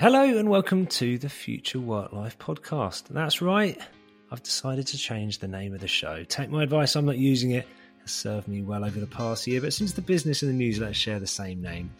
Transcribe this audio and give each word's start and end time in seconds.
Hello 0.00 0.22
and 0.22 0.48
welcome 0.48 0.86
to 0.86 1.18
the 1.18 1.28
Future 1.28 1.78
Work 1.78 2.14
Life 2.14 2.38
podcast. 2.38 3.08
That's 3.10 3.42
right, 3.42 3.78
I've 4.30 4.42
decided 4.42 4.86
to 4.86 4.96
change 4.96 5.40
the 5.40 5.46
name 5.46 5.74
of 5.74 5.82
the 5.82 5.88
show. 5.88 6.24
Take 6.24 6.48
my 6.48 6.62
advice, 6.62 6.96
I'm 6.96 7.04
not 7.04 7.18
using 7.18 7.50
it. 7.50 7.68
Has 8.00 8.10
served 8.10 8.48
me 8.48 8.62
well 8.62 8.82
over 8.82 8.98
the 8.98 9.06
past 9.06 9.46
year, 9.46 9.60
but 9.60 9.74
since 9.74 9.92
the 9.92 10.00
business 10.00 10.40
and 10.40 10.50
the 10.50 10.54
newsletter 10.54 10.94
share 10.94 11.20
the 11.20 11.26
same 11.26 11.60
name, 11.60 11.90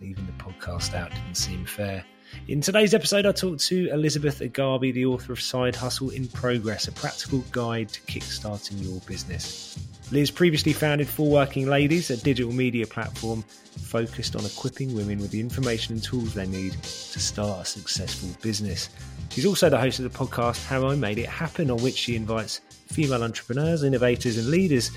leaving 0.00 0.24
the 0.26 0.32
podcast 0.34 0.94
out 0.94 1.10
didn't 1.10 1.34
seem 1.34 1.64
fair. 1.64 2.04
In 2.48 2.60
today's 2.60 2.94
episode, 2.94 3.26
I 3.26 3.32
talked 3.32 3.60
to 3.66 3.90
Elizabeth 3.90 4.40
Agabi, 4.40 4.92
the 4.92 5.06
author 5.06 5.32
of 5.32 5.40
Side 5.40 5.76
Hustle 5.76 6.10
in 6.10 6.28
Progress, 6.28 6.88
a 6.88 6.92
practical 6.92 7.40
guide 7.52 7.88
to 7.90 8.00
kickstarting 8.02 8.82
your 8.82 9.00
business. 9.00 9.78
Liz 10.10 10.30
previously 10.30 10.72
founded 10.72 11.06
For 11.06 11.28
Working 11.28 11.68
Ladies, 11.68 12.08
a 12.10 12.16
digital 12.16 12.52
media 12.52 12.86
platform 12.86 13.42
focused 13.42 14.34
on 14.34 14.46
equipping 14.46 14.94
women 14.94 15.18
with 15.18 15.30
the 15.30 15.40
information 15.40 15.94
and 15.94 16.02
tools 16.02 16.32
they 16.32 16.46
need 16.46 16.72
to 16.72 17.20
start 17.20 17.62
a 17.62 17.64
successful 17.66 18.30
business. 18.40 18.88
She's 19.28 19.44
also 19.44 19.68
the 19.68 19.78
host 19.78 19.98
of 19.98 20.10
the 20.10 20.18
podcast 20.18 20.64
How 20.64 20.88
I 20.88 20.94
Made 20.94 21.18
It 21.18 21.28
Happen, 21.28 21.70
on 21.70 21.82
which 21.82 21.96
she 21.96 22.16
invites 22.16 22.62
female 22.86 23.22
entrepreneurs, 23.22 23.82
innovators, 23.82 24.38
and 24.38 24.48
leaders 24.48 24.90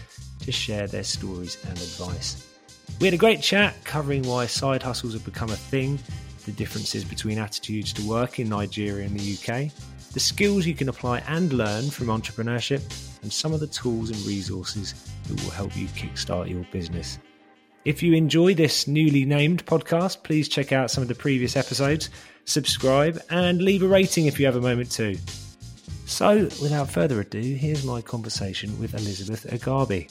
to 0.44 0.52
share 0.52 0.88
their 0.88 1.04
stories 1.04 1.58
and 1.68 1.78
advice. 1.78 2.48
We 3.00 3.08
had 3.08 3.14
a 3.14 3.18
great 3.18 3.42
chat 3.42 3.76
covering 3.84 4.24
why 4.24 4.46
side 4.46 4.84
hustles 4.84 5.14
have 5.14 5.26
become 5.26 5.50
a 5.50 5.56
thing, 5.56 6.00
the 6.46 6.52
differences 6.52 7.04
between 7.04 7.38
attitudes 7.38 7.94
to 7.94 8.08
work 8.08 8.40
in 8.40 8.50
Nigeria 8.50 9.06
and 9.06 9.20
the 9.20 9.34
UK, 9.34 9.72
the 10.14 10.20
skills 10.20 10.66
you 10.66 10.76
can 10.76 10.90
apply 10.90 11.20
and 11.28 11.54
learn 11.54 11.90
from 11.90 12.08
entrepreneurship, 12.08 12.82
and 13.22 13.32
some 13.32 13.54
of 13.54 13.60
the 13.60 13.68
tools 13.68 14.10
and 14.10 14.20
resources 14.26 14.94
that 15.28 15.42
will 15.44 15.52
help 15.52 15.76
you 15.78 15.88
kickstart 15.88 16.50
your 16.50 16.66
business. 16.72 17.20
If 17.86 18.04
you 18.04 18.14
enjoy 18.14 18.54
this 18.54 18.88
newly 18.88 19.26
named 19.26 19.66
podcast, 19.66 20.24
please 20.24 20.48
check 20.48 20.72
out 20.72 20.92
some 20.92 21.02
of 21.02 21.08
the 21.08 21.16
previous 21.16 21.56
episodes, 21.56 22.10
subscribe, 22.46 23.20
and 23.30 23.62
leave 23.62 23.84
a 23.84 23.88
rating 23.88 24.28
if 24.28 24.40
you 24.40 24.46
have 24.46 24.56
a 24.56 24.62
moment 24.62 24.92
to. 24.92 25.18
So, 26.06 26.44
without 26.62 26.92
further 26.92 27.22
ado, 27.22 27.40
here's 27.40 27.86
my 27.86 28.02
conversation 28.02 28.78
with 28.80 28.94
Elizabeth 28.94 29.46
Agabi. 29.50 30.10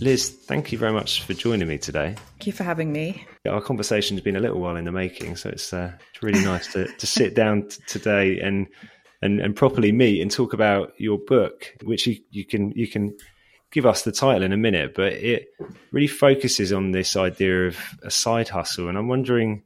Liz, 0.00 0.28
thank 0.28 0.72
you 0.72 0.78
very 0.78 0.92
much 0.92 1.22
for 1.22 1.34
joining 1.34 1.68
me 1.68 1.78
today. 1.78 2.16
Thank 2.30 2.46
you 2.48 2.52
for 2.52 2.64
having 2.64 2.92
me. 2.92 3.24
Our 3.48 3.60
conversation's 3.60 4.20
been 4.20 4.34
a 4.34 4.40
little 4.40 4.60
while 4.60 4.76
in 4.76 4.84
the 4.84 4.92
making, 4.92 5.36
so 5.36 5.50
it's 5.50 5.72
uh, 5.72 5.92
it's 6.12 6.22
really 6.22 6.44
nice 6.44 6.72
to, 6.72 6.86
to 6.86 7.06
sit 7.06 7.34
down 7.36 7.68
t- 7.68 7.80
today 7.86 8.40
and, 8.40 8.66
and 9.22 9.40
and 9.40 9.54
properly 9.54 9.92
meet 9.92 10.20
and 10.20 10.30
talk 10.30 10.52
about 10.52 10.92
your 10.98 11.18
book, 11.18 11.72
which 11.84 12.08
you, 12.08 12.16
you 12.30 12.44
can 12.44 12.72
you 12.72 12.88
can 12.88 13.16
give 13.70 13.86
us 13.86 14.02
the 14.02 14.12
title 14.12 14.42
in 14.42 14.52
a 14.52 14.56
minute, 14.56 14.94
but 14.94 15.12
it 15.12 15.48
really 15.92 16.08
focuses 16.08 16.72
on 16.72 16.90
this 16.90 17.16
idea 17.16 17.68
of 17.68 17.78
a 18.02 18.10
side 18.10 18.48
hustle, 18.48 18.88
and 18.88 18.98
I'm 18.98 19.08
wondering 19.08 19.62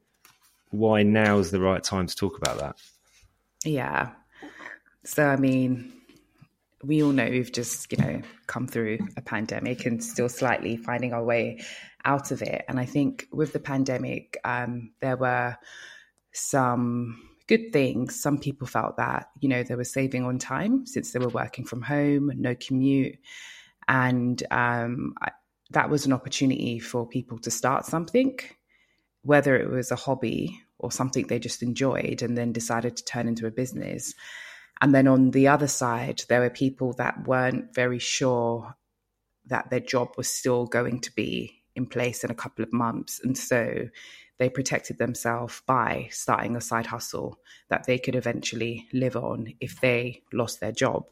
why 0.71 1.03
now 1.05 1.39
is 1.39 1.51
the 1.51 1.61
right 1.61 1.83
time 1.83 2.07
to 2.07 2.15
talk 2.15 2.37
about 2.37 2.59
that. 2.59 2.77
Yeah. 3.65 4.11
So 5.05 5.27
I 5.27 5.37
mean, 5.37 5.93
we 6.83 7.03
all 7.03 7.13
know 7.13 7.29
we've 7.29 7.53
just, 7.53 7.91
you 7.91 7.99
know, 7.99 8.23
come 8.47 8.67
through 8.67 8.99
a 9.17 9.23
pandemic 9.23 9.85
and 9.85 10.03
still 10.03 10.29
slightly 10.29 10.77
finding 10.77 11.13
our 11.13 11.25
way 11.25 11.65
out 12.05 12.31
of 12.31 12.43
it. 12.43 12.65
And 12.69 12.79
I 12.79 12.85
think 12.85 13.27
with 13.33 13.53
the 13.53 13.59
pandemic, 13.59 14.39
um, 14.45 14.93
there 15.01 15.17
were 15.17 15.57
some 16.33 17.21
good 17.49 17.73
things. 17.73 18.21
Some 18.21 18.39
people 18.39 18.67
felt 18.67 18.97
that, 18.99 19.31
you 19.41 19.49
know, 19.49 19.63
they 19.63 19.75
were 19.75 19.85
saving 19.85 20.25
on 20.25 20.39
time 20.39 20.87
since 20.87 21.13
they 21.13 21.19
were 21.19 21.29
working 21.29 21.65
from 21.65 21.83
home, 21.83 22.31
no 22.37 22.55
commute. 22.55 23.19
And 23.89 24.41
um, 24.51 25.15
I, 25.21 25.33
that 25.71 25.91
was 25.91 26.07
an 26.07 26.13
opportunity 26.13 26.79
for 26.79 27.07
people 27.07 27.39
to 27.39 27.51
start 27.51 27.87
something, 27.87 28.39
whether 29.23 29.57
it 29.57 29.69
was 29.69 29.91
a 29.91 29.97
hobby 29.97 30.61
or 30.79 30.93
something 30.93 31.27
they 31.27 31.39
just 31.39 31.63
enjoyed 31.63 32.23
and 32.23 32.39
then 32.39 32.53
decided 32.53 32.97
to 32.97 33.05
turn 33.05 33.27
into 33.27 33.47
a 33.47 33.51
business. 33.51 34.15
And 34.81 34.95
then 34.95 35.09
on 35.09 35.31
the 35.33 35.49
other 35.49 35.67
side, 35.67 36.23
there 36.29 36.41
were 36.41 36.51
people 36.51 36.93
that 36.95 37.27
weren't 37.27 37.75
very 37.75 37.99
sure 37.99 38.75
that 39.47 39.71
their 39.71 39.81
job 39.81 40.11
was 40.17 40.29
still 40.29 40.67
going 40.67 41.01
to 41.01 41.15
be 41.15 41.63
in 41.75 41.87
place 41.87 42.25
in 42.25 42.31
a 42.31 42.35
couple 42.35 42.63
of 42.65 42.73
months. 42.73 43.21
And 43.23 43.37
so 43.37 43.89
they 44.39 44.49
protected 44.49 44.99
themselves 44.99 45.63
by 45.67 46.09
starting 46.11 46.55
a 46.55 46.61
side 46.61 46.87
hustle 46.87 47.39
that 47.71 47.85
they 47.87 47.99
could 47.99 48.15
eventually 48.15 48.87
live 48.93 49.17
on 49.17 49.55
if 49.61 49.81
they 49.81 50.23
lost 50.33 50.61
their 50.61 50.73
job. 50.73 51.05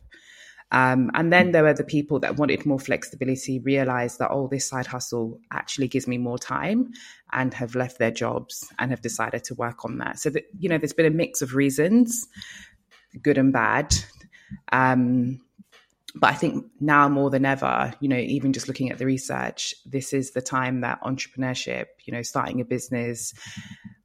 Um, 0.72 1.12
and 1.14 1.32
then 1.32 1.52
there 1.52 1.62
were 1.62 1.74
the 1.74 1.84
people 1.84 2.18
that 2.20 2.36
wanted 2.36 2.66
more 2.66 2.80
flexibility, 2.80 3.60
realized 3.60 4.18
that, 4.18 4.30
oh, 4.32 4.48
this 4.48 4.68
side 4.68 4.86
hustle 4.86 5.38
actually 5.52 5.86
gives 5.86 6.08
me 6.08 6.18
more 6.18 6.38
time 6.38 6.92
and 7.32 7.54
have 7.54 7.76
left 7.76 7.98
their 7.98 8.10
jobs 8.10 8.68
and 8.78 8.90
have 8.90 9.00
decided 9.00 9.44
to 9.44 9.54
work 9.54 9.84
on 9.84 9.98
that. 9.98 10.18
So 10.18 10.30
that, 10.30 10.44
you 10.58 10.68
know, 10.68 10.78
there's 10.78 10.92
been 10.92 11.06
a 11.06 11.10
mix 11.10 11.40
of 11.40 11.54
reasons 11.54 12.26
good 13.22 13.38
and 13.38 13.52
bad. 13.52 13.94
Um, 14.72 15.40
but 16.14 16.30
I 16.30 16.34
think 16.34 16.64
now 16.80 17.08
more 17.08 17.30
than 17.30 17.44
ever, 17.44 17.92
you 18.00 18.08
know, 18.08 18.16
even 18.16 18.52
just 18.52 18.68
looking 18.68 18.90
at 18.90 18.98
the 18.98 19.06
research, 19.06 19.74
this 19.84 20.12
is 20.12 20.30
the 20.30 20.40
time 20.40 20.80
that 20.80 21.02
entrepreneurship, 21.02 21.86
you 22.04 22.12
know, 22.12 22.22
starting 22.22 22.60
a 22.60 22.64
business 22.64 23.34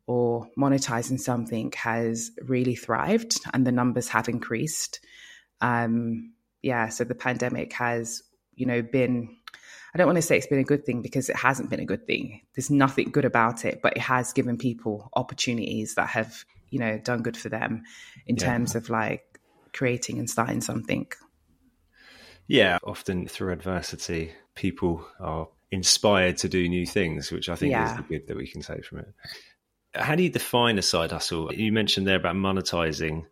or 0.08 0.48
monetizing 0.58 1.20
something 1.20 1.72
has 1.78 2.32
really 2.44 2.76
thrived 2.76 3.40
and 3.54 3.66
the 3.66 3.72
numbers 3.72 4.10
have 4.10 4.28
increased. 4.28 5.00
Um, 5.62 6.34
yeah, 6.62 6.90
so 6.90 7.06
the 7.06 7.16
pandemic 7.16 7.72
has, 7.74 8.24
you 8.56 8.66
know, 8.66 8.82
been 8.82 9.38
I 9.94 9.98
don't 9.98 10.08
want 10.08 10.18
to 10.18 10.22
say 10.22 10.38
it's 10.38 10.48
been 10.48 10.60
a 10.60 10.64
good 10.64 10.86
thing 10.86 11.02
because 11.02 11.30
it 11.30 11.36
hasn't 11.36 11.70
been 11.70 11.82
a 11.82 11.86
good 11.86 12.08
thing. 12.08 12.42
There's 12.56 12.70
nothing 12.70 13.12
good 13.12 13.26
about 13.26 13.66
it, 13.66 13.82
but 13.82 13.98
it 13.98 14.02
has 14.02 14.32
given 14.32 14.58
people 14.58 15.10
opportunities 15.14 15.96
that 15.96 16.10
have 16.10 16.46
you 16.72 16.80
know 16.80 16.98
done 16.98 17.22
good 17.22 17.38
for 17.38 17.50
them 17.50 17.84
in 18.26 18.38
yeah. 18.38 18.46
terms 18.46 18.74
of 18.74 18.90
like 18.90 19.40
creating 19.74 20.18
and 20.18 20.30
starting 20.30 20.62
something. 20.62 21.06
Yeah 22.48 22.80
often 22.84 23.28
through 23.28 23.54
adversity 23.54 24.32
people 24.56 25.06
are 25.20 25.48
inspired 25.70 26.38
to 26.38 26.50
do 26.50 26.68
new 26.68 26.86
things 26.86 27.32
which 27.32 27.48
i 27.48 27.56
think 27.56 27.72
yeah. 27.72 27.92
is 27.92 27.98
the 27.98 28.04
good 28.04 28.28
that 28.28 28.36
we 28.36 28.48
can 28.48 28.62
take 28.62 28.84
from 28.84 29.00
it. 29.00 29.14
How 29.94 30.16
do 30.16 30.24
you 30.24 30.30
define 30.30 30.78
a 30.78 30.82
side 30.82 31.12
hustle? 31.12 31.54
You 31.54 31.74
mentioned 31.74 32.08
there 32.08 32.16
about 32.16 32.36
monetizing. 32.36 33.26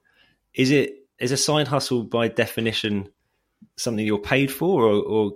Is 0.54 0.72
it 0.72 0.94
is 1.18 1.32
a 1.32 1.38
side 1.38 1.70
hustle 1.70 2.04
by 2.04 2.28
definition 2.28 3.10
something 3.78 4.06
you're 4.06 4.20
paid 4.20 4.52
for 4.52 4.84
or, 4.84 5.02
or 5.02 5.32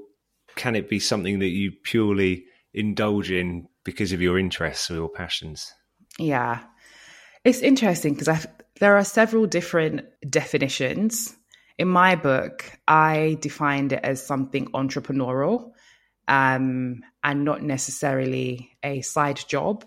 can 0.56 0.76
it 0.76 0.90
be 0.90 1.00
something 1.00 1.40
that 1.40 1.48
you 1.48 1.72
purely 1.72 2.46
indulge 2.74 3.32
in 3.32 3.68
because 3.86 4.12
of 4.12 4.22
your 4.22 4.38
interests 4.38 4.92
or 4.92 4.96
your 4.96 5.10
passions? 5.10 5.74
Yeah 6.20 6.64
it's 7.44 7.60
interesting 7.60 8.14
because 8.14 8.48
there 8.80 8.98
are 8.98 9.04
several 9.04 9.46
different 9.46 10.06
definitions. 10.30 11.36
In 11.78 11.88
my 11.88 12.16
book, 12.16 12.72
I 12.88 13.38
defined 13.42 13.94
it 13.94 14.02
as 14.04 14.26
something 14.26 14.68
entrepreneurial 14.72 15.72
um, 16.28 17.04
and 17.24 17.44
not 17.44 17.62
necessarily 17.62 18.72
a 18.84 19.02
side 19.02 19.40
job, 19.48 19.86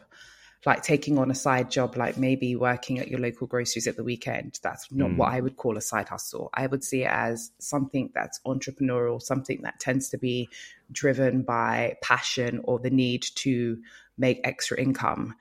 like 0.66 0.82
taking 0.82 1.16
on 1.18 1.30
a 1.30 1.34
side 1.34 1.70
job, 1.70 1.96
like 1.96 2.18
maybe 2.18 2.56
working 2.56 2.98
at 2.98 3.08
your 3.08 3.20
local 3.20 3.46
groceries 3.46 3.86
at 3.86 3.96
the 3.96 4.04
weekend. 4.04 4.58
That's 4.62 4.90
not 4.92 5.10
mm. 5.10 5.16
what 5.16 5.32
I 5.32 5.40
would 5.40 5.56
call 5.56 5.78
a 5.78 5.80
side 5.80 6.08
hustle. 6.08 6.50
I 6.52 6.66
would 6.66 6.84
see 6.84 7.04
it 7.04 7.10
as 7.10 7.52
something 7.58 8.10
that's 8.14 8.40
entrepreneurial, 8.46 9.22
something 9.22 9.62
that 9.62 9.80
tends 9.80 10.10
to 10.10 10.18
be 10.18 10.48
driven 10.92 11.42
by 11.42 11.96
passion 12.02 12.60
or 12.64 12.80
the 12.80 12.90
need 12.90 13.22
to 13.36 13.78
make 14.18 14.40
extra 14.44 14.78
income. 14.78 15.36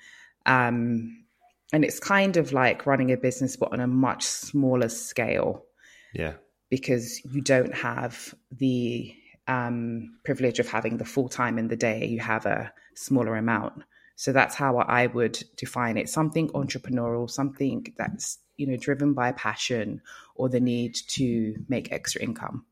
Um, 0.46 1.25
and 1.74 1.84
it's 1.84 2.00
kind 2.00 2.38
of 2.38 2.54
like 2.54 2.86
running 2.86 3.12
a 3.12 3.18
business 3.18 3.56
but 3.56 3.72
on 3.72 3.80
a 3.80 3.88
much 3.88 4.24
smaller 4.24 4.90
scale. 4.90 5.66
Yeah. 6.14 6.34
Because 6.70 7.24
you 7.26 7.42
don't 7.42 7.74
have 7.74 8.34
the 8.52 9.14
um, 9.48 10.18
privilege 10.24 10.60
of 10.60 10.68
having 10.68 10.98
the 10.98 11.06
full 11.06 11.30
time 11.30 11.58
in 11.58 11.68
the 11.68 11.76
day. 11.76 12.06
You 12.06 12.20
have 12.20 12.46
a 12.46 12.72
smaller 12.96 13.36
amount. 13.36 13.84
So 14.18 14.32
that's 14.32 14.56
how 14.56 14.78
i 14.78 15.08
would 15.08 15.44
define 15.58 15.98
it. 15.98 16.10
Something 16.10 16.50
entrepreneurial 16.50 17.30
something 17.30 17.94
that's 17.98 18.40
you 18.58 18.66
know 18.66 18.78
driven 18.78 19.14
by 19.14 19.34
passion 19.34 20.02
or 20.36 20.48
the 20.48 20.62
need 20.62 20.96
to 21.10 21.56
make 21.68 21.92
extra 21.92 22.22
income. 22.22 22.66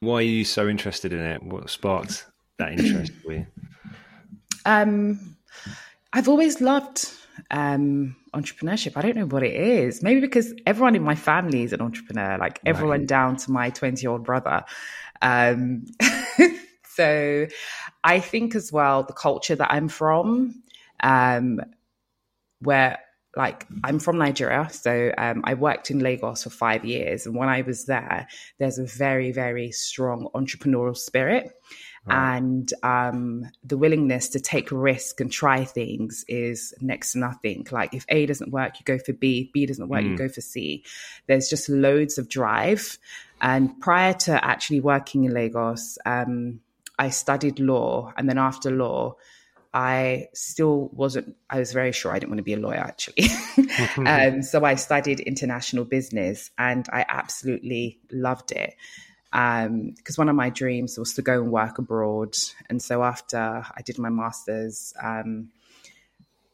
Why 0.00 0.16
are 0.16 0.22
you 0.22 0.44
so 0.44 0.68
interested 0.68 1.12
in 1.12 1.20
it? 1.20 1.42
What 1.42 1.70
sparked 1.70 2.26
that 2.58 2.72
interest 2.72 3.12
for 3.24 3.32
you? 3.32 3.46
Um 4.64 5.36
i've 6.12 6.28
always 6.28 6.60
loved 6.60 7.12
um, 7.50 8.16
entrepreneurship. 8.34 8.96
I 8.96 9.02
don't 9.02 9.16
know 9.16 9.26
what 9.26 9.42
it 9.42 9.54
is. 9.54 10.02
Maybe 10.02 10.20
because 10.20 10.54
everyone 10.66 10.94
in 10.96 11.02
my 11.02 11.14
family 11.14 11.62
is 11.62 11.72
an 11.72 11.80
entrepreneur, 11.80 12.38
like 12.38 12.60
everyone 12.66 13.00
right. 13.00 13.08
down 13.08 13.36
to 13.36 13.50
my 13.50 13.70
20 13.70 14.02
year 14.02 14.10
old 14.10 14.24
brother. 14.24 14.64
Um, 15.22 15.86
so 16.84 17.46
I 18.04 18.20
think 18.20 18.54
as 18.54 18.72
well, 18.72 19.02
the 19.02 19.12
culture 19.12 19.56
that 19.56 19.70
I'm 19.70 19.88
from, 19.88 20.62
um, 21.02 21.60
where 22.60 22.98
like 23.36 23.66
I'm 23.84 24.00
from 24.00 24.18
Nigeria, 24.18 24.68
so 24.70 25.12
um, 25.16 25.42
I 25.44 25.54
worked 25.54 25.90
in 25.90 26.00
Lagos 26.00 26.42
for 26.42 26.50
five 26.50 26.84
years, 26.84 27.24
and 27.24 27.36
when 27.36 27.48
I 27.48 27.62
was 27.62 27.84
there, 27.84 28.26
there's 28.58 28.78
a 28.78 28.84
very, 28.84 29.30
very 29.30 29.70
strong 29.70 30.28
entrepreneurial 30.34 30.96
spirit. 30.96 31.52
Right. 32.08 32.36
And 32.36 32.72
um, 32.82 33.50
the 33.64 33.76
willingness 33.76 34.28
to 34.30 34.40
take 34.40 34.70
risk 34.70 35.20
and 35.20 35.30
try 35.30 35.64
things 35.64 36.24
is 36.28 36.74
next 36.80 37.12
to 37.12 37.18
nothing. 37.18 37.66
Like 37.70 37.94
if 37.94 38.04
A 38.08 38.26
doesn't 38.26 38.50
work, 38.52 38.78
you 38.78 38.84
go 38.84 38.98
for 38.98 39.12
B. 39.12 39.50
B 39.52 39.66
doesn't 39.66 39.88
work, 39.88 40.02
mm. 40.02 40.10
you 40.10 40.16
go 40.16 40.28
for 40.28 40.40
C. 40.40 40.84
There's 41.26 41.48
just 41.48 41.68
loads 41.68 42.18
of 42.18 42.28
drive. 42.28 42.98
And 43.40 43.78
prior 43.80 44.14
to 44.14 44.44
actually 44.44 44.80
working 44.80 45.24
in 45.24 45.32
Lagos, 45.32 45.98
um, 46.04 46.60
I 46.98 47.10
studied 47.10 47.60
law, 47.60 48.12
and 48.16 48.28
then 48.28 48.38
after 48.38 48.72
law, 48.72 49.14
I 49.72 50.28
still 50.34 50.88
wasn't, 50.92 51.36
I 51.50 51.58
was 51.58 51.72
very 51.72 51.92
sure 51.92 52.10
I 52.10 52.18
didn't 52.18 52.30
want 52.30 52.38
to 52.38 52.42
be 52.42 52.54
a 52.54 52.58
lawyer 52.58 52.78
actually. 52.78 53.28
um, 54.06 54.42
so 54.42 54.64
I 54.64 54.74
studied 54.74 55.20
international 55.20 55.84
business 55.84 56.50
and 56.58 56.88
I 56.92 57.04
absolutely 57.08 58.00
loved 58.10 58.50
it. 58.52 58.74
Because 59.30 59.66
um, 59.66 59.94
one 60.16 60.28
of 60.28 60.36
my 60.36 60.50
dreams 60.50 60.98
was 60.98 61.14
to 61.14 61.22
go 61.22 61.42
and 61.42 61.52
work 61.52 61.78
abroad. 61.78 62.34
And 62.68 62.80
so 62.82 63.02
after 63.02 63.38
I 63.38 63.82
did 63.84 63.98
my 63.98 64.08
master's, 64.08 64.94
um, 65.02 65.50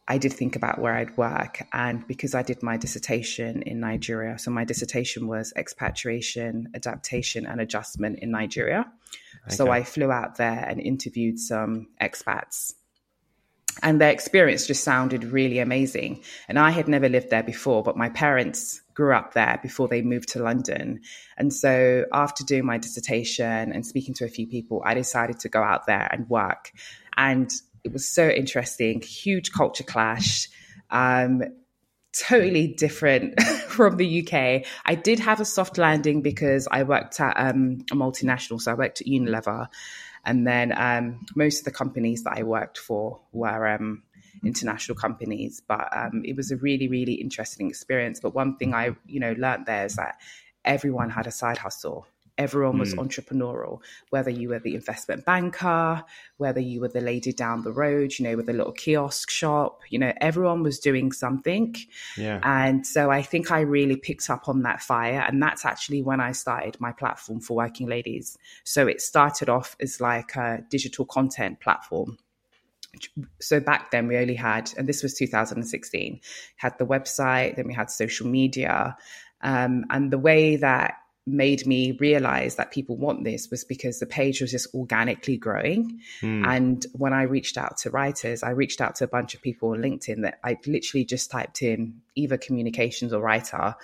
I 0.07 0.19
did 0.19 0.33
think 0.33 0.57
about 0.57 0.81
where 0.81 0.95
I'd 0.95 1.17
work. 1.17 1.67
And 1.73 2.07
because 2.07 2.35
I 2.35 2.43
did 2.43 2.63
my 2.63 2.77
dissertation 2.77 3.63
in 3.63 3.81
Nigeria, 3.81 4.39
so 4.39 4.51
my 4.51 4.65
dissertation 4.65 5.29
was 5.29 5.53
expatriation, 5.57 6.69
adaptation, 6.75 7.47
and 7.47 7.61
adjustment 7.61 8.19
in 8.19 8.31
Nigeria. 8.31 8.91
Okay. 9.47 9.55
So 9.55 9.71
I 9.71 9.83
flew 9.83 10.11
out 10.11 10.37
there 10.37 10.65
and 10.69 10.81
interviewed 10.81 11.39
some 11.39 11.89
expats 12.01 12.75
and 13.83 14.01
their 14.01 14.11
experience 14.11 14.67
just 14.67 14.85
sounded 14.85 15.25
really 15.25 15.59
amazing. 15.59 16.23
And 16.49 16.59
I 16.59 16.71
had 16.71 16.89
never 16.89 17.09
lived 17.09 17.31
there 17.31 17.43
before, 17.43 17.83
but 17.83 17.97
my 17.97 18.09
parents 18.09 18.81
grew 18.95 19.15
up 19.15 19.35
there 19.35 19.59
before 19.63 19.89
they 19.89 20.03
moved 20.03 20.31
to 20.31 20.43
London. 20.43 21.01
And 21.37 21.53
so 21.53 22.05
after 22.13 22.45
doing 22.45 22.65
my 22.65 22.79
dissertation 22.79 23.73
and 23.73 23.85
speaking 23.85 24.15
to 24.15 24.25
a 24.25 24.29
few 24.29 24.47
people, 24.47 24.83
I 24.85 24.95
decided 24.95 25.41
to 25.41 25.49
go 25.49 25.63
out 25.63 25.87
there 25.87 26.09
and 26.13 26.29
work. 26.29 26.73
And 27.17 27.51
it 27.83 27.93
was 27.93 28.09
so 28.09 28.29
interesting, 28.29 29.03
huge 29.03 29.53
culture 29.53 29.85
clash. 29.85 30.49
Um, 30.91 31.43
totally 32.15 32.69
different 32.69 33.41
from 33.69 33.97
the 33.97 34.23
UK. 34.23 34.67
I 34.85 34.95
did 34.95 35.19
have 35.21 35.41
a 35.41 35.45
soft 35.45 35.79
landing 35.79 36.23
because 36.23 36.69
I 36.71 36.85
worked 36.85 37.21
at 37.21 37.35
um, 37.37 37.85
a 37.91 37.95
multinational, 37.95 38.61
so 38.61 38.71
I 38.71 38.75
worked 38.75 39.01
at 39.01 39.07
Unilever, 39.07 39.69
and 40.25 40.47
then 40.47 40.73
um, 40.77 41.27
most 41.35 41.61
of 41.61 41.65
the 41.65 41.71
companies 41.71 42.23
that 42.25 42.39
I 42.39 42.45
worked 42.45 42.79
for 42.79 43.21
were 43.33 43.69
um, 43.69 44.03
international 44.47 44.97
companies. 44.97 45.63
But 45.67 45.89
um, 45.97 46.23
it 46.25 46.37
was 46.37 46.51
a 46.51 46.57
really, 46.57 46.89
really 46.89 47.15
interesting 47.15 47.69
experience. 47.69 48.21
But 48.21 48.35
one 48.35 48.57
thing 48.57 48.75
I, 48.75 48.97
you 49.07 49.21
know, 49.21 49.35
learned 49.39 49.67
there 49.67 49.87
is 49.87 49.97
that 49.97 50.17
everyone 50.65 51.11
had 51.11 51.27
a 51.27 51.31
side 51.31 51.59
hustle. 51.59 52.07
Everyone 52.37 52.81
was 52.81 52.95
mm. 52.95 52.99
entrepreneurial, 52.99 53.79
whether 54.11 54.31
you 54.31 54.49
were 54.49 54.59
the 54.59 54.75
investment 54.75 55.25
banker, 55.25 56.03
whether 56.39 56.59
you 56.59 56.81
were 56.81 56.89
the 56.89 57.01
lady 57.01 57.33
down 57.33 57.63
the 57.63 57.73
road, 57.73 58.19
you 58.19 58.25
know, 58.25 58.37
with 58.37 58.49
a 58.49 58.53
little 58.53 58.73
kiosk 58.73 59.31
shop, 59.31 59.83
you 59.89 60.01
know, 60.01 60.13
everyone 60.21 60.65
was 60.65 60.81
doing 60.81 61.13
something. 61.13 61.77
Yeah. 62.17 62.41
And 62.43 62.85
so 62.85 63.09
I 63.09 63.23
think 63.23 63.53
I 63.53 63.61
really 63.61 63.95
picked 63.95 64.29
up 64.31 64.49
on 64.49 64.63
that 64.63 64.83
fire. 64.83 65.25
And 65.29 65.41
that's 65.41 65.65
actually 65.65 66.03
when 66.03 66.21
I 66.21 66.33
started 66.33 66.77
my 66.81 66.91
platform 66.91 67.39
for 67.39 67.57
working 67.57 67.87
ladies. 67.87 68.37
So 68.65 68.89
it 68.89 69.01
started 69.01 69.49
off 69.49 69.77
as 69.79 70.01
like 70.01 70.35
a 70.35 70.65
digital 70.69 71.05
content 71.05 71.61
platform 71.61 72.19
so 73.41 73.61
back 73.61 73.91
then 73.91 74.07
we 74.09 74.17
only 74.17 74.35
had 74.35 74.73
and 74.77 74.89
this 74.89 75.03
was 75.03 75.15
2016 75.15 76.21
had 76.57 76.79
the 76.79 76.87
website 76.87 77.57
then 77.57 77.67
we 77.67 77.75
had 77.75 77.91
social 77.91 78.27
media 78.27 78.97
um, 79.43 79.85
and 79.91 80.11
the 80.11 80.19
way 80.19 80.57
that 80.57 80.95
made 81.27 81.67
me 81.67 81.93
realize 81.93 82.57
that 82.57 82.71
people 82.71 82.97
want 82.97 83.25
this 83.25 83.51
was 83.51 83.65
because 83.65 83.99
the 83.99 84.07
page 84.07 84.41
was 84.41 84.51
just 84.51 84.75
organically 84.75 85.39
growing. 85.39 86.01
Mm. 86.21 86.47
And 86.47 86.87
when 86.93 87.15
I 87.15 87.23
reached 87.23 87.57
out 87.57 87.79
to 87.79 87.91
writers, 87.91 88.43
I 88.43 88.51
reached 88.51 88.81
out 88.81 88.97
to 88.97 89.05
a 89.05 89.09
bunch 89.09 89.35
of 89.35 89.41
people 89.41 89.71
on 89.71 89.79
LinkedIn 89.79 90.23
that 90.23 90.39
I 90.45 90.59
literally 90.67 91.05
just 91.05 91.31
typed 91.31 91.63
in 91.63 92.01
either 92.15 92.37
communications 92.37 93.13
or 93.13 93.23
writer. 93.23 93.75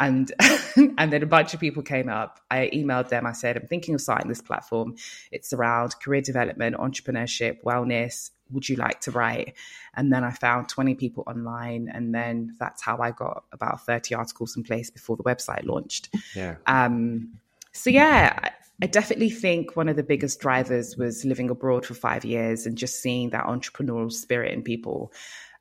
And 0.00 0.32
and 0.98 1.12
then 1.12 1.22
a 1.22 1.26
bunch 1.26 1.54
of 1.54 1.60
people 1.60 1.82
came 1.82 2.08
up. 2.08 2.40
I 2.50 2.70
emailed 2.74 3.10
them. 3.10 3.26
I 3.26 3.32
said, 3.32 3.56
I'm 3.56 3.68
thinking 3.68 3.94
of 3.94 4.00
starting 4.00 4.28
this 4.28 4.42
platform. 4.42 4.96
It's 5.30 5.52
around 5.52 5.94
career 6.02 6.22
development, 6.22 6.76
entrepreneurship, 6.76 7.62
wellness, 7.62 8.30
would 8.52 8.68
you 8.68 8.76
like 8.76 9.00
to 9.02 9.10
write? 9.10 9.54
And 9.94 10.12
then 10.12 10.24
I 10.24 10.30
found 10.30 10.68
20 10.68 10.94
people 10.94 11.24
online. 11.26 11.90
And 11.92 12.14
then 12.14 12.56
that's 12.58 12.82
how 12.82 12.98
I 12.98 13.10
got 13.12 13.44
about 13.52 13.84
30 13.86 14.14
articles 14.14 14.56
in 14.56 14.62
place 14.62 14.90
before 14.90 15.16
the 15.16 15.22
website 15.22 15.64
launched. 15.64 16.08
Yeah. 16.34 16.56
Um, 16.66 17.38
so, 17.72 17.90
yeah, 17.90 18.50
I 18.82 18.86
definitely 18.86 19.30
think 19.30 19.76
one 19.76 19.88
of 19.88 19.96
the 19.96 20.02
biggest 20.02 20.40
drivers 20.40 20.96
was 20.96 21.24
living 21.24 21.50
abroad 21.50 21.84
for 21.84 21.94
five 21.94 22.24
years 22.24 22.66
and 22.66 22.76
just 22.76 23.00
seeing 23.00 23.30
that 23.30 23.44
entrepreneurial 23.44 24.12
spirit 24.12 24.52
in 24.52 24.62
people. 24.62 25.12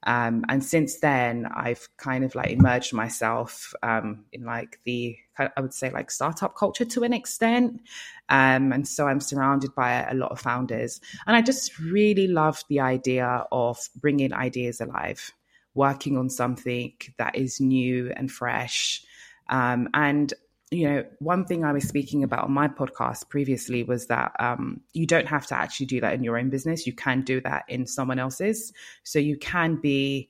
Um, 0.03 0.45
and 0.47 0.63
since 0.63 0.99
then, 0.99 1.47
I've 1.53 1.87
kind 1.97 2.23
of 2.23 2.33
like 2.33 2.51
immersed 2.51 2.93
myself 2.93 3.73
um, 3.83 4.25
in 4.31 4.45
like 4.45 4.79
the, 4.85 5.17
I 5.37 5.59
would 5.59 5.73
say 5.73 5.89
like 5.89 6.09
startup 6.09 6.55
culture 6.55 6.85
to 6.85 7.03
an 7.03 7.13
extent. 7.13 7.81
Um, 8.29 8.71
and 8.71 8.87
so 8.87 9.07
I'm 9.07 9.19
surrounded 9.19 9.75
by 9.75 10.07
a 10.09 10.13
lot 10.13 10.31
of 10.31 10.39
founders. 10.39 11.01
And 11.27 11.35
I 11.35 11.41
just 11.41 11.77
really 11.79 12.27
love 12.27 12.63
the 12.69 12.79
idea 12.79 13.45
of 13.51 13.77
bringing 13.95 14.33
ideas 14.33 14.79
alive, 14.79 15.33
working 15.73 16.17
on 16.17 16.29
something 16.29 16.93
that 17.17 17.35
is 17.35 17.59
new 17.59 18.11
and 18.15 18.31
fresh. 18.31 19.03
Um, 19.49 19.89
and 19.93 20.33
you 20.71 20.87
know, 20.87 21.03
one 21.17 21.45
thing 21.45 21.63
I 21.63 21.71
was 21.71 21.87
speaking 21.87 22.23
about 22.23 22.43
on 22.43 22.51
my 22.51 22.67
podcast 22.67 23.27
previously 23.29 23.83
was 23.83 24.07
that 24.07 24.33
um, 24.39 24.81
you 24.93 25.07
don't 25.07 25.27
have 25.27 25.47
to 25.47 25.55
actually 25.55 25.87
do 25.87 26.01
that 26.01 26.13
in 26.13 26.23
your 26.23 26.37
own 26.37 26.49
business. 26.49 26.85
You 26.85 26.93
can 26.93 27.21
do 27.21 27.41
that 27.41 27.63
in 27.67 27.87
someone 27.87 28.19
else's. 28.19 28.71
So 29.03 29.17
you 29.17 29.37
can 29.37 29.77
be 29.77 30.29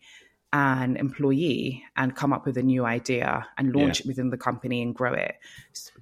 an 0.53 0.95
employee 0.95 1.83
and 1.95 2.15
come 2.15 2.31
up 2.31 2.45
with 2.45 2.57
a 2.57 2.63
new 2.63 2.86
idea 2.86 3.47
and 3.57 3.75
launch 3.75 4.00
yeah. 4.00 4.06
it 4.06 4.07
within 4.07 4.30
the 4.30 4.38
company 4.38 4.81
and 4.81 4.95
grow 4.95 5.13
it, 5.13 5.36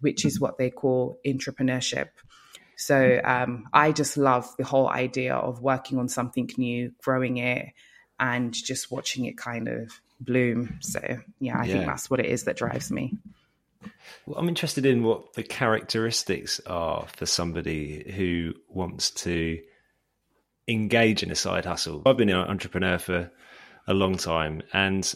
which 0.01 0.23
is 0.23 0.39
what 0.39 0.57
they 0.57 0.69
call 0.69 1.19
entrepreneurship. 1.25 2.09
So 2.75 3.19
um, 3.23 3.67
I 3.73 3.91
just 3.91 4.17
love 4.17 4.55
the 4.57 4.63
whole 4.63 4.87
idea 4.87 5.33
of 5.33 5.61
working 5.61 5.97
on 5.97 6.07
something 6.09 6.49
new, 6.57 6.91
growing 7.03 7.37
it, 7.37 7.69
and 8.19 8.53
just 8.53 8.91
watching 8.91 9.25
it 9.25 9.35
kind 9.35 9.67
of 9.67 9.99
bloom. 10.19 10.77
So 10.81 11.01
yeah, 11.39 11.57
I 11.57 11.65
yeah. 11.65 11.73
think 11.73 11.85
that's 11.87 12.09
what 12.09 12.19
it 12.19 12.27
is 12.27 12.43
that 12.43 12.55
drives 12.55 12.91
me. 12.91 13.17
Well, 14.25 14.37
I'm 14.37 14.49
interested 14.49 14.85
in 14.85 15.03
what 15.03 15.33
the 15.33 15.43
characteristics 15.43 16.59
are 16.65 17.07
for 17.15 17.25
somebody 17.25 18.11
who 18.15 18.53
wants 18.67 19.11
to 19.11 19.59
engage 20.67 21.23
in 21.23 21.31
a 21.31 21.35
side 21.35 21.65
hustle. 21.65 22.03
I've 22.05 22.17
been 22.17 22.29
an 22.29 22.35
entrepreneur 22.35 22.97
for 22.97 23.31
a 23.87 23.93
long 23.93 24.17
time, 24.17 24.61
and 24.73 25.13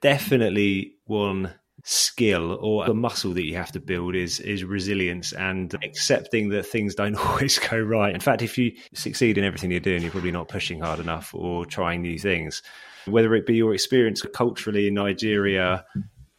definitely 0.00 0.94
one 1.06 1.54
skill 1.84 2.58
or 2.60 2.84
the 2.86 2.94
muscle 2.94 3.32
that 3.34 3.44
you 3.44 3.54
have 3.54 3.70
to 3.70 3.80
build 3.80 4.16
is 4.16 4.40
is 4.40 4.64
resilience 4.64 5.32
and 5.32 5.74
accepting 5.84 6.48
that 6.48 6.66
things 6.66 6.94
don't 6.94 7.14
always 7.26 7.58
go 7.58 7.78
right. 7.78 8.14
In 8.14 8.20
fact, 8.20 8.42
if 8.42 8.58
you 8.58 8.72
succeed 8.94 9.38
in 9.38 9.44
everything 9.44 9.70
you're 9.70 9.80
doing, 9.80 10.02
you're 10.02 10.10
probably 10.10 10.32
not 10.32 10.48
pushing 10.48 10.80
hard 10.80 11.00
enough 11.00 11.34
or 11.34 11.64
trying 11.64 12.02
new 12.02 12.18
things. 12.18 12.62
Whether 13.06 13.34
it 13.34 13.46
be 13.46 13.54
your 13.54 13.72
experience 13.72 14.22
culturally 14.34 14.88
in 14.88 14.94
Nigeria, 14.94 15.84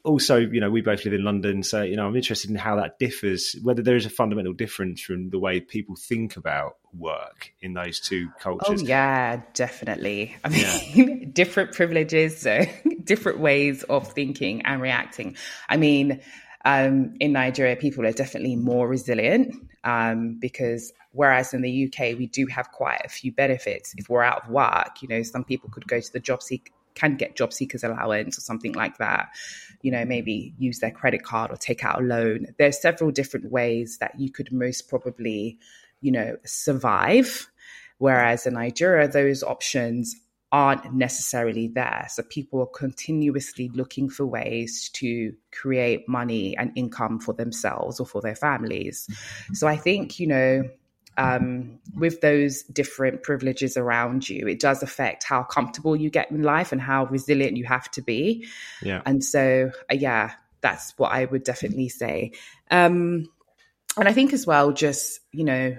also, 0.09 0.37
you 0.37 0.59
know, 0.59 0.69
we 0.69 0.81
both 0.81 1.05
live 1.05 1.13
in 1.13 1.23
London, 1.23 1.63
so 1.63 1.81
you 1.81 1.95
know, 1.95 2.07
I'm 2.07 2.15
interested 2.15 2.49
in 2.49 2.55
how 2.55 2.75
that 2.77 2.99
differs. 2.99 3.55
Whether 3.61 3.81
there 3.81 3.95
is 3.95 4.05
a 4.05 4.09
fundamental 4.09 4.53
difference 4.53 5.01
from 5.01 5.29
the 5.29 5.39
way 5.39 5.59
people 5.59 5.95
think 5.95 6.35
about 6.35 6.77
work 6.93 7.53
in 7.61 7.73
those 7.73 7.99
two 7.99 8.29
cultures. 8.39 8.81
Oh 8.81 8.85
yeah, 8.85 9.41
definitely. 9.53 10.35
I 10.43 10.49
mean, 10.49 10.65
yeah. 10.93 11.25
different 11.33 11.73
privileges, 11.73 12.39
so 12.39 12.65
different 13.03 13.39
ways 13.39 13.83
of 13.83 14.11
thinking 14.11 14.63
and 14.63 14.81
reacting. 14.81 15.37
I 15.69 15.77
mean, 15.77 16.21
um, 16.65 17.13
in 17.19 17.31
Nigeria, 17.31 17.75
people 17.75 18.05
are 18.05 18.11
definitely 18.11 18.55
more 18.55 18.87
resilient 18.87 19.55
um, 19.83 20.37
because 20.39 20.91
whereas 21.11 21.53
in 21.53 21.61
the 21.61 21.85
UK, 21.85 22.17
we 22.17 22.27
do 22.27 22.47
have 22.47 22.71
quite 22.71 23.01
a 23.05 23.09
few 23.09 23.31
benefits. 23.31 23.93
If 23.97 24.09
we're 24.09 24.23
out 24.23 24.43
of 24.43 24.49
work, 24.49 25.01
you 25.01 25.07
know, 25.07 25.23
some 25.23 25.43
people 25.43 25.69
could 25.69 25.87
go 25.87 25.99
to 25.99 26.13
the 26.13 26.19
job 26.19 26.41
seek 26.41 26.71
can 26.95 27.15
get 27.15 27.35
job 27.35 27.53
seekers 27.53 27.83
allowance 27.83 28.37
or 28.37 28.41
something 28.41 28.73
like 28.73 28.97
that 28.97 29.29
you 29.81 29.91
know, 29.91 30.03
maybe 30.05 30.53
use 30.57 30.79
their 30.79 30.91
credit 30.91 31.23
card 31.23 31.51
or 31.51 31.55
take 31.55 31.83
out 31.85 32.01
a 32.01 32.03
loan. 32.03 32.47
There's 32.57 32.81
several 32.81 33.11
different 33.11 33.51
ways 33.51 33.97
that 33.99 34.19
you 34.19 34.31
could 34.31 34.51
most 34.51 34.89
probably, 34.89 35.57
you 36.01 36.11
know, 36.11 36.37
survive. 36.45 37.49
Whereas 37.97 38.45
in 38.45 38.53
Nigeria, 38.53 39.07
those 39.07 39.43
options 39.43 40.15
aren't 40.51 40.93
necessarily 40.93 41.67
there. 41.67 42.07
So 42.09 42.23
people 42.23 42.59
are 42.61 42.65
continuously 42.65 43.69
looking 43.73 44.09
for 44.09 44.25
ways 44.25 44.89
to 44.93 45.33
create 45.51 46.09
money 46.09 46.57
and 46.57 46.71
income 46.75 47.19
for 47.19 47.33
themselves 47.33 47.99
or 47.99 48.05
for 48.05 48.21
their 48.21 48.35
families. 48.35 49.07
So 49.53 49.67
I 49.67 49.77
think, 49.77 50.19
you 50.19 50.27
know, 50.27 50.63
um, 51.19 51.79
with 51.95 52.21
those 52.21 52.63
different 52.63 53.23
privileges 53.23 53.75
around 53.75 54.29
you, 54.29 54.47
it 54.47 54.59
does 54.59 54.81
affect 54.81 55.23
how 55.23 55.43
comfortable 55.43 55.95
you 55.95 56.09
get 56.09 56.31
in 56.31 56.43
life 56.43 56.71
and 56.71 56.81
how 56.81 57.05
resilient 57.05 57.57
you 57.57 57.65
have 57.65 57.91
to 57.91 58.01
be. 58.01 58.47
Yeah. 58.81 59.01
And 59.05 59.23
so, 59.23 59.71
uh, 59.91 59.95
yeah, 59.95 60.31
that's 60.61 60.93
what 60.97 61.11
I 61.11 61.25
would 61.25 61.43
definitely 61.43 61.89
say. 61.89 62.31
Um, 62.71 63.29
and 63.97 64.07
I 64.07 64.13
think 64.13 64.33
as 64.33 64.47
well, 64.47 64.71
just, 64.71 65.19
you 65.31 65.43
know, 65.43 65.77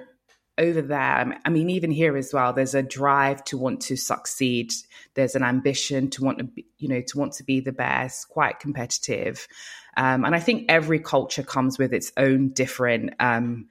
over 0.59 0.83
there, 0.83 1.41
I 1.43 1.49
mean, 1.49 1.71
even 1.71 1.91
here 1.91 2.19
as 2.19 2.35
well, 2.35 2.53
there's 2.53 2.75
a 2.75 2.83
drive 2.83 3.43
to 3.45 3.57
want 3.57 3.81
to 3.83 3.97
succeed. 3.97 4.73
There's 5.15 5.35
an 5.35 5.43
ambition 5.43 6.11
to 6.11 6.25
want 6.25 6.39
to, 6.39 6.45
be, 6.45 6.67
you 6.77 6.89
know, 6.89 7.01
to 7.01 7.19
want 7.19 7.33
to 7.35 7.45
be 7.45 7.61
the 7.61 7.73
best, 7.73 8.29
quite 8.29 8.59
competitive. 8.59 9.49
Um, 9.97 10.25
and 10.25 10.35
I 10.35 10.41
think 10.41 10.67
every 10.69 10.99
culture 10.99 11.43
comes 11.43 11.79
with 11.79 11.95
its 11.95 12.13
own 12.19 12.51
different 12.51 13.15
um, 13.21 13.69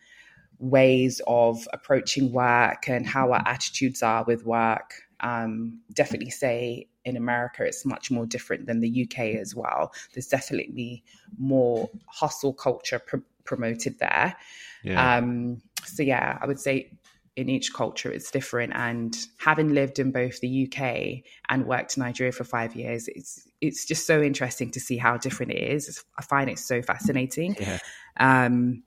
ways 0.60 1.22
of 1.26 1.68
approaching 1.74 2.32
work 2.32 2.88
and 2.88 3.08
how 3.08 3.32
our 3.32 3.44
attitudes 3.46 4.04
are 4.04 4.24
with 4.26 4.46
work. 4.46 4.94
Um, 5.22 5.80
definitely 5.94 6.30
say 6.30 6.88
in 7.06 7.18
America, 7.18 7.64
it's 7.64 7.86
much 7.86 8.12
more 8.12 8.26
different 8.26 8.68
than 8.68 8.82
the 8.82 9.04
UK 9.04 9.36
as 9.36 9.56
well. 9.56 9.94
There's 10.14 10.28
definitely 10.28 11.04
more 11.38 11.90
hustle 12.08 12.54
culture 12.54 13.00
pr- 13.00 13.18
promoted 13.46 14.00
there. 14.00 14.36
Yeah. 14.84 15.18
Um, 15.18 15.62
so, 15.84 16.04
yeah, 16.04 16.38
I 16.42 16.46
would 16.46 16.60
say 16.60 16.92
in 17.36 17.48
each 17.48 17.74
culture 17.74 18.12
it's 18.12 18.32
different. 18.32 18.74
And 18.76 19.16
having 19.38 19.74
lived 19.74 19.98
in 19.98 20.12
both 20.12 20.42
the 20.42 20.68
UK 20.68 21.24
and 21.48 21.66
worked 21.66 21.96
in 21.96 22.04
Nigeria 22.04 22.34
for 22.34 22.44
five 22.44 22.76
years, 22.76 23.08
it's 23.08 23.48
it's 23.62 23.86
just 23.86 24.06
so 24.06 24.22
interesting 24.22 24.72
to 24.72 24.80
see 24.80 24.98
how 24.98 25.18
different 25.18 25.54
it 25.54 25.64
is. 25.72 26.04
I 26.18 26.22
find 26.22 26.50
it 26.50 26.60
so 26.60 26.82
fascinating. 26.82 27.56
Yeah. 27.60 27.80
Um, 28.20 28.84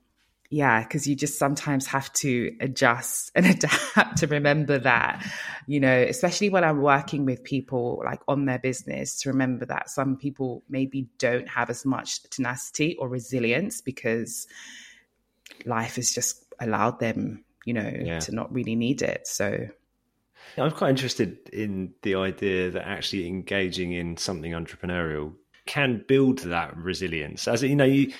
yeah, 0.53 0.83
because 0.83 1.07
you 1.07 1.15
just 1.15 1.39
sometimes 1.39 1.87
have 1.87 2.13
to 2.13 2.55
adjust 2.59 3.31
and 3.33 3.45
adapt 3.47 4.17
to 4.17 4.27
remember 4.27 4.77
that, 4.77 5.25
you 5.65 5.79
know, 5.79 6.05
especially 6.07 6.49
when 6.49 6.63
I'm 6.63 6.79
working 6.79 7.25
with 7.25 7.43
people 7.43 8.03
like 8.05 8.21
on 8.27 8.45
their 8.45 8.59
business, 8.59 9.19
to 9.21 9.29
remember 9.29 9.65
that 9.65 9.89
some 9.89 10.15
people 10.15 10.63
maybe 10.69 11.07
don't 11.17 11.49
have 11.49 11.71
as 11.71 11.87
much 11.87 12.21
tenacity 12.29 12.95
or 12.99 13.09
resilience 13.09 13.81
because 13.81 14.45
life 15.65 15.95
has 15.95 16.11
just 16.11 16.45
allowed 16.59 16.99
them, 16.99 17.43
you 17.65 17.73
know, 17.73 17.91
yeah. 17.91 18.19
to 18.19 18.35
not 18.35 18.53
really 18.53 18.75
need 18.75 19.01
it. 19.01 19.25
So 19.25 19.69
I'm 20.55 20.69
quite 20.69 20.91
interested 20.91 21.49
in 21.49 21.95
the 22.03 22.13
idea 22.13 22.69
that 22.69 22.87
actually 22.87 23.25
engaging 23.25 23.93
in 23.93 24.17
something 24.17 24.51
entrepreneurial 24.51 25.33
can 25.65 26.03
build 26.07 26.39
that 26.39 26.75
resilience. 26.77 27.47
As 27.47 27.63
you 27.63 27.75
know, 27.75 27.85
you 27.85 28.13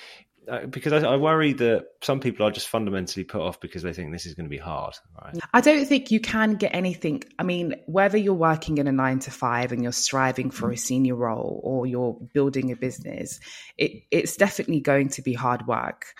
because 0.70 0.92
I, 0.92 1.08
I, 1.08 1.16
worry 1.16 1.52
that 1.54 1.86
some 2.02 2.20
people 2.20 2.46
are 2.46 2.50
just 2.50 2.68
fundamentally 2.68 3.24
put 3.24 3.40
off 3.40 3.60
because 3.60 3.82
they 3.82 3.92
think 3.92 4.12
this 4.12 4.26
is 4.26 4.34
going 4.34 4.46
to 4.46 4.50
be 4.50 4.58
hard. 4.58 4.94
Right? 5.22 5.36
I 5.52 5.60
don't 5.60 5.86
think 5.86 6.10
you 6.10 6.20
can 6.20 6.56
get 6.56 6.74
anything. 6.74 7.22
I 7.38 7.42
mean, 7.42 7.76
whether 7.86 8.18
you're 8.18 8.34
working 8.34 8.78
in 8.78 8.86
a 8.86 8.92
nine 8.92 9.18
to 9.20 9.30
five 9.30 9.72
and 9.72 9.82
you're 9.82 9.92
striving 9.92 10.50
for 10.50 10.70
a 10.70 10.76
senior 10.76 11.14
role 11.14 11.60
or 11.62 11.86
you're 11.86 12.14
building 12.32 12.72
a 12.72 12.76
business, 12.76 13.40
it, 13.78 14.02
it's 14.10 14.36
definitely 14.36 14.80
going 14.80 15.08
to 15.10 15.22
be 15.22 15.34
hard 15.34 15.66
work. 15.66 16.14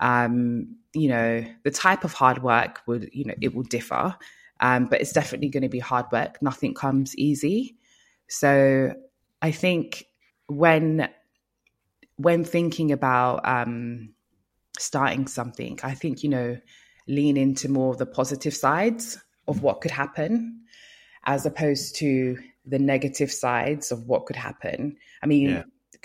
Um, 0.00 0.76
you 0.92 1.08
know, 1.08 1.44
the 1.64 1.70
type 1.70 2.04
of 2.04 2.12
hard 2.12 2.42
work 2.42 2.82
would, 2.86 3.10
you 3.12 3.24
know, 3.24 3.34
it 3.40 3.54
will 3.54 3.64
differ, 3.64 4.16
um, 4.60 4.86
but 4.86 5.00
it's 5.00 5.12
definitely 5.12 5.48
going 5.48 5.62
to 5.62 5.68
be 5.68 5.78
hard 5.78 6.06
work. 6.12 6.40
Nothing 6.42 6.74
comes 6.74 7.16
easy. 7.16 7.76
So 8.28 8.92
I 9.42 9.50
think 9.50 10.06
when 10.48 11.08
when 12.16 12.44
thinking 12.44 12.92
about 12.92 13.46
um, 13.46 14.14
starting 14.78 15.26
something, 15.26 15.78
I 15.82 15.94
think, 15.94 16.22
you 16.22 16.30
know, 16.30 16.58
lean 17.08 17.36
into 17.36 17.68
more 17.68 17.92
of 17.92 17.98
the 17.98 18.06
positive 18.06 18.54
sides 18.54 19.18
of 19.46 19.62
what 19.62 19.80
could 19.80 19.90
happen 19.90 20.62
as 21.24 21.46
opposed 21.46 21.96
to 21.96 22.38
the 22.64 22.78
negative 22.78 23.30
sides 23.30 23.92
of 23.92 24.06
what 24.06 24.26
could 24.26 24.36
happen. 24.36 24.96
I 25.22 25.26
mean, 25.26 25.50
yeah. 25.50 25.62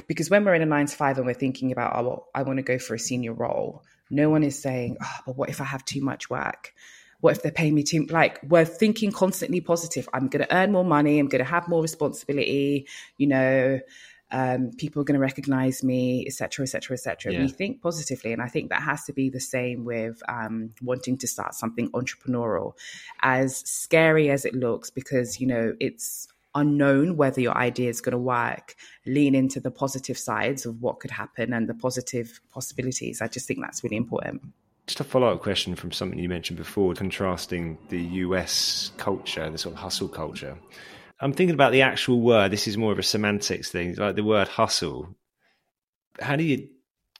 because 0.07 0.29
when 0.29 0.45
we're 0.45 0.55
in 0.55 0.61
a 0.61 0.65
nine 0.65 0.85
to 0.87 0.95
five 0.95 1.17
and 1.17 1.25
we're 1.25 1.33
thinking 1.33 1.71
about, 1.71 1.93
oh, 1.95 2.03
well, 2.03 2.27
I 2.35 2.43
want 2.43 2.57
to 2.57 2.63
go 2.63 2.77
for 2.77 2.93
a 2.93 2.99
senior 2.99 3.33
role, 3.33 3.83
no 4.09 4.29
one 4.29 4.43
is 4.43 4.61
saying, 4.61 4.97
oh, 5.01 5.17
but 5.25 5.37
what 5.37 5.49
if 5.49 5.61
I 5.61 5.65
have 5.65 5.85
too 5.85 6.01
much 6.01 6.29
work? 6.29 6.73
What 7.21 7.37
if 7.37 7.43
they're 7.43 7.51
paying 7.51 7.75
me 7.75 7.83
too? 7.83 8.07
Like, 8.09 8.39
we're 8.43 8.65
thinking 8.65 9.11
constantly 9.11 9.61
positive. 9.61 10.09
I'm 10.11 10.27
going 10.27 10.43
to 10.43 10.55
earn 10.55 10.71
more 10.71 10.83
money. 10.83 11.19
I'm 11.19 11.27
going 11.27 11.43
to 11.43 11.49
have 11.49 11.67
more 11.67 11.81
responsibility. 11.81 12.87
You 13.17 13.27
know, 13.27 13.79
um, 14.31 14.71
people 14.77 15.01
are 15.01 15.05
going 15.05 15.15
to 15.15 15.21
recognize 15.21 15.83
me, 15.83 16.25
etc., 16.25 16.63
etc., 16.63 16.93
etc. 16.93 17.33
We 17.33 17.49
think 17.49 17.81
positively, 17.81 18.33
and 18.33 18.41
I 18.41 18.47
think 18.47 18.69
that 18.69 18.81
has 18.81 19.03
to 19.05 19.13
be 19.13 19.29
the 19.29 19.39
same 19.39 19.85
with 19.85 20.21
um, 20.29 20.73
wanting 20.81 21.17
to 21.19 21.27
start 21.27 21.53
something 21.53 21.89
entrepreneurial. 21.91 22.73
As 23.21 23.57
scary 23.57 24.29
as 24.29 24.45
it 24.45 24.55
looks, 24.55 24.89
because 24.89 25.39
you 25.39 25.47
know 25.47 25.75
it's 25.79 26.27
unknown 26.53 27.15
whether 27.15 27.39
your 27.39 27.57
idea 27.57 27.89
is 27.89 28.01
going 28.01 28.11
to 28.11 28.17
work. 28.17 28.75
Lean 29.05 29.35
into 29.35 29.59
the 29.59 29.71
positive 29.71 30.17
sides 30.17 30.65
of 30.65 30.81
what 30.81 30.99
could 30.99 31.11
happen 31.11 31.53
and 31.53 31.67
the 31.67 31.73
positive 31.73 32.41
possibilities. 32.51 33.21
I 33.21 33.27
just 33.27 33.47
think 33.47 33.59
that's 33.61 33.83
really 33.83 33.95
important. 33.95 34.41
Just 34.87 34.99
a 34.99 35.03
follow 35.03 35.31
up 35.31 35.41
question 35.41 35.75
from 35.75 35.91
something 35.91 36.19
you 36.19 36.27
mentioned 36.27 36.57
before, 36.57 36.93
contrasting 36.93 37.77
the 37.89 38.01
US 38.01 38.91
culture, 38.97 39.49
the 39.49 39.57
sort 39.57 39.75
of 39.75 39.79
hustle 39.79 40.09
culture 40.09 40.57
I'm 41.21 41.33
thinking 41.33 41.53
about 41.53 41.71
the 41.71 41.83
actual 41.83 42.19
word. 42.19 42.51
This 42.51 42.67
is 42.67 42.77
more 42.77 42.91
of 42.91 42.99
a 42.99 43.03
semantics 43.03 43.69
thing, 43.69 43.95
like 43.95 44.15
the 44.15 44.23
word 44.23 44.47
hustle. 44.47 45.15
How 46.19 46.35
do 46.35 46.43
you 46.43 46.67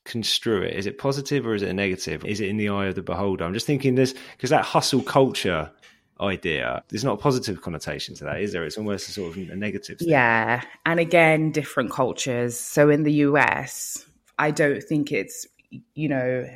construe 0.04 0.64
it? 0.64 0.76
Is 0.76 0.88
it 0.88 0.98
positive 0.98 1.46
or 1.46 1.54
is 1.54 1.62
it 1.62 1.70
a 1.70 1.74
negative? 1.74 2.26
Is 2.26 2.42
it 2.42 2.50
in 2.50 2.58
the 2.58 2.70
eye 2.70 2.88
of 2.88 2.96
the 2.96 3.04
beholder? 3.04 3.46
I'm 3.46 3.54
just 3.54 3.68
thinking 3.68 3.96
this 3.96 4.16
because 4.36 4.50
that 4.50 4.66
hustle 4.66 5.04
culture 5.04 5.72
idea, 6.20 6.84
there's 6.90 7.04
not 7.04 7.14
a 7.14 7.18
positive 7.18 7.62
connotation 7.62 8.16
to 8.16 8.24
that, 8.26 8.42
is 8.42 8.54
there? 8.54 8.64
It's 8.64 8.78
almost 8.78 9.10
a 9.10 9.12
sort 9.12 9.36
of 9.36 9.50
a 9.50 9.56
negative. 9.56 10.00
Thing. 10.00 10.10
Yeah. 10.10 10.62
And 10.86 11.00
again, 11.00 11.52
different 11.52 11.92
cultures. 11.92 12.60
So 12.60 12.90
in 12.90 13.04
the 13.04 13.14
US, 13.14 14.06
I 14.38 14.52
don't 14.52 14.84
think 14.84 15.12
it's, 15.12 15.48
you 15.96 16.10
know, 16.10 16.48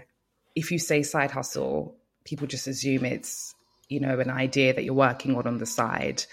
if 0.56 0.72
you 0.72 0.80
say 0.80 1.04
side 1.04 1.32
hustle, 1.32 1.96
people 2.25 2.48
just 2.48 2.68
assume 2.68 3.06
it's, 3.06 3.54
you 3.90 4.00
know, 4.00 4.20
an 4.20 4.30
idea 4.30 4.74
that 4.74 4.84
you're 4.84 4.94
working 4.94 5.36
on 5.36 5.46
on 5.46 5.58
the 5.58 5.66
side 5.66 6.24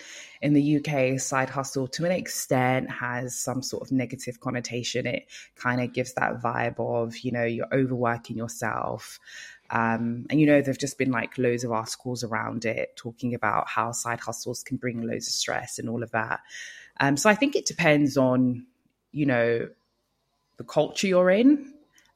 in 0.42 0.54
the 0.54 0.76
UK, 0.76 1.20
side 1.20 1.48
hustle 1.48 1.86
to 1.86 2.04
an 2.04 2.10
extent 2.10 2.90
has 2.90 3.38
some 3.38 3.62
sort 3.62 3.84
of 3.84 3.92
negative 3.92 4.40
connotation. 4.40 5.06
It 5.06 5.28
kind 5.54 5.80
of 5.80 5.92
gives 5.92 6.14
that 6.14 6.42
vibe 6.42 6.80
of, 6.80 7.16
you 7.18 7.30
know, 7.30 7.44
you're 7.44 7.72
overworking 7.72 8.36
yourself. 8.36 9.20
Um, 9.70 10.26
and 10.28 10.40
you 10.40 10.46
know, 10.46 10.60
there've 10.60 10.76
just 10.76 10.98
been 10.98 11.12
like 11.12 11.38
loads 11.38 11.62
of 11.64 11.70
articles 11.70 12.24
around 12.24 12.64
it 12.64 12.94
talking 12.96 13.34
about 13.34 13.68
how 13.68 13.92
side 13.92 14.20
hustles 14.20 14.62
can 14.64 14.76
bring 14.76 15.00
loads 15.00 15.28
of 15.28 15.32
stress 15.32 15.78
and 15.78 15.88
all 15.88 16.02
of 16.02 16.10
that. 16.10 16.40
Um, 17.00 17.16
so 17.16 17.30
I 17.30 17.36
think 17.36 17.54
it 17.54 17.64
depends 17.64 18.16
on, 18.16 18.66
you 19.12 19.26
know, 19.26 19.68
the 20.56 20.64
culture 20.64 21.06
you're 21.06 21.30
in, 21.30 21.72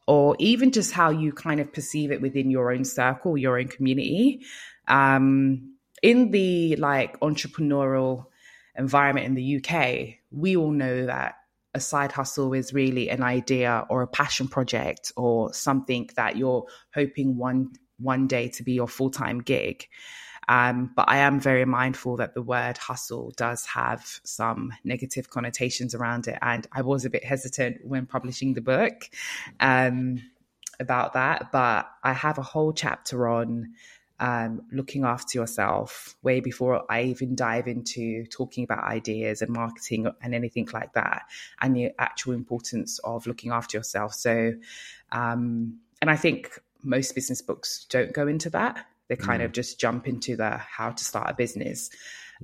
or 0.06 0.36
even 0.38 0.72
just 0.72 0.92
how 0.92 1.10
you 1.10 1.32
kind 1.32 1.60
of 1.60 1.72
perceive 1.72 2.10
it 2.10 2.20
within 2.20 2.50
your 2.50 2.72
own 2.72 2.84
circle, 2.84 3.38
your 3.38 3.58
own 3.58 3.68
community. 3.68 4.42
Um, 4.88 5.75
in 6.02 6.30
the 6.30 6.76
like 6.76 7.18
entrepreneurial 7.20 8.26
environment 8.76 9.26
in 9.26 9.34
the 9.34 9.56
UK, 9.56 10.16
we 10.30 10.56
all 10.56 10.70
know 10.70 11.06
that 11.06 11.36
a 11.74 11.80
side 11.80 12.12
hustle 12.12 12.54
is 12.54 12.72
really 12.72 13.10
an 13.10 13.22
idea 13.22 13.84
or 13.90 14.02
a 14.02 14.06
passion 14.06 14.48
project 14.48 15.12
or 15.16 15.52
something 15.52 16.08
that 16.16 16.36
you're 16.36 16.64
hoping 16.94 17.36
one 17.36 17.70
one 17.98 18.26
day 18.26 18.48
to 18.48 18.62
be 18.62 18.72
your 18.72 18.88
full-time 18.88 19.40
gig. 19.40 19.86
Um, 20.48 20.92
but 20.94 21.08
I 21.08 21.18
am 21.18 21.40
very 21.40 21.64
mindful 21.64 22.16
that 22.16 22.34
the 22.34 22.42
word 22.42 22.78
hustle 22.78 23.32
does 23.36 23.66
have 23.66 24.20
some 24.22 24.72
negative 24.84 25.28
connotations 25.30 25.94
around 25.94 26.28
it. 26.28 26.38
And 26.40 26.66
I 26.72 26.82
was 26.82 27.04
a 27.04 27.10
bit 27.10 27.24
hesitant 27.24 27.78
when 27.84 28.06
publishing 28.06 28.54
the 28.54 28.60
book 28.60 29.10
um, 29.60 30.22
about 30.78 31.14
that. 31.14 31.50
But 31.52 31.90
I 32.04 32.12
have 32.12 32.38
a 32.38 32.42
whole 32.42 32.72
chapter 32.72 33.28
on 33.28 33.74
um, 34.18 34.62
looking 34.72 35.04
after 35.04 35.38
yourself 35.38 36.16
way 36.22 36.40
before 36.40 36.84
I 36.90 37.02
even 37.04 37.34
dive 37.34 37.66
into 37.68 38.24
talking 38.26 38.64
about 38.64 38.84
ideas 38.84 39.42
and 39.42 39.50
marketing 39.50 40.08
and 40.22 40.34
anything 40.34 40.68
like 40.72 40.92
that, 40.94 41.22
and 41.60 41.76
the 41.76 41.90
actual 41.98 42.32
importance 42.32 42.98
of 43.00 43.26
looking 43.26 43.50
after 43.50 43.76
yourself. 43.76 44.14
So, 44.14 44.54
um, 45.12 45.78
and 46.00 46.10
I 46.10 46.16
think 46.16 46.58
most 46.82 47.14
business 47.14 47.42
books 47.42 47.86
don't 47.88 48.12
go 48.12 48.26
into 48.26 48.50
that. 48.50 48.86
They 49.08 49.16
kind 49.16 49.42
mm. 49.42 49.46
of 49.46 49.52
just 49.52 49.78
jump 49.78 50.08
into 50.08 50.36
the 50.36 50.56
how 50.56 50.90
to 50.90 51.04
start 51.04 51.30
a 51.30 51.34
business. 51.34 51.90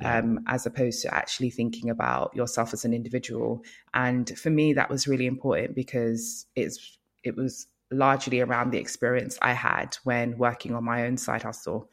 Yeah. 0.01 0.21
Um, 0.21 0.41
as 0.47 0.65
opposed 0.65 1.03
to 1.03 1.15
actually 1.15 1.51
thinking 1.51 1.91
about 1.91 2.35
yourself 2.35 2.73
as 2.73 2.87
an 2.87 2.95
individual. 2.95 3.63
And 3.93 4.27
for 4.39 4.49
me, 4.49 4.73
that 4.73 4.89
was 4.89 5.07
really 5.07 5.27
important 5.27 5.75
because 5.75 6.47
it's 6.57 6.97
it 7.23 7.37
was 7.37 7.67
largely 7.93 8.41
around 8.41 8.71
the 8.71 8.79
experience 8.79 9.39
I 9.43 9.53
had 9.53 9.97
when 10.05 10.39
working 10.39 10.75
on 10.75 10.85
my 10.85 11.07
own 11.07 11.17
side 11.17 11.43
hustle, 11.43 11.91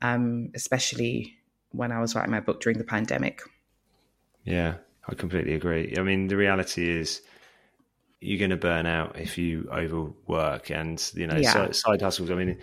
um, 0.00 0.50
especially 0.54 1.34
when 1.70 1.92
I 1.92 2.00
was 2.00 2.14
writing 2.14 2.30
my 2.30 2.40
book 2.40 2.60
during 2.60 2.78
the 2.78 2.84
pandemic. 2.84 3.42
Yeah, 4.44 4.74
I 5.08 5.14
completely 5.14 5.54
agree. 5.54 5.94
I 5.96 6.02
mean, 6.02 6.28
the 6.28 6.36
reality 6.36 6.88
is 6.88 7.22
you're 8.20 8.38
going 8.38 8.50
to 8.50 8.56
burn 8.56 8.86
out 8.86 9.18
if 9.18 9.36
you 9.36 9.68
overwork, 9.72 10.70
and 10.70 11.02
you 11.14 11.26
know, 11.26 11.36
yeah. 11.36 11.70
side 11.72 12.00
hustles. 12.00 12.30
I 12.30 12.34
mean, 12.34 12.58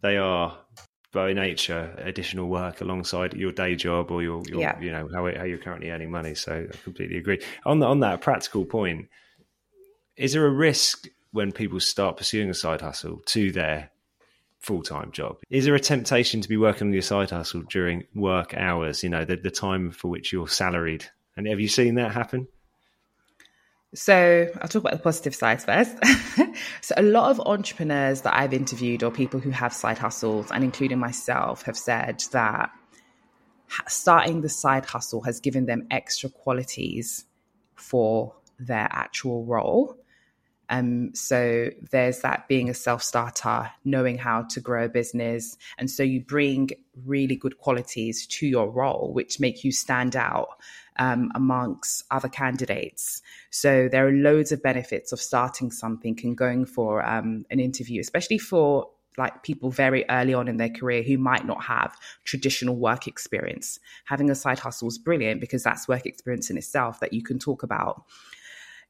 they 0.00 0.16
are 0.16 0.56
by 1.12 1.34
nature 1.34 1.94
additional 1.98 2.48
work 2.48 2.80
alongside 2.80 3.34
your 3.34 3.52
day 3.52 3.76
job 3.76 4.10
or 4.10 4.22
your, 4.22 4.42
your 4.48 4.60
yeah. 4.60 4.80
you 4.80 4.90
know 4.90 5.06
how, 5.14 5.30
how 5.36 5.44
you're 5.44 5.58
currently 5.58 5.90
earning 5.90 6.10
money. 6.10 6.34
So 6.34 6.66
I 6.72 6.76
completely 6.84 7.18
agree. 7.18 7.40
On 7.66 7.78
the, 7.78 7.86
on 7.86 8.00
that 8.00 8.22
practical 8.22 8.64
point, 8.64 9.08
is 10.16 10.32
there 10.32 10.46
a 10.46 10.50
risk 10.50 11.08
when 11.32 11.52
people 11.52 11.80
start 11.80 12.16
pursuing 12.16 12.50
a 12.50 12.54
side 12.54 12.80
hustle 12.80 13.22
to 13.26 13.50
their 13.52 13.90
full 14.60 14.82
time 14.82 15.10
job. 15.12 15.38
Is 15.50 15.64
there 15.64 15.74
a 15.74 15.80
temptation 15.80 16.40
to 16.40 16.48
be 16.48 16.56
working 16.56 16.88
on 16.88 16.92
your 16.92 17.02
side 17.02 17.30
hustle 17.30 17.62
during 17.62 18.04
work 18.14 18.54
hours? 18.54 19.02
You 19.02 19.10
know, 19.10 19.24
the, 19.24 19.36
the 19.36 19.50
time 19.50 19.90
for 19.90 20.08
which 20.08 20.32
you're 20.32 20.48
salaried. 20.48 21.04
And 21.36 21.46
have 21.48 21.60
you 21.60 21.68
seen 21.68 21.96
that 21.96 22.12
happen? 22.12 22.46
So 23.94 24.50
I'll 24.60 24.68
talk 24.68 24.80
about 24.80 24.92
the 24.92 24.98
positive 24.98 25.34
sides 25.34 25.66
first. 25.66 25.96
so 26.80 26.94
a 26.96 27.02
lot 27.02 27.30
of 27.30 27.40
entrepreneurs 27.40 28.22
that 28.22 28.34
I've 28.34 28.54
interviewed 28.54 29.02
or 29.02 29.10
people 29.10 29.38
who 29.38 29.50
have 29.50 29.74
side 29.74 29.98
hustles, 29.98 30.50
and 30.50 30.64
including 30.64 30.98
myself, 30.98 31.62
have 31.64 31.76
said 31.76 32.22
that 32.32 32.70
starting 33.88 34.40
the 34.40 34.48
side 34.48 34.86
hustle 34.86 35.22
has 35.22 35.40
given 35.40 35.66
them 35.66 35.86
extra 35.90 36.30
qualities 36.30 37.26
for 37.74 38.34
their 38.58 38.88
actual 38.90 39.44
role. 39.44 39.98
Um, 40.72 41.14
so 41.14 41.68
there's 41.90 42.20
that 42.20 42.48
being 42.48 42.70
a 42.70 42.74
self 42.74 43.02
starter, 43.02 43.70
knowing 43.84 44.16
how 44.16 44.44
to 44.44 44.58
grow 44.58 44.86
a 44.86 44.88
business. 44.88 45.58
And 45.76 45.90
so 45.90 46.02
you 46.02 46.22
bring 46.22 46.70
really 47.04 47.36
good 47.36 47.58
qualities 47.58 48.26
to 48.28 48.46
your 48.46 48.70
role, 48.70 49.12
which 49.12 49.38
make 49.38 49.64
you 49.64 49.70
stand 49.70 50.16
out 50.16 50.48
um, 50.98 51.30
amongst 51.34 52.04
other 52.10 52.28
candidates. 52.28 53.20
So 53.50 53.88
there 53.92 54.08
are 54.08 54.12
loads 54.12 54.50
of 54.50 54.62
benefits 54.62 55.12
of 55.12 55.20
starting 55.20 55.70
something 55.70 56.18
and 56.24 56.36
going 56.36 56.64
for 56.64 57.06
um, 57.06 57.44
an 57.50 57.60
interview, 57.60 58.00
especially 58.00 58.38
for 58.38 58.88
like 59.18 59.42
people 59.42 59.70
very 59.70 60.06
early 60.08 60.32
on 60.32 60.48
in 60.48 60.56
their 60.56 60.70
career 60.70 61.02
who 61.02 61.18
might 61.18 61.44
not 61.44 61.62
have 61.64 61.94
traditional 62.24 62.76
work 62.76 63.06
experience. 63.06 63.78
Having 64.06 64.30
a 64.30 64.34
side 64.34 64.58
hustle 64.58 64.88
is 64.88 64.96
brilliant 64.96 65.38
because 65.38 65.62
that's 65.62 65.86
work 65.86 66.06
experience 66.06 66.48
in 66.48 66.56
itself 66.56 66.98
that 67.00 67.12
you 67.12 67.22
can 67.22 67.38
talk 67.38 67.62
about. 67.62 68.04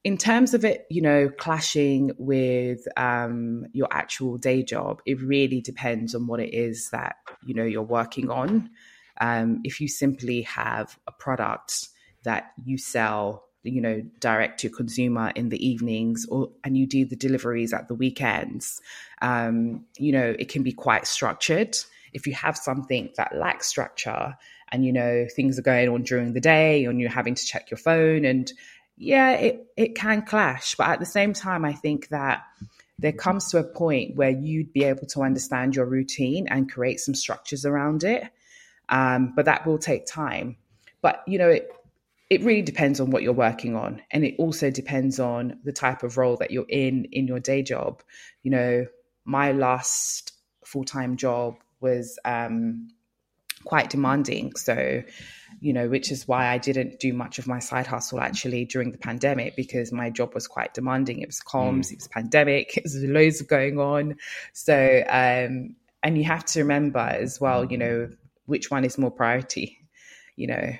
In 0.05 0.19
terms 0.19 0.53
of 0.53 0.65
it, 0.65 0.87
you 0.91 1.01
know, 1.01 1.29
clashing 1.29 2.11
with 2.19 2.87
um, 2.97 3.67
your 3.73 3.87
actual 3.91 4.37
day 4.37 4.65
job, 4.65 5.01
it 5.07 5.21
really 5.21 5.61
depends 5.61 6.15
on 6.15 6.27
what 6.27 6.41
it 6.41 6.53
is 6.53 6.91
that 6.91 7.17
you 7.45 7.55
know 7.55 7.65
you're 7.65 7.83
working 7.83 8.31
on. 8.31 8.71
Um, 9.21 9.61
if 9.63 9.81
you 9.81 9.89
simply 9.89 10.43
have 10.43 10.99
a 11.07 11.13
product 11.13 11.89
that 12.25 12.53
you 12.65 12.79
sell 12.79 13.45
you 13.63 13.81
know 13.81 14.03
direct 14.19 14.61
to 14.61 14.69
consumer 14.69 15.33
in 15.37 15.49
the 15.49 15.67
evenings 15.67 16.27
or 16.29 16.51
and 16.65 16.77
you 16.77 16.87
do 16.87 17.05
the 17.05 17.17
deliveries 17.17 17.73
at 17.73 17.89
the 17.89 17.95
weekends 17.95 18.81
um, 19.21 19.85
you 19.99 20.13
know 20.13 20.35
it 20.39 20.49
can 20.49 20.63
be 20.63 20.73
quite 20.73 21.07
structured 21.07 21.77
if 22.13 22.27
you 22.27 22.35
have 22.35 22.57
something 22.57 23.11
that 23.17 23.37
lacks 23.37 23.67
structure 23.67 24.37
and 24.71 24.85
you 24.85 24.93
know 24.93 25.27
things 25.37 25.59
are 25.59 25.63
going 25.63 25.89
on 25.89 26.03
during 26.03 26.33
the 26.33 26.41
day 26.41 26.85
and 26.85 27.01
you're 27.01 27.11
having 27.11 27.35
to 27.35 27.45
check 27.45 27.71
your 27.71 27.79
phone 27.79 28.25
and 28.25 28.53
yeah 29.03 29.33
it 29.33 29.67
it 29.77 29.95
can 29.95 30.23
clash 30.23 30.75
but 30.77 30.89
at 30.89 31.01
the 31.01 31.07
same 31.07 31.33
time 31.33 31.65
i 31.65 31.73
think 31.73 32.09
that 32.09 32.45
there 33.03 33.13
comes 33.13 33.51
to 33.51 33.59
a 33.59 33.65
point 33.65 34.17
where 34.17 34.31
you'd 34.31 34.73
be 34.73 34.85
able 34.85 35.07
to 35.09 35.23
understand 35.23 35.75
your 35.75 35.87
routine 35.87 36.47
and 36.49 36.71
create 36.71 37.01
some 37.01 37.15
structures 37.15 37.67
around 37.67 38.05
it. 38.05 38.23
Um, 38.89 39.33
but 39.35 39.47
that 39.47 39.67
will 39.67 39.79
take 39.79 40.07
time. 40.07 40.57
But 41.03 41.23
you 41.27 41.39
know 41.39 41.49
it, 41.49 41.69
it 42.31 42.43
really 42.43 42.63
depends 42.63 43.01
on 43.01 43.11
what 43.11 43.23
you're 43.23 43.33
working 43.33 43.75
on. 43.75 44.01
And 44.11 44.25
it 44.25 44.37
also 44.39 44.71
depends 44.71 45.19
on 45.19 45.59
the 45.65 45.73
type 45.73 46.05
of 46.05 46.17
role 46.17 46.37
that 46.37 46.53
you're 46.53 46.65
in 46.69 47.07
in 47.07 47.27
your 47.27 47.41
day 47.41 47.63
job. 47.63 48.03
You 48.43 48.53
know 48.53 48.87
my 49.25 49.53
last 49.53 50.33
full-time 50.65 51.17
job 51.17 51.57
was 51.81 52.19
um, 52.25 52.89
quite 53.65 53.91
demanding. 53.91 54.55
So 54.57 55.03
you 55.63 55.73
know 55.73 55.89
which 55.89 56.11
is 56.11 56.27
why 56.27 56.49
i 56.49 56.59
didn't 56.59 56.99
do 56.99 57.13
much 57.13 57.39
of 57.39 57.47
my 57.47 57.59
side 57.59 57.87
hustle 57.87 58.21
actually 58.21 58.65
during 58.65 58.91
the 58.93 58.99
pandemic 58.99 59.55
because 59.57 59.93
my 59.93 60.11
job 60.11 60.35
was 60.35 60.47
quite 60.47 60.75
demanding 60.75 61.21
it 61.21 61.29
was 61.29 61.41
comms 61.41 61.87
mm. 61.87 61.93
it 61.93 61.99
was 61.99 62.09
pandemic 62.09 62.77
it 62.77 62.83
was 62.83 62.97
loads 63.05 63.41
going 63.43 63.79
on 63.79 64.17
so 64.53 65.03
um 65.09 65.75
and 66.03 66.19
you 66.19 66.25
have 66.25 66.45
to 66.45 66.61
remember 66.61 66.99
as 66.99 67.41
well 67.41 67.65
you 67.65 67.79
know 67.79 68.11
which 68.47 68.71
one 68.71 68.85
is 68.85 68.99
more 68.99 69.11
priority 69.11 69.79
you 70.37 70.47
know 70.47 70.73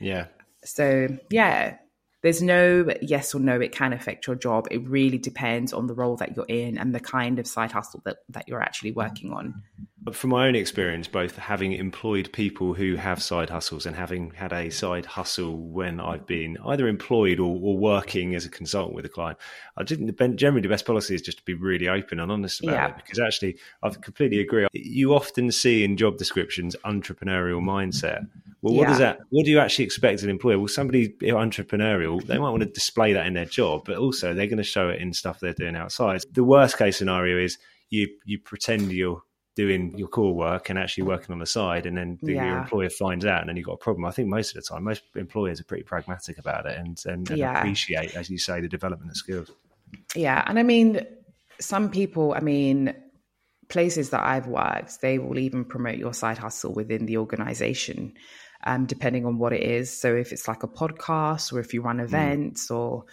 yeah 0.00 0.26
so, 0.64 1.08
yeah, 1.30 1.76
there's 2.22 2.42
no 2.42 2.86
yes 3.00 3.34
or 3.34 3.40
no, 3.40 3.60
it 3.60 3.72
can 3.72 3.92
affect 3.92 4.26
your 4.26 4.36
job. 4.36 4.68
It 4.70 4.86
really 4.88 5.18
depends 5.18 5.72
on 5.72 5.86
the 5.86 5.94
role 5.94 6.16
that 6.16 6.36
you're 6.36 6.46
in 6.46 6.78
and 6.78 6.94
the 6.94 7.00
kind 7.00 7.38
of 7.38 7.46
side 7.46 7.72
hustle 7.72 8.00
that, 8.04 8.18
that 8.28 8.48
you're 8.48 8.62
actually 8.62 8.92
working 8.92 9.32
on. 9.32 9.62
From 10.10 10.30
my 10.30 10.48
own 10.48 10.56
experience, 10.56 11.06
both 11.06 11.36
having 11.36 11.72
employed 11.72 12.32
people 12.32 12.74
who 12.74 12.96
have 12.96 13.22
side 13.22 13.50
hustles 13.50 13.86
and 13.86 13.94
having 13.94 14.32
had 14.32 14.52
a 14.52 14.68
side 14.70 15.06
hustle 15.06 15.56
when 15.56 16.00
I've 16.00 16.26
been 16.26 16.56
either 16.66 16.88
employed 16.88 17.38
or, 17.38 17.56
or 17.62 17.78
working 17.78 18.34
as 18.34 18.44
a 18.44 18.48
consultant 18.48 18.96
with 18.96 19.04
a 19.04 19.08
client, 19.08 19.38
I 19.76 19.84
didn't. 19.84 20.16
Generally, 20.36 20.62
the 20.62 20.68
best 20.68 20.86
policy 20.86 21.14
is 21.14 21.22
just 21.22 21.38
to 21.38 21.44
be 21.44 21.54
really 21.54 21.88
open 21.88 22.18
and 22.18 22.32
honest 22.32 22.62
about 22.62 22.72
yeah. 22.72 22.88
it 22.88 22.96
because 22.96 23.20
actually, 23.20 23.58
I 23.82 23.90
completely 23.90 24.40
agree. 24.40 24.66
You 24.72 25.14
often 25.14 25.52
see 25.52 25.84
in 25.84 25.96
job 25.96 26.18
descriptions 26.18 26.74
entrepreneurial 26.84 27.62
mindset. 27.62 28.26
Well, 28.60 28.74
what 28.74 28.82
yeah. 28.82 28.88
does 28.88 28.98
that? 28.98 29.18
What 29.30 29.44
do 29.44 29.50
you 29.50 29.60
actually 29.60 29.84
expect 29.84 30.22
an 30.22 30.30
employer? 30.30 30.58
Well, 30.58 30.68
somebody 30.68 31.10
entrepreneurial, 31.22 32.24
they 32.26 32.38
might 32.38 32.50
want 32.50 32.62
to 32.62 32.68
display 32.68 33.12
that 33.12 33.26
in 33.26 33.34
their 33.34 33.44
job, 33.44 33.82
but 33.84 33.98
also 33.98 34.34
they're 34.34 34.46
going 34.46 34.58
to 34.58 34.64
show 34.64 34.88
it 34.88 35.00
in 35.00 35.12
stuff 35.12 35.38
they're 35.38 35.52
doing 35.52 35.76
outside. 35.76 36.22
The 36.32 36.44
worst 36.44 36.76
case 36.76 36.96
scenario 36.96 37.38
is 37.38 37.58
you 37.90 38.08
you 38.24 38.38
pretend 38.38 38.90
you're 38.90 39.22
doing 39.54 39.96
your 39.96 40.08
core 40.08 40.34
work 40.34 40.70
and 40.70 40.78
actually 40.78 41.04
working 41.04 41.32
on 41.32 41.38
the 41.38 41.46
side 41.46 41.84
and 41.84 41.96
then 41.96 42.18
the, 42.22 42.34
yeah. 42.34 42.46
your 42.46 42.58
employer 42.58 42.88
finds 42.88 43.24
out 43.26 43.40
and 43.40 43.48
then 43.48 43.56
you've 43.56 43.66
got 43.66 43.74
a 43.74 43.78
problem. 43.78 44.04
I 44.04 44.10
think 44.10 44.28
most 44.28 44.56
of 44.56 44.62
the 44.62 44.66
time, 44.66 44.84
most 44.84 45.02
employers 45.14 45.60
are 45.60 45.64
pretty 45.64 45.82
pragmatic 45.82 46.38
about 46.38 46.66
it 46.66 46.78
and, 46.78 46.98
and, 47.06 47.28
and 47.28 47.38
yeah. 47.38 47.58
appreciate, 47.58 48.16
as 48.16 48.30
you 48.30 48.38
say, 48.38 48.60
the 48.60 48.68
development 48.68 49.10
of 49.10 49.16
skills. 49.16 49.50
Yeah. 50.14 50.42
And 50.46 50.58
I 50.58 50.62
mean, 50.62 51.06
some 51.60 51.90
people, 51.90 52.32
I 52.32 52.40
mean, 52.40 52.94
places 53.68 54.10
that 54.10 54.22
I've 54.22 54.46
worked, 54.46 55.00
they 55.02 55.18
will 55.18 55.38
even 55.38 55.64
promote 55.64 55.96
your 55.96 56.14
side 56.14 56.38
hustle 56.38 56.72
within 56.72 57.04
the 57.04 57.18
organization, 57.18 58.14
um, 58.64 58.86
depending 58.86 59.26
on 59.26 59.38
what 59.38 59.52
it 59.52 59.62
is. 59.62 59.90
So 59.96 60.14
if 60.14 60.32
it's 60.32 60.48
like 60.48 60.62
a 60.62 60.68
podcast 60.68 61.52
or 61.52 61.60
if 61.60 61.74
you 61.74 61.82
run 61.82 61.98
mm. 61.98 62.04
events 62.04 62.68
mm. 62.68 62.76
or 62.76 63.04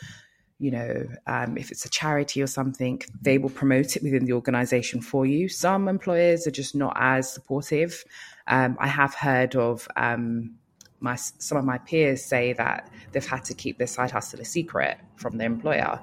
you 0.60 0.72
know, 0.72 1.08
um, 1.26 1.58
if 1.58 1.72
it's 1.72 1.86
a 1.86 1.90
charity 1.90 2.42
or 2.42 2.48
something, 2.48 3.02
they 3.22 3.38
will 3.38 3.50
promote 3.50 3.96
it 3.96 4.04
within 4.04 4.26
the 4.26 4.34
organization 4.34 5.02
for 5.02 5.26
you. 5.26 5.48
Some 5.48 5.88
employers 5.88 6.46
are 6.46 6.52
just 6.52 6.76
not 6.76 6.94
as 7.00 7.32
supportive. 7.32 8.04
Um, 8.46 8.76
I 8.80 8.88
have 8.88 9.16
heard 9.16 9.56
of 9.56 9.88
um, 9.96 10.56
my 11.00 11.16
some 11.16 11.58
of 11.58 11.64
my 11.64 11.78
peers 11.78 12.24
say 12.26 12.52
that 12.54 12.92
they've 13.14 13.26
had 13.26 13.46
to 13.46 13.54
keep 13.54 13.78
their 13.78 13.88
side 13.88 14.12
hustle 14.12 14.42
a 14.42 14.46
secret 14.46 14.98
from 15.16 15.38
their 15.38 15.48
employer, 15.48 16.02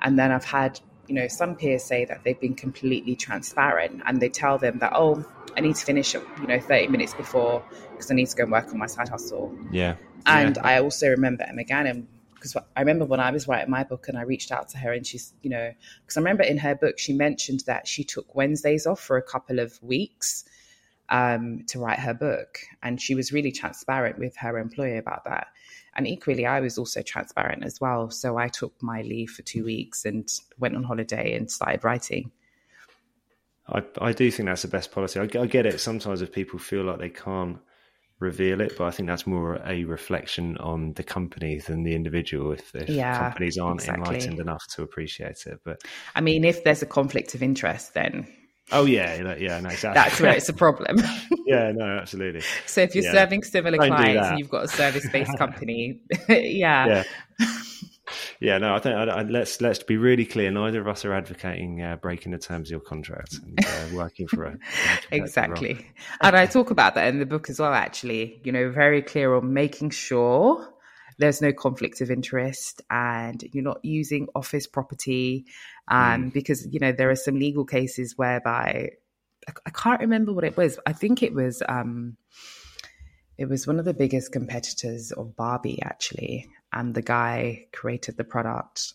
and 0.00 0.18
then 0.18 0.32
I've 0.32 0.44
had 0.44 0.80
you 1.06 1.14
know 1.14 1.28
some 1.28 1.54
peers 1.54 1.84
say 1.84 2.06
that 2.06 2.24
they've 2.24 2.40
been 2.40 2.54
completely 2.54 3.14
transparent 3.14 4.02
and 4.06 4.20
they 4.20 4.28
tell 4.30 4.56
them 4.58 4.78
that 4.78 4.92
oh 4.94 5.24
I 5.56 5.60
need 5.60 5.76
to 5.76 5.84
finish 5.84 6.14
up, 6.14 6.24
you 6.40 6.46
know 6.46 6.60
30 6.60 6.88
minutes 6.88 7.12
before 7.12 7.62
because 7.90 8.10
I 8.10 8.14
need 8.14 8.28
to 8.28 8.36
go 8.36 8.44
and 8.44 8.52
work 8.52 8.68
on 8.68 8.78
my 8.78 8.86
side 8.86 9.08
hustle. 9.08 9.54
Yeah. 9.70 9.96
And 10.24 10.56
yeah. 10.56 10.66
I 10.66 10.80
also 10.80 11.08
remember 11.08 11.44
Emma 11.44 11.64
Gannon 11.64 12.08
because 12.38 12.56
I 12.56 12.80
remember 12.80 13.04
when 13.04 13.20
I 13.20 13.30
was 13.30 13.48
writing 13.48 13.70
my 13.70 13.84
book 13.84 14.08
and 14.08 14.16
I 14.16 14.22
reached 14.22 14.52
out 14.52 14.68
to 14.70 14.78
her 14.78 14.92
and 14.92 15.06
she's, 15.06 15.34
you 15.42 15.50
know, 15.50 15.72
because 16.02 16.16
I 16.16 16.20
remember 16.20 16.44
in 16.44 16.58
her 16.58 16.74
book 16.74 16.98
she 16.98 17.12
mentioned 17.12 17.64
that 17.66 17.88
she 17.88 18.04
took 18.04 18.34
Wednesdays 18.34 18.86
off 18.86 19.00
for 19.00 19.16
a 19.16 19.22
couple 19.22 19.58
of 19.58 19.82
weeks 19.82 20.44
um, 21.08 21.64
to 21.68 21.78
write 21.78 21.98
her 21.98 22.14
book. 22.14 22.58
And 22.82 23.00
she 23.00 23.14
was 23.14 23.32
really 23.32 23.52
transparent 23.52 24.18
with 24.18 24.36
her 24.36 24.58
employer 24.58 24.98
about 24.98 25.24
that. 25.24 25.48
And 25.96 26.06
equally, 26.06 26.46
I 26.46 26.60
was 26.60 26.78
also 26.78 27.02
transparent 27.02 27.64
as 27.64 27.80
well. 27.80 28.10
So 28.10 28.36
I 28.36 28.48
took 28.48 28.72
my 28.82 29.02
leave 29.02 29.30
for 29.30 29.42
two 29.42 29.64
weeks 29.64 30.04
and 30.04 30.28
went 30.58 30.76
on 30.76 30.84
holiday 30.84 31.34
and 31.34 31.50
started 31.50 31.82
writing. 31.82 32.30
I, 33.68 33.82
I 34.00 34.12
do 34.12 34.30
think 34.30 34.48
that's 34.48 34.62
the 34.62 34.68
best 34.68 34.92
policy. 34.92 35.18
I, 35.18 35.24
I 35.40 35.46
get 35.46 35.66
it. 35.66 35.80
Sometimes 35.80 36.22
if 36.22 36.32
people 36.32 36.58
feel 36.58 36.84
like 36.84 36.98
they 36.98 37.10
can't 37.10 37.58
reveal 38.20 38.60
it, 38.60 38.74
but 38.76 38.86
I 38.86 38.90
think 38.90 39.08
that's 39.08 39.26
more 39.26 39.60
a 39.64 39.84
reflection 39.84 40.56
on 40.58 40.92
the 40.94 41.02
company 41.02 41.58
than 41.58 41.84
the 41.84 41.94
individual. 41.94 42.52
If, 42.52 42.74
if 42.74 42.88
yeah, 42.88 43.18
companies 43.18 43.58
aren't 43.58 43.80
exactly. 43.80 44.04
enlightened 44.04 44.40
enough 44.40 44.66
to 44.74 44.82
appreciate 44.82 45.46
it, 45.46 45.60
but 45.64 45.82
I 46.14 46.20
mean, 46.20 46.44
if 46.44 46.64
there's 46.64 46.82
a 46.82 46.86
conflict 46.86 47.34
of 47.34 47.42
interest, 47.42 47.94
then 47.94 48.26
oh 48.72 48.84
yeah, 48.84 49.36
yeah, 49.36 49.60
no, 49.60 49.68
exactly. 49.68 50.02
That's 50.02 50.20
where 50.20 50.34
it's 50.34 50.48
a 50.48 50.54
problem. 50.54 50.98
yeah, 51.46 51.72
no, 51.72 51.84
absolutely. 51.84 52.42
So 52.66 52.82
if 52.82 52.94
you're 52.94 53.04
yeah. 53.04 53.12
serving 53.12 53.44
similar 53.44 53.78
Don't 53.78 53.88
clients 53.88 54.28
and 54.28 54.38
you've 54.38 54.50
got 54.50 54.64
a 54.64 54.68
service-based 54.68 55.32
company, 55.38 56.00
yeah. 56.28 57.04
yeah. 57.38 57.48
Yeah, 58.40 58.58
no, 58.58 58.74
I 58.74 58.78
think 58.78 58.94
I, 58.94 59.04
I, 59.04 59.22
let's 59.22 59.60
let's 59.60 59.82
be 59.82 59.96
really 59.96 60.24
clear. 60.24 60.50
Neither 60.50 60.80
of 60.80 60.86
us 60.86 61.04
are 61.04 61.12
advocating 61.12 61.82
uh, 61.82 61.96
breaking 61.96 62.32
the 62.32 62.38
terms 62.38 62.68
of 62.68 62.72
your 62.72 62.80
contract 62.80 63.34
and 63.34 63.58
uh, 63.64 63.86
working 63.96 64.28
for 64.28 64.44
a 64.44 64.58
exactly. 65.10 65.84
And 66.20 66.36
I 66.36 66.46
talk 66.46 66.70
about 66.70 66.94
that 66.94 67.08
in 67.08 67.18
the 67.18 67.26
book 67.26 67.50
as 67.50 67.58
well. 67.58 67.74
Actually, 67.74 68.40
you 68.44 68.52
know, 68.52 68.70
very 68.70 69.02
clear 69.02 69.34
on 69.34 69.52
making 69.52 69.90
sure 69.90 70.72
there's 71.18 71.42
no 71.42 71.52
conflict 71.52 72.00
of 72.00 72.12
interest 72.12 72.80
and 72.90 73.42
you're 73.52 73.64
not 73.64 73.84
using 73.84 74.28
office 74.36 74.68
property, 74.68 75.44
um, 75.88 76.26
mm. 76.26 76.32
because 76.32 76.64
you 76.70 76.78
know 76.78 76.92
there 76.92 77.10
are 77.10 77.16
some 77.16 77.40
legal 77.40 77.64
cases 77.64 78.16
whereby 78.16 78.90
I, 79.48 79.52
I 79.66 79.70
can't 79.70 80.00
remember 80.00 80.32
what 80.32 80.44
it 80.44 80.56
was. 80.56 80.78
I 80.86 80.92
think 80.92 81.24
it 81.24 81.34
was. 81.34 81.60
Um, 81.68 82.16
it 83.36 83.48
was 83.48 83.68
one 83.68 83.78
of 83.78 83.84
the 83.84 83.94
biggest 83.94 84.32
competitors 84.32 85.12
of 85.12 85.36
Barbie, 85.36 85.80
actually 85.80 86.48
and 86.72 86.94
the 86.94 87.02
guy 87.02 87.66
created 87.72 88.16
the 88.16 88.24
product 88.24 88.92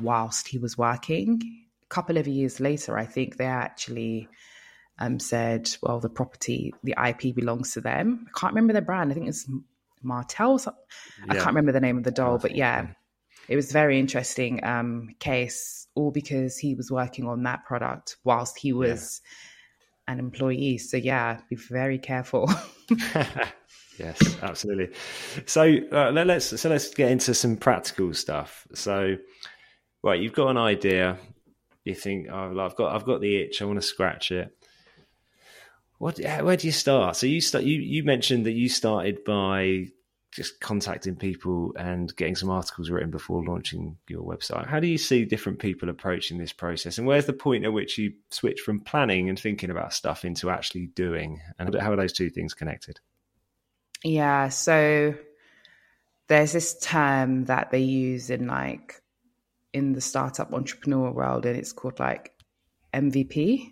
whilst 0.00 0.48
he 0.48 0.58
was 0.58 0.76
working. 0.76 1.40
A 1.82 1.86
couple 1.86 2.16
of 2.16 2.26
years 2.26 2.60
later, 2.60 2.98
I 2.98 3.06
think 3.06 3.36
they 3.36 3.46
actually 3.46 4.28
um, 4.98 5.18
said, 5.18 5.70
well, 5.82 6.00
the 6.00 6.08
property, 6.08 6.74
the 6.82 6.94
IP 7.02 7.34
belongs 7.34 7.72
to 7.72 7.80
them. 7.80 8.26
I 8.28 8.38
can't 8.38 8.52
remember 8.52 8.72
their 8.72 8.82
brand. 8.82 9.10
I 9.10 9.14
think 9.14 9.28
it's 9.28 9.48
Mattel. 10.04 10.64
Yeah. 10.64 10.72
I 11.28 11.34
can't 11.34 11.48
remember 11.48 11.72
the 11.72 11.80
name 11.80 11.98
of 11.98 12.04
the 12.04 12.10
doll, 12.10 12.38
but 12.38 12.54
yeah, 12.54 12.88
it 13.48 13.56
was 13.56 13.70
a 13.70 13.72
very 13.72 13.98
interesting 13.98 14.64
um, 14.64 15.14
case, 15.18 15.86
all 15.94 16.10
because 16.10 16.56
he 16.56 16.74
was 16.74 16.90
working 16.90 17.26
on 17.26 17.42
that 17.44 17.64
product 17.64 18.16
whilst 18.24 18.58
he 18.58 18.72
was 18.72 19.20
yeah. 20.06 20.14
an 20.14 20.18
employee. 20.18 20.78
So 20.78 20.96
yeah, 20.96 21.40
be 21.48 21.56
very 21.56 21.98
careful. 21.98 22.50
yes, 23.98 24.36
absolutely. 24.42 24.90
So 25.46 25.62
uh, 25.92 26.10
let, 26.10 26.28
us 26.30 26.60
so 26.60 26.68
let's 26.68 26.92
get 26.94 27.10
into 27.10 27.34
some 27.34 27.56
practical 27.56 28.12
stuff. 28.14 28.66
So, 28.74 29.16
right, 30.02 30.20
you've 30.20 30.32
got 30.32 30.48
an 30.48 30.56
idea. 30.58 31.18
You 31.84 31.94
think, 31.94 32.28
oh, 32.30 32.58
I've 32.58 32.76
got 32.76 32.94
I've 32.94 33.04
got 33.04 33.20
the 33.20 33.36
itch. 33.36 33.60
I 33.60 33.66
want 33.66 33.80
to 33.80 33.86
scratch 33.86 34.30
it. 34.30 34.56
What? 35.98 36.18
Where 36.18 36.56
do 36.56 36.66
you 36.66 36.72
start? 36.72 37.16
So 37.16 37.26
you 37.26 37.40
start. 37.40 37.64
You 37.64 37.80
you 37.80 38.04
mentioned 38.04 38.46
that 38.46 38.52
you 38.52 38.68
started 38.68 39.24
by 39.24 39.88
just 40.34 40.58
contacting 40.58 41.14
people 41.14 41.72
and 41.78 42.14
getting 42.16 42.34
some 42.34 42.50
articles 42.50 42.90
written 42.90 43.10
before 43.10 43.44
launching 43.44 43.96
your 44.08 44.22
website. 44.22 44.66
How 44.66 44.80
do 44.80 44.88
you 44.88 44.98
see 44.98 45.24
different 45.24 45.60
people 45.60 45.88
approaching 45.88 46.38
this 46.38 46.52
process? 46.52 46.98
And 46.98 47.06
where's 47.06 47.26
the 47.26 47.32
point 47.32 47.64
at 47.64 47.72
which 47.72 47.98
you 47.98 48.14
switch 48.30 48.60
from 48.60 48.80
planning 48.80 49.28
and 49.28 49.38
thinking 49.38 49.70
about 49.70 49.92
stuff 49.92 50.24
into 50.24 50.50
actually 50.50 50.86
doing? 50.86 51.40
And 51.58 51.72
how 51.76 51.92
are 51.92 51.96
those 51.96 52.12
two 52.12 52.30
things 52.30 52.52
connected? 52.52 52.98
Yeah. 54.04 54.50
So 54.50 55.14
there's 56.28 56.52
this 56.52 56.78
term 56.78 57.46
that 57.46 57.70
they 57.70 57.80
use 57.80 58.30
in 58.30 58.46
like 58.46 59.02
in 59.72 59.92
the 59.92 60.00
startup 60.00 60.52
entrepreneur 60.52 61.10
world, 61.10 61.44
and 61.46 61.56
it's 61.56 61.72
called 61.72 61.98
like 61.98 62.32
MVP. 62.94 63.70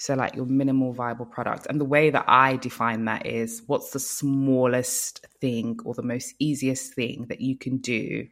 So, 0.00 0.14
like 0.14 0.36
your 0.36 0.46
minimal 0.46 0.92
viable 0.92 1.26
product. 1.26 1.66
And 1.68 1.80
the 1.80 1.84
way 1.84 2.10
that 2.10 2.24
I 2.28 2.54
define 2.56 3.06
that 3.06 3.26
is 3.26 3.64
what's 3.66 3.90
the 3.90 3.98
smallest 3.98 5.26
thing 5.40 5.80
or 5.84 5.92
the 5.92 6.04
most 6.04 6.34
easiest 6.38 6.94
thing 6.94 7.26
that 7.28 7.40
you 7.40 7.58
can 7.58 7.78
do 7.78 8.28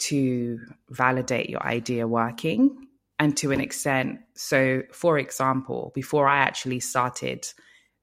to 0.00 0.60
validate 0.90 1.48
your 1.48 1.66
idea 1.66 2.06
working 2.06 2.86
and 3.18 3.34
to 3.38 3.50
an 3.50 3.62
extent. 3.62 4.20
So, 4.34 4.82
for 4.92 5.18
example, 5.18 5.90
before 5.94 6.28
I 6.28 6.38
actually 6.38 6.80
started 6.80 7.46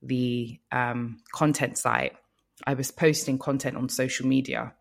the 0.08 0.60
um, 0.72 1.18
content 1.32 1.78
site, 1.78 2.14
I 2.66 2.74
was 2.74 2.92
posting 2.92 3.38
content 3.38 3.78
on 3.78 3.90
social 3.90 4.28
media, 4.28 4.74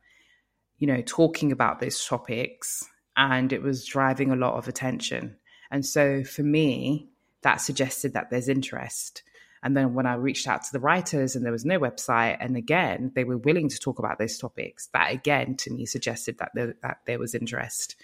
you 0.79 0.87
know, 0.87 1.03
talking 1.05 1.53
about 1.53 1.81
those 1.81 2.05
topics, 2.05 2.85
and 3.17 3.53
it 3.53 3.63
was 3.63 3.85
driving 3.85 4.31
a 4.31 4.37
lot 4.37 4.55
of 4.55 4.69
attention. 4.69 5.37
And 5.71 5.85
so 5.85 6.25
for 6.25 6.43
me, 6.43 7.09
that 7.43 7.61
suggested 7.61 8.15
that 8.15 8.31
there's 8.31 8.49
interest. 8.49 9.23
And 9.63 9.77
then 9.77 9.95
when 9.95 10.07
I 10.07 10.15
reached 10.15 10.47
out 10.47 10.63
to 10.65 10.73
the 10.73 10.81
writers 10.81 11.35
and 11.35 11.45
there 11.45 11.53
was 11.53 11.65
no 11.65 11.81
website, 11.81 12.37
and 12.39 12.57
again, 12.57 13.13
they 13.15 13.25
were 13.25 13.39
willing 13.39 13.69
to 13.71 13.79
talk 13.79 13.99
about 13.99 14.19
those 14.19 14.39
topics, 14.39 14.89
that 14.93 15.13
again 15.13 15.57
to 15.57 15.73
me 15.73 15.87
suggested 15.87 16.39
that 16.39 16.51
there, 16.55 16.75
that 16.83 16.99
there 17.07 17.19
was 17.19 17.35
interest. 17.35 17.97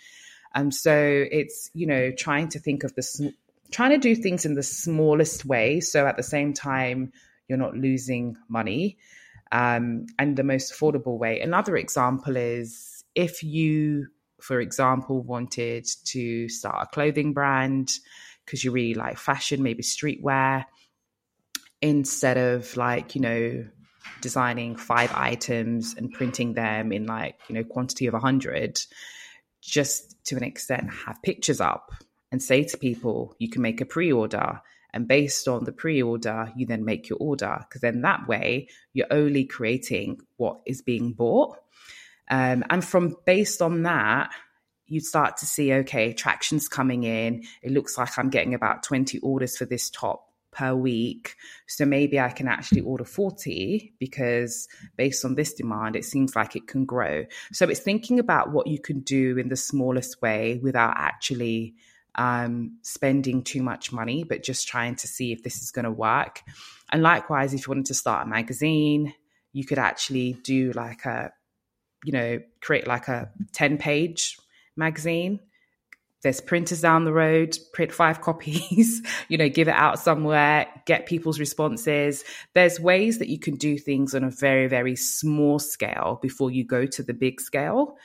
And 0.54 0.74
so 0.74 0.94
it's, 1.30 1.70
you 1.74 1.87
know, 1.87 2.12
trying 2.12 2.48
to 2.48 2.59
think 2.59 2.83
of 2.83 2.94
the, 2.94 3.35
trying 3.70 3.90
to 3.90 3.98
do 3.98 4.14
things 4.14 4.44
in 4.44 4.54
the 4.54 4.62
smallest 4.62 5.44
way. 5.44 5.80
So 5.80 6.06
at 6.06 6.16
the 6.16 6.22
same 6.22 6.52
time, 6.52 7.12
you're 7.48 7.59
not 7.59 7.76
losing 7.76 8.37
money 8.48 8.98
um, 9.52 10.06
and 10.18 10.37
the 10.37 10.44
most 10.44 10.72
affordable 10.72 11.18
way. 11.18 11.40
Another 11.40 11.76
example 11.76 12.37
is 12.37 13.04
if 13.14 13.42
you, 13.42 14.06
for 14.40 14.61
example, 14.61 15.22
wanted 15.22 15.87
to 16.04 16.48
start 16.48 16.87
a 16.87 16.94
clothing 16.94 17.33
brand, 17.33 17.90
because 18.44 18.64
you 18.64 18.70
really 18.70 18.94
like 18.94 19.18
fashion, 19.18 19.62
maybe 19.62 19.83
streetwear, 19.83 20.64
instead 21.83 22.37
of 22.37 22.76
like, 22.76 23.14
you 23.14 23.20
know, 23.20 23.64
designing 24.20 24.76
five 24.76 25.12
items 25.14 25.94
and 25.96 26.12
printing 26.12 26.54
them 26.54 26.92
in 26.92 27.06
like, 27.06 27.37
you 27.48 27.54
know, 27.54 27.64
quantity 27.64 28.06
of 28.06 28.14
a 28.14 28.18
hundred, 28.18 28.80
just 29.61 30.16
to 30.24 30.37
an 30.37 30.42
extent 30.42 30.90
have 31.06 31.22
pictures 31.22 31.61
up 31.61 31.90
and 32.32 32.42
say 32.42 32.64
to 32.64 32.78
people, 32.78 33.34
you 33.38 33.48
can 33.48 33.62
make 33.62 33.80
a 33.80 33.86
pre-order. 33.86 34.60
And 34.92 35.06
based 35.06 35.46
on 35.46 35.64
the 35.64 35.72
pre 35.72 36.02
order, 36.02 36.52
you 36.56 36.66
then 36.66 36.84
make 36.84 37.08
your 37.08 37.18
order. 37.20 37.58
Because 37.60 37.80
then 37.80 38.02
that 38.02 38.26
way, 38.26 38.68
you're 38.92 39.06
only 39.10 39.44
creating 39.44 40.20
what 40.36 40.60
is 40.66 40.82
being 40.82 41.12
bought. 41.12 41.58
Um, 42.28 42.64
and 42.70 42.84
from 42.84 43.16
based 43.24 43.62
on 43.62 43.82
that, 43.82 44.30
you 44.86 45.00
start 45.00 45.36
to 45.38 45.46
see, 45.46 45.72
okay, 45.72 46.12
traction's 46.12 46.68
coming 46.68 47.04
in. 47.04 47.44
It 47.62 47.70
looks 47.70 47.96
like 47.96 48.18
I'm 48.18 48.30
getting 48.30 48.54
about 48.54 48.82
20 48.82 49.18
orders 49.20 49.56
for 49.56 49.64
this 49.64 49.88
top 49.88 50.26
per 50.50 50.74
week. 50.74 51.36
So 51.68 51.84
maybe 51.84 52.18
I 52.18 52.30
can 52.30 52.48
actually 52.48 52.80
order 52.80 53.04
40 53.04 53.94
because 54.00 54.68
based 54.96 55.24
on 55.24 55.36
this 55.36 55.54
demand, 55.54 55.94
it 55.94 56.04
seems 56.04 56.34
like 56.34 56.56
it 56.56 56.66
can 56.66 56.84
grow. 56.84 57.24
So 57.52 57.68
it's 57.68 57.80
thinking 57.80 58.18
about 58.18 58.50
what 58.50 58.66
you 58.66 58.80
can 58.80 59.00
do 59.00 59.38
in 59.38 59.48
the 59.48 59.56
smallest 59.56 60.20
way 60.20 60.58
without 60.60 60.94
actually 60.96 61.74
um, 62.14 62.79
spending 62.83 63.42
too 63.42 63.62
much 63.62 63.92
money, 63.92 64.25
but 64.25 64.42
just 64.42 64.68
trying 64.68 64.96
to 64.96 65.07
see 65.07 65.33
if 65.33 65.42
this 65.42 65.62
is 65.62 65.70
going 65.70 65.85
to 65.85 65.90
work. 65.90 66.42
And 66.92 67.03
likewise, 67.03 67.55
if 67.55 67.66
you 67.66 67.70
wanted 67.70 67.87
to 67.87 67.94
start 67.94 68.27
a 68.27 68.31
magazine, 68.31 69.14
you 69.53 69.64
could 69.64 69.79
actually 69.79 70.35
do 70.44 70.73
like 70.73 71.05
a, 71.05 71.33
you 72.05 72.12
know, 72.12 72.40
create 72.61 72.87
like 72.87 73.09
a 73.09 73.31
10 73.53 73.79
page 73.79 74.38
magazine. 74.77 75.40
There's 76.23 76.40
printers 76.40 76.83
down 76.83 77.05
the 77.05 77.12
road, 77.12 77.57
print 77.73 77.92
five 77.92 78.20
copies, 78.23 79.03
you 79.29 79.38
know, 79.38 79.49
give 79.49 79.68
it 79.68 79.75
out 79.75 79.99
somewhere, 79.99 80.66
get 80.87 81.07
people's 81.07 81.40
responses. 81.40 82.25
There's 82.55 82.79
ways 82.79 83.18
that 83.18 83.29
you 83.29 83.38
can 83.38 83.55
do 83.55 83.79
things 83.79 84.14
on 84.14 84.25
a 84.25 84.31
very, 84.31 84.66
very 84.66 84.96
small 84.96 85.59
scale 85.59 86.18
before 86.20 86.51
you 86.51 86.64
go 86.64 86.87
to 86.87 87.03
the 87.03 87.14
big 87.14 87.40
scale. 87.40 87.96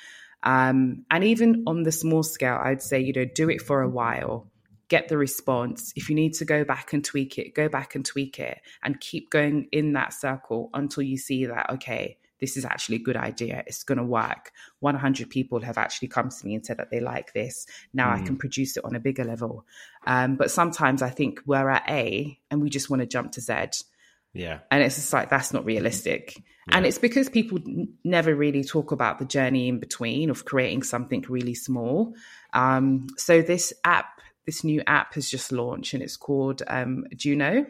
Um, 0.43 1.05
and 1.09 1.23
even 1.23 1.63
on 1.67 1.83
the 1.83 1.91
small 1.91 2.23
scale, 2.23 2.59
I'd 2.61 2.81
say, 2.81 2.99
you 2.99 3.13
know, 3.13 3.25
do 3.25 3.49
it 3.49 3.61
for 3.61 3.81
a 3.81 3.89
while, 3.89 4.51
get 4.87 5.07
the 5.07 5.17
response. 5.17 5.91
If 5.95 6.09
you 6.09 6.15
need 6.15 6.33
to 6.35 6.45
go 6.45 6.63
back 6.63 6.93
and 6.93 7.03
tweak 7.03 7.37
it, 7.37 7.55
go 7.55 7.69
back 7.69 7.95
and 7.95 8.05
tweak 8.05 8.39
it 8.39 8.61
and 8.83 8.99
keep 8.99 9.29
going 9.29 9.67
in 9.71 9.93
that 9.93 10.13
circle 10.13 10.69
until 10.73 11.03
you 11.03 11.17
see 11.17 11.45
that, 11.45 11.71
okay, 11.71 12.17
this 12.39 12.57
is 12.57 12.65
actually 12.65 12.97
a 12.97 13.03
good 13.03 13.15
idea. 13.17 13.63
It's 13.65 13.83
going 13.83 13.97
to 13.97 14.03
work. 14.03 14.51
100 14.79 15.29
people 15.29 15.61
have 15.61 15.77
actually 15.77 16.09
come 16.09 16.29
to 16.29 16.45
me 16.45 16.55
and 16.55 16.65
said 16.65 16.77
that 16.77 16.91
they 16.91 16.99
like 16.99 17.33
this. 17.33 17.65
Now 17.93 18.09
mm. 18.09 18.21
I 18.21 18.25
can 18.25 18.35
mm. 18.35 18.39
produce 18.39 18.77
it 18.77 18.85
on 18.85 18.95
a 18.95 18.99
bigger 18.99 19.23
level. 19.23 19.65
Um, 20.05 20.35
but 20.35 20.51
sometimes 20.51 21.01
I 21.01 21.09
think 21.09 21.39
we're 21.45 21.69
at 21.69 21.89
A 21.89 22.37
and 22.51 22.61
we 22.61 22.69
just 22.69 22.89
want 22.89 23.01
to 23.01 23.07
jump 23.07 23.31
to 23.33 23.41
Z. 23.41 23.83
Yeah. 24.33 24.59
And 24.69 24.83
it's 24.83 24.95
just 24.95 25.13
like, 25.13 25.29
that's 25.29 25.53
not 25.53 25.65
realistic. 25.65 26.43
Yeah. 26.67 26.77
And 26.77 26.85
it's 26.85 26.97
because 26.97 27.29
people 27.29 27.59
never 28.03 28.35
really 28.35 28.63
talk 28.63 28.91
about 28.91 29.19
the 29.19 29.25
journey 29.25 29.67
in 29.67 29.79
between 29.79 30.29
of 30.29 30.45
creating 30.45 30.83
something 30.83 31.23
really 31.29 31.53
small. 31.53 32.15
Um, 32.53 33.07
so 33.17 33.41
this 33.41 33.71
app, 33.83 34.21
this 34.45 34.63
new 34.63 34.81
app 34.87 35.13
has 35.13 35.29
just 35.29 35.51
launched 35.51 35.93
and 35.93 36.01
it's 36.01 36.17
called 36.17 36.63
um, 36.67 37.05
Juno. 37.15 37.67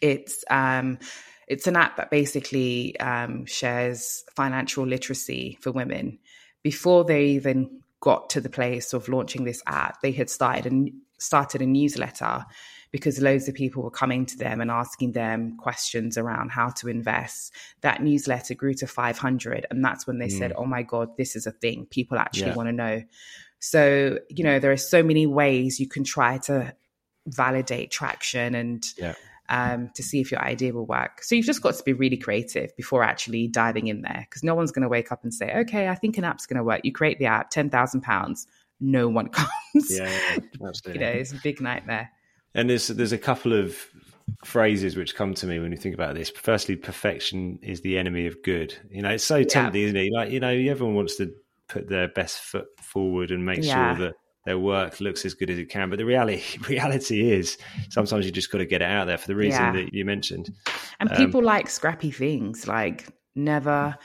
It's 0.00 0.44
um, 0.50 0.98
it's 1.46 1.66
an 1.66 1.76
app 1.76 1.96
that 1.96 2.10
basically 2.10 2.98
um, 3.00 3.44
shares 3.44 4.24
financial 4.34 4.86
literacy 4.86 5.58
for 5.60 5.72
women. 5.72 6.18
Before 6.62 7.04
they 7.04 7.26
even 7.26 7.82
got 8.00 8.30
to 8.30 8.40
the 8.40 8.50
place 8.50 8.92
of 8.92 9.08
launching 9.08 9.44
this 9.44 9.62
app, 9.66 10.00
they 10.00 10.12
had 10.12 10.30
started 10.30 10.72
a, 10.72 10.92
started 11.18 11.60
a 11.60 11.66
newsletter 11.66 12.44
because 12.94 13.20
loads 13.20 13.48
of 13.48 13.56
people 13.56 13.82
were 13.82 13.90
coming 13.90 14.24
to 14.24 14.38
them 14.38 14.60
and 14.60 14.70
asking 14.70 15.10
them 15.10 15.56
questions 15.56 16.16
around 16.16 16.52
how 16.52 16.68
to 16.68 16.88
invest. 16.88 17.52
That 17.80 18.00
newsletter 18.00 18.54
grew 18.54 18.72
to 18.74 18.86
500. 18.86 19.66
And 19.68 19.84
that's 19.84 20.06
when 20.06 20.18
they 20.18 20.28
mm. 20.28 20.38
said, 20.38 20.52
oh 20.56 20.64
my 20.64 20.84
God, 20.84 21.08
this 21.16 21.34
is 21.34 21.44
a 21.44 21.50
thing. 21.50 21.88
People 21.90 22.18
actually 22.18 22.50
yeah. 22.50 22.54
want 22.54 22.68
to 22.68 22.72
know. 22.72 23.02
So, 23.58 24.20
you 24.30 24.44
know, 24.44 24.60
there 24.60 24.70
are 24.70 24.76
so 24.76 25.02
many 25.02 25.26
ways 25.26 25.80
you 25.80 25.88
can 25.88 26.04
try 26.04 26.38
to 26.44 26.72
validate 27.26 27.90
traction 27.90 28.54
and 28.54 28.86
yeah 28.96 29.14
um, 29.48 29.90
to 29.96 30.02
see 30.04 30.20
if 30.20 30.30
your 30.30 30.40
idea 30.40 30.72
will 30.72 30.86
work. 30.86 31.24
So 31.24 31.34
you've 31.34 31.46
just 31.46 31.62
got 31.62 31.74
to 31.74 31.82
be 31.82 31.92
really 31.92 32.16
creative 32.16 32.74
before 32.76 33.02
actually 33.02 33.48
diving 33.48 33.88
in 33.88 34.02
there 34.02 34.24
because 34.30 34.44
no 34.44 34.54
one's 34.54 34.70
going 34.70 34.84
to 34.84 34.88
wake 34.88 35.10
up 35.10 35.24
and 35.24 35.34
say, 35.34 35.52
okay, 35.52 35.88
I 35.88 35.96
think 35.96 36.16
an 36.16 36.22
app's 36.22 36.46
going 36.46 36.58
to 36.58 36.64
work. 36.64 36.82
You 36.84 36.92
create 36.92 37.18
the 37.18 37.26
app, 37.26 37.50
£10,000, 37.52 38.46
no 38.80 39.08
one 39.08 39.28
comes. 39.30 39.48
Yeah, 39.90 40.38
absolutely. 40.64 40.92
you 40.92 41.00
know, 41.00 41.12
it's 41.18 41.32
a 41.32 41.40
big 41.42 41.60
nightmare. 41.60 42.10
And 42.54 42.70
there's, 42.70 42.88
there's 42.88 43.12
a 43.12 43.18
couple 43.18 43.52
of 43.52 43.76
phrases 44.44 44.96
which 44.96 45.14
come 45.14 45.34
to 45.34 45.46
me 45.46 45.58
when 45.58 45.72
you 45.72 45.76
think 45.76 45.94
about 45.94 46.14
this. 46.14 46.30
Firstly, 46.30 46.76
perfection 46.76 47.58
is 47.62 47.80
the 47.80 47.98
enemy 47.98 48.26
of 48.26 48.42
good. 48.42 48.76
You 48.90 49.02
know, 49.02 49.10
it's 49.10 49.24
so 49.24 49.42
tempting, 49.42 49.80
yeah. 49.80 49.86
isn't 49.88 49.96
it? 49.96 50.12
Like, 50.12 50.30
you 50.30 50.40
know, 50.40 50.48
everyone 50.48 50.94
wants 50.94 51.16
to 51.16 51.32
put 51.68 51.88
their 51.88 52.08
best 52.08 52.40
foot 52.40 52.66
forward 52.80 53.30
and 53.30 53.44
make 53.44 53.62
yeah. 53.62 53.96
sure 53.96 54.06
that 54.06 54.14
their 54.44 54.58
work 54.58 55.00
looks 55.00 55.24
as 55.24 55.34
good 55.34 55.50
as 55.50 55.58
it 55.58 55.68
can. 55.68 55.90
But 55.90 55.98
the 55.98 56.04
reality 56.04 56.42
reality 56.68 57.32
is 57.32 57.58
sometimes 57.90 58.26
you 58.26 58.32
just 58.32 58.50
got 58.50 58.58
to 58.58 58.66
get 58.66 58.82
it 58.82 58.88
out 58.88 59.06
there 59.06 59.18
for 59.18 59.26
the 59.26 59.36
reason 59.36 59.62
yeah. 59.62 59.72
that 59.72 59.94
you 59.94 60.04
mentioned. 60.04 60.50
And 61.00 61.10
um, 61.10 61.16
people 61.16 61.42
like 61.42 61.68
scrappy 61.68 62.10
things, 62.10 62.68
like 62.68 63.08
never, 63.34 63.96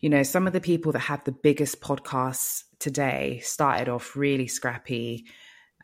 you 0.00 0.08
know, 0.08 0.22
some 0.22 0.46
of 0.46 0.52
the 0.52 0.60
people 0.60 0.92
that 0.92 1.00
have 1.00 1.24
the 1.24 1.32
biggest 1.32 1.80
podcasts 1.80 2.64
today 2.78 3.40
started 3.42 3.88
off 3.88 4.16
really 4.16 4.46
scrappy. 4.46 5.24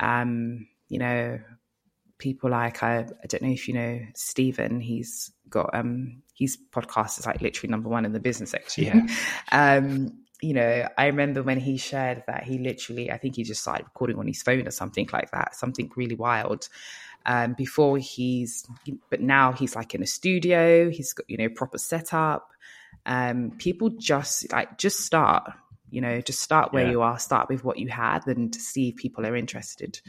Um, 0.01 0.67
you 0.89 0.99
know, 0.99 1.39
people 2.23 2.51
like 2.51 2.83
I, 2.83 2.99
I 3.01 3.27
don't 3.27 3.43
know 3.43 3.51
if 3.51 3.67
you 3.69 3.75
know 3.75 4.01
Steven. 4.15 4.81
He's 4.81 5.31
got 5.51 5.71
um 5.75 6.23
his 6.35 6.57
podcast 6.73 7.19
is 7.19 7.27
like 7.27 7.43
literally 7.43 7.71
number 7.71 7.89
one 7.89 8.05
in 8.05 8.13
the 8.13 8.21
business 8.21 8.51
section. 8.53 8.85
Yeah. 8.85 9.07
um, 9.79 10.13
you 10.41 10.55
know, 10.55 10.89
I 10.99 11.07
remember 11.07 11.43
when 11.43 11.61
he 11.61 11.77
shared 11.77 12.25
that 12.27 12.43
he 12.43 12.59
literally, 12.59 13.13
I 13.13 13.17
think 13.19 13.37
he 13.37 13.45
just 13.45 13.61
started 13.61 13.85
recording 13.85 14.19
on 14.19 14.27
his 14.27 14.43
phone 14.43 14.67
or 14.67 14.73
something 14.73 15.09
like 15.13 15.31
that, 15.31 15.55
something 15.55 15.91
really 15.95 16.17
wild. 16.17 16.69
Um, 17.27 17.53
before 17.55 17.99
he's, 17.99 18.67
but 19.09 19.21
now 19.21 19.53
he's 19.53 19.77
like 19.77 19.95
in 19.95 20.03
a 20.03 20.07
studio. 20.07 20.91
He's 20.91 21.13
got 21.13 21.29
you 21.31 21.37
know 21.39 21.49
proper 21.49 21.79
setup. 21.79 22.51
Um, 23.07 23.53
people 23.59 23.91
just 23.91 24.51
like 24.53 24.79
just 24.79 25.01
start, 25.01 25.53
you 25.91 26.01
know, 26.01 26.21
just 26.21 26.41
start 26.41 26.73
where 26.73 26.85
Yeah. 26.85 26.91
you 26.91 27.03
are. 27.03 27.19
Start 27.19 27.49
with 27.49 27.63
what 27.63 27.79
you 27.79 27.89
had, 27.89 28.27
and 28.27 28.53
see 28.55 28.89
if 28.89 28.97
people 28.97 29.25
are 29.27 29.37
interested. 29.37 30.01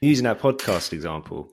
Using 0.00 0.24
that 0.24 0.40
podcast 0.40 0.92
example. 0.92 1.52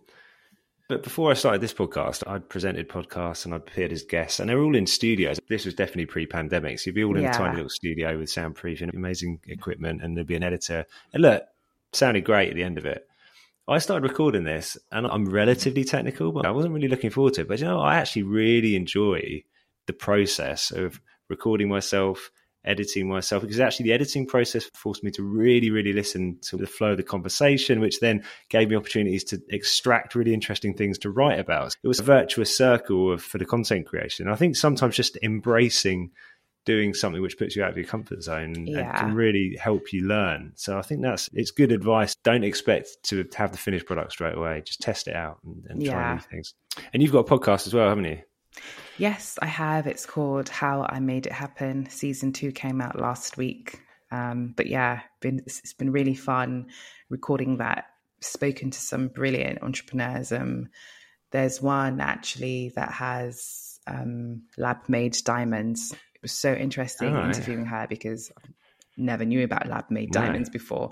But 0.89 1.02
before 1.02 1.32
I 1.32 1.34
started 1.34 1.62
this 1.62 1.73
podcast, 1.73 2.28
I'd 2.28 2.49
presented 2.49 2.89
podcasts 2.89 3.45
and 3.45 3.54
I'd 3.54 3.62
appeared 3.62 3.93
as 3.93 4.04
guests, 4.04 4.39
and 4.39 4.49
they 4.49 4.56
were 4.56 4.63
all 4.63 4.76
in 4.76 4.86
studios. 4.86 5.39
This 5.47 5.65
was 5.65 5.73
definitely 5.73 6.08
pre-pandemic, 6.08 6.78
so 6.78 6.89
you'd 6.89 6.95
be 6.95 7.04
all 7.04 7.15
in 7.15 7.23
Yeah. 7.23 7.32
a 7.32 7.34
tiny 7.34 7.56
little 7.56 7.69
studio 7.69 8.19
with 8.19 8.30
soundproofing, 8.30 8.93
amazing 8.93 9.39
equipment, 9.47 10.04
and 10.04 10.15
there'd 10.15 10.28
be 10.28 10.36
an 10.36 10.43
editor. 10.43 10.86
And 11.13 11.23
look, 11.23 11.43
sounded 11.93 12.26
great 12.26 12.49
at 12.49 12.56
the 12.56 12.63
end 12.63 12.78
of 12.78 12.86
it. 12.86 13.08
I 13.67 13.78
started 13.78 14.08
recording 14.08 14.43
this, 14.43 14.78
and 14.91 15.08
I'm 15.08 15.26
relatively 15.30 15.86
technical, 15.86 16.34
but 16.34 16.45
I 16.45 16.52
wasn't 16.52 16.73
really 16.73 16.89
looking 16.89 17.12
forward 17.12 17.36
to 17.36 17.41
it. 17.41 17.47
But 17.47 17.60
you 17.60 17.65
know, 17.65 17.80
I 17.80 17.95
actually 17.95 18.23
really 18.23 18.76
enjoy 18.76 19.43
the 19.88 19.93
process 19.93 20.69
of 20.69 20.99
recording 21.30 21.69
myself, 21.69 22.30
editing 22.65 23.08
myself, 23.08 23.41
because 23.41 23.60
actually 23.60 23.84
the 23.86 23.93
editing 23.93 24.26
process 24.26 24.69
forced 24.73 25.04
me 25.04 25.12
to 25.12 25.23
really, 25.23 25.69
really 25.69 25.93
listen 25.93 26.38
to 26.41 26.58
the 26.58 26.67
flow 26.67 26.91
of 26.91 26.97
the 26.97 27.04
conversation, 27.04 27.80
which 27.80 27.99
then 27.99 28.23
gave 28.49 28.69
me 28.69 28.76
opportunities 28.76 29.23
to 29.26 29.41
extract 29.49 30.15
really 30.15 30.34
interesting 30.34 30.73
things 30.73 30.97
to 30.99 31.10
write 31.10 31.39
about. 31.39 31.76
It 31.84 31.88
was 31.88 31.99
a 31.99 32.04
virtuous 32.04 32.56
circle 32.56 33.13
of, 33.13 33.21
for 33.21 33.38
the 33.38 33.45
content 33.45 33.86
creation. 33.86 34.28
I 34.28 34.36
think 34.36 34.56
sometimes 34.56 34.95
just 34.95 35.17
embracing 35.21 36.12
doing 36.65 36.93
something 36.93 37.21
which 37.21 37.38
puts 37.38 37.58
you 37.58 37.63
out 37.63 37.71
of 37.71 37.78
your 37.78 37.86
comfort 37.86 38.23
zone 38.23 38.56
and, 38.56 38.69
and 38.69 38.95
can 38.95 39.13
really 39.13 39.58
help 39.60 39.91
you 39.91 40.08
learn. 40.08 40.54
So 40.56 40.78
I 40.78 40.82
think 40.82 41.02
that's 41.02 41.30
it's 41.34 41.52
good 41.52 41.73
advice. 41.73 42.15
Don't 42.23 42.45
expect 42.45 42.88
to 43.08 43.28
have 43.36 43.52
the 43.52 43.58
finished 43.58 43.86
product 43.86 44.13
straight 44.13 44.38
away. 44.38 44.62
Just 44.65 44.80
test 44.80 45.10
it 45.10 45.15
out 45.15 45.39
and, 45.43 45.65
and 45.69 45.86
try 45.86 45.93
Yeah. 45.93 46.13
new 46.13 46.21
things. 46.21 46.54
And 46.93 47.04
you've 47.04 47.12
got 47.12 47.30
a 47.30 47.38
podcast 47.38 47.67
as 47.67 47.73
well, 47.73 47.89
haven't 47.89 48.06
you? 48.06 48.19
Yes, 48.98 49.39
I 49.42 49.48
have. 49.48 49.88
It's 49.88 50.06
called 50.06 50.50
How 50.50 50.86
I 50.88 51.00
Made 51.00 51.26
It 51.26 51.34
Happen. 51.34 51.89
Season 51.89 52.32
two 52.32 52.52
came 52.52 52.82
out 52.82 53.00
last 53.00 53.38
week. 53.38 53.82
Um, 54.12 54.54
but 54.56 54.68
yeah, 54.68 55.02
been, 55.20 55.39
it's 55.46 55.74
been 55.74 55.92
really 55.92 56.16
fun 56.16 56.68
recording 57.10 57.58
that. 57.58 57.86
Spoken 58.22 58.72
to 58.72 58.80
some 58.80 59.08
brilliant 59.10 59.63
entrepreneurs. 59.63 60.32
Um, 60.32 60.70
there's 61.32 61.62
one 61.62 62.00
actually 62.00 62.72
that 62.76 62.92
has 62.92 63.80
um, 63.88 64.44
lab 64.58 64.88
made 64.88 65.18
diamonds. 65.26 65.92
It 65.92 66.22
was 66.22 66.32
so 66.32 66.54
interesting 66.54 67.13
Oh, 67.13 67.20
yeah. 67.20 67.28
interviewing 67.28 67.66
her 67.66 67.88
because 67.89 68.32
I 68.38 68.50
never 68.96 69.26
knew 69.26 69.44
about 69.44 69.68
lab 69.68 69.89
made 69.89 70.12
diamonds 70.12 70.50
before. 70.50 70.92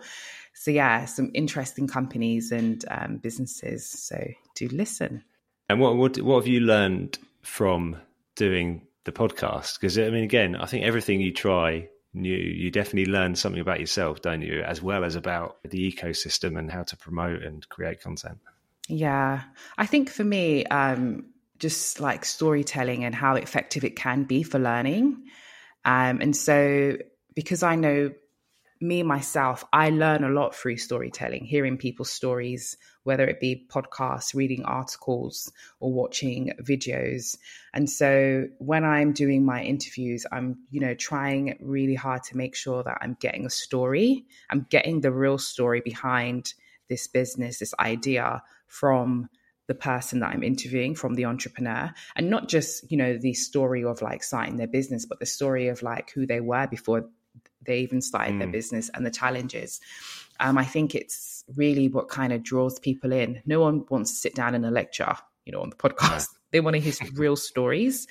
So 0.54 0.72
yeah, 0.72 1.06
some 1.06 1.32
interesting 1.34 1.88
companies 1.88 2.52
and 2.52 2.84
um, 2.90 3.18
businesses. 3.18 3.88
So 3.88 4.18
do 4.56 4.68
listen. 4.68 5.24
And 5.70 5.80
what 5.80 5.96
what 5.96 6.20
what 6.20 6.36
have 6.42 6.48
you 6.48 6.60
learned 6.60 7.18
from 7.42 7.98
doing 8.36 8.88
the 9.04 9.12
podcast? 9.12 9.80
Because 9.80 9.98
I 9.98 10.10
mean, 10.10 10.24
again, 10.24 10.56
I 10.56 10.66
think 10.66 10.86
everything 10.86 11.22
you 11.22 11.34
try 11.34 11.90
new, 12.14 12.36
you 12.36 12.72
definitely 12.72 13.12
learn 13.12 13.36
something 13.36 13.62
about 13.62 13.80
yourself, 13.80 14.22
don't 14.22 14.42
you? 14.42 14.62
As 14.62 14.82
well 14.82 15.04
as 15.04 15.16
about 15.16 15.58
the 15.64 15.92
ecosystem 15.92 16.58
and 16.58 16.72
how 16.72 16.84
to 16.84 16.98
promote 16.98 17.44
and 17.44 17.68
create 17.70 18.02
content. 18.02 18.40
Yeah. 18.88 19.44
I 19.78 19.86
think 19.86 20.10
for 20.10 20.24
me, 20.24 20.66
um, 20.66 21.26
just 21.60 22.00
like 22.00 22.26
storytelling 22.26 23.06
and 23.06 23.14
how 23.14 23.36
effective 23.36 23.84
it 23.84 23.96
can 23.96 24.24
be 24.24 24.44
for 24.44 24.60
learning. 24.60 25.24
Um, 25.86 26.20
and 26.22 26.36
so, 26.36 26.98
because 27.34 27.64
I 27.64 27.76
know 27.76 28.12
me 28.82 29.04
myself, 29.04 29.64
I 29.72 29.90
learn 29.90 30.24
a 30.24 30.30
lot 30.30 30.56
through 30.56 30.78
storytelling, 30.78 31.46
hearing 31.46 31.78
people's 31.78 32.12
stories, 32.12 32.78
whether 33.04 33.28
it 33.28 33.40
be 33.40 33.68
podcasts, 33.70 34.34
reading 34.34 34.64
articles, 34.64 35.52
or 35.80 35.92
watching 35.92 36.54
videos. 36.62 37.38
And 37.74 37.90
so, 37.90 38.48
when 38.60 38.84
I'm 38.84 39.14
doing 39.14 39.46
my 39.46 39.64
interviews, 39.64 40.26
I'm, 40.32 40.60
you 40.70 40.80
know, 40.80 40.94
trying 40.94 41.58
really 41.62 41.96
hard 41.96 42.24
to 42.24 42.38
make 42.38 42.56
sure 42.56 42.84
that 42.84 42.98
I'm 43.02 43.18
getting 43.20 43.46
a 43.46 43.50
story, 43.50 44.26
I'm 44.50 44.66
getting 44.70 45.02
the 45.02 45.12
real 45.12 45.38
story 45.38 45.82
behind 45.82 46.54
this 46.90 47.08
business, 47.08 47.60
this 47.60 47.74
idea 47.80 48.44
from 48.68 49.30
the 49.68 49.76
person 49.76 50.20
that 50.20 50.32
I'm 50.32 50.44
interviewing, 50.44 50.96
from 50.96 51.14
the 51.14 51.26
entrepreneur, 51.26 51.94
and 52.16 52.30
not 52.30 52.50
just, 52.50 52.92
you 52.92 52.98
know, 52.98 53.18
the 53.18 53.34
story 53.34 53.86
of 53.86 54.02
like 54.02 54.24
starting 54.24 54.58
their 54.58 54.68
business, 54.68 55.06
but 55.06 55.20
the 55.20 55.26
story 55.26 55.70
of 55.70 55.82
like 55.82 56.12
who 56.12 56.26
they 56.26 56.42
were 56.42 56.68
before 56.68 57.10
they 57.66 57.80
even 57.80 58.02
started 58.02 58.40
their 58.40 58.48
Mm. 58.48 58.54
business 58.54 58.90
and 58.94 59.06
the 59.06 59.12
challenges. 59.12 59.80
Um, 60.40 60.58
I 60.58 60.66
think 60.66 60.96
it's 60.96 61.44
really 61.56 61.88
what 61.88 62.10
kind 62.10 62.34
of 62.34 62.44
draws 62.44 62.80
people 62.80 63.12
in. 63.12 63.42
No 63.46 63.60
one 63.60 63.86
wants 63.90 64.12
to 64.12 64.18
sit 64.18 64.36
down 64.36 64.56
in 64.56 64.66
a 64.66 64.72
lecture, 64.72 65.16
you 65.46 65.52
know, 65.52 65.62
on 65.62 65.70
the 65.70 65.76
podcast. 65.76 66.28
They 66.52 66.60
want 66.60 66.76
to 66.76 66.82
hear 66.82 66.94
real 67.14 67.38
stories. 67.38 68.08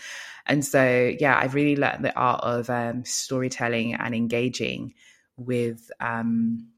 And 0.47 0.65
so, 0.65 1.15
yeah, 1.21 1.39
I've 1.39 1.53
really 1.55 1.77
learned 1.77 2.03
the 2.03 2.15
art 2.17 2.43
of 2.43 2.71
um, 2.71 3.05
storytelling 3.05 3.93
and 3.95 4.15
engaging 4.15 4.95
with 5.37 5.91
um, 6.01 6.69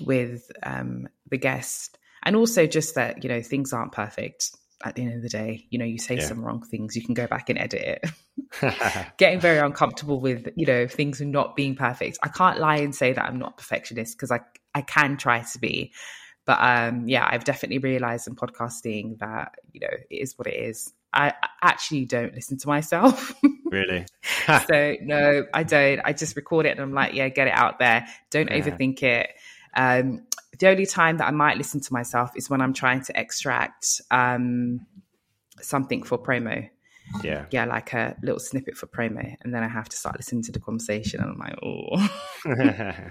with 0.00 0.50
um, 0.62 1.08
the 1.28 1.38
guest, 1.38 1.98
and 2.22 2.36
also 2.36 2.66
just 2.66 2.94
that 2.94 3.24
you 3.24 3.28
know 3.28 3.42
things 3.42 3.72
aren't 3.72 3.90
perfect. 3.90 4.52
At 4.84 4.94
the 4.94 5.02
end 5.02 5.14
of 5.14 5.22
the 5.22 5.28
day, 5.28 5.66
you 5.70 5.78
know, 5.78 5.84
you 5.86 5.98
say 5.98 6.16
Yeah. 6.16 6.20
some 6.28 6.44
wrong 6.44 6.62
things, 6.62 6.94
you 6.96 7.02
can 7.02 7.14
go 7.14 7.26
back 7.26 7.48
and 7.48 7.58
edit 7.58 7.82
it. 7.82 8.10
Getting 9.18 9.40
very 9.40 9.58
uncomfortable 9.58 10.20
with 10.20 10.48
you 10.56 10.66
know 10.66 10.86
things 10.86 11.20
not 11.20 11.56
being 11.56 11.74
perfect. 11.74 12.18
I 12.22 12.28
can't 12.28 12.58
lie 12.60 12.76
and 12.76 12.94
say 12.94 13.12
that 13.12 13.24
i'm 13.24 13.38
not 13.38 13.52
a 13.52 13.56
perfectionist 13.56 14.16
because 14.16 14.30
i 14.30 14.40
i 14.74 14.82
can 14.82 15.16
try 15.16 15.40
to 15.40 15.58
be 15.58 15.92
but 16.44 16.58
um 16.60 17.08
yeah 17.08 17.26
i've 17.28 17.44
definitely 17.44 17.78
realized 17.78 18.28
in 18.28 18.36
podcasting 18.36 19.18
that 19.18 19.54
you 19.72 19.80
know 19.80 19.88
it 20.10 20.14
is 20.14 20.38
what 20.38 20.46
it 20.46 20.54
is. 20.54 20.92
I 21.12 21.30
I 21.42 21.48
actually 21.62 22.04
don't 22.04 22.34
listen 22.34 22.58
to 22.58 22.68
myself. 22.68 23.34
Really? 23.68 24.06
so 24.68 24.94
no 25.02 25.44
i 25.52 25.64
don't. 25.64 26.00
I 26.04 26.12
just 26.12 26.36
record 26.36 26.66
it 26.66 26.70
and 26.70 26.80
i'm 26.80 26.92
like 26.92 27.14
yeah 27.14 27.28
get 27.30 27.48
it 27.48 27.54
out 27.54 27.78
there. 27.80 28.06
Don't 28.30 28.48
Yeah. 28.50 28.58
overthink 28.60 29.02
it. 29.02 29.30
Um 29.74 30.26
the 30.58 30.68
only 30.68 30.86
time 30.86 31.18
that 31.18 31.26
i 31.26 31.30
might 31.30 31.56
listen 31.56 31.80
to 31.80 31.92
myself 31.92 32.30
is 32.36 32.50
when 32.50 32.60
i'm 32.60 32.72
trying 32.72 33.02
to 33.02 33.18
extract 33.18 34.00
um 34.10 34.80
something 35.60 36.02
for 36.02 36.18
promo 36.18 36.68
yeah. 37.22 37.46
yeah, 37.50 37.64
like 37.64 37.92
a 37.92 38.16
little 38.22 38.40
snippet 38.40 38.76
for 38.76 38.86
promo, 38.86 39.36
and 39.40 39.54
then 39.54 39.62
I 39.62 39.68
have 39.68 39.88
to 39.88 39.96
start 39.96 40.16
listening 40.16 40.42
to 40.44 40.52
the 40.52 40.60
conversation, 40.60 41.20
and 41.20 41.30
I'm 41.30 41.38
like, 41.38 41.58
oh, 41.62 43.08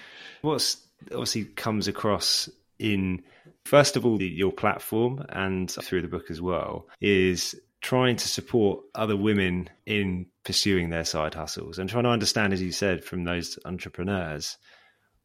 What's 0.42 0.78
obviously 1.10 1.44
comes 1.44 1.88
across 1.88 2.48
in 2.78 3.22
first 3.64 3.96
of 3.96 4.06
all 4.06 4.16
the, 4.16 4.26
your 4.26 4.52
platform 4.52 5.24
and 5.28 5.70
through 5.70 6.02
the 6.02 6.08
book 6.08 6.30
as 6.30 6.40
well 6.40 6.86
is 7.00 7.54
trying 7.80 8.16
to 8.16 8.28
support 8.28 8.84
other 8.94 9.16
women 9.16 9.68
in 9.86 10.26
pursuing 10.44 10.90
their 10.90 11.04
side 11.04 11.34
hustles 11.34 11.78
and 11.78 11.90
trying 11.90 12.04
to 12.04 12.10
understand, 12.10 12.52
as 12.52 12.62
you 12.62 12.72
said, 12.72 13.04
from 13.04 13.24
those 13.24 13.58
entrepreneurs 13.64 14.56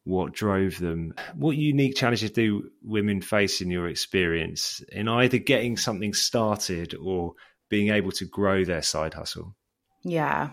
what 0.08 0.34
drove 0.34 0.78
them. 0.80 1.14
What 1.36 1.58
unique 1.58 1.96
challenges 1.96 2.32
do 2.32 2.70
women 2.82 3.22
face 3.22 3.60
in 3.62 3.70
your 3.70 3.88
experience 3.90 4.82
in 4.92 5.08
either 5.10 5.38
getting 5.38 5.76
something 5.76 6.14
started 6.14 6.96
or 6.96 7.34
being 7.70 7.90
able 7.90 8.12
to 8.14 8.26
grow 8.26 8.64
their 8.64 8.82
side 8.82 9.14
hustle? 9.14 9.56
yeah. 10.04 10.52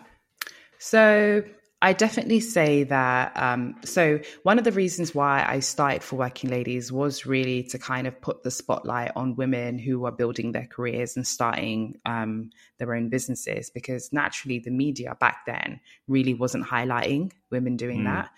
So 0.79 1.45
I 1.81 1.93
definitely 1.93 2.41
say 2.41 2.85
that. 2.85 3.33
Um, 3.37 3.77
so 3.85 4.19
one 4.43 4.59
of 4.59 4.65
the 4.65 4.73
reasons 4.73 5.15
why 5.15 5.45
I 5.47 5.61
started 5.61 6.03
for 6.03 6.17
Working 6.17 6.51
Ladies 6.51 6.91
was 6.91 7.25
really 7.25 7.63
to 7.65 7.79
kind 7.79 8.07
of 8.07 8.21
put 8.21 8.43
the 8.43 8.51
spotlight 8.51 9.13
on 9.17 9.37
women 9.37 9.79
who 9.79 10.05
are 10.07 10.13
building 10.13 10.53
their 10.53 10.67
careers 10.67 11.17
and 11.17 11.27
starting 11.27 12.01
um, 12.05 12.51
their 12.79 12.95
own 12.95 13.09
businesses, 13.09 13.71
because 13.71 14.13
naturally 14.13 14.59
the 14.59 14.71
media 14.71 15.17
back 15.21 15.47
then 15.47 15.81
really 16.09 16.35
wasn't 16.35 16.67
highlighting 16.67 17.31
women 17.51 17.77
doing 17.77 18.01
Mm. 18.01 18.05
that. 18.13 18.31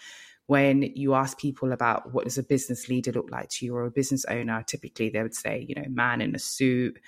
When 0.47 0.83
you 0.83 1.15
ask 1.15 1.39
people 1.39 1.73
about 1.73 2.13
what 2.13 2.25
does 2.25 2.39
a 2.39 2.43
business 2.43 2.89
leader 2.89 3.13
look 3.13 3.31
like 3.31 3.49
to 3.51 3.67
you 3.67 3.75
or 3.75 3.85
a 3.85 3.91
business 3.91 4.25
owner, 4.27 4.63
typically 4.67 5.11
they 5.11 5.23
would 5.23 5.35
say, 5.35 5.67
you 5.69 5.75
know, 5.75 5.89
man 5.89 6.21
in 6.21 6.35
a 6.35 6.39
suit. 6.39 6.99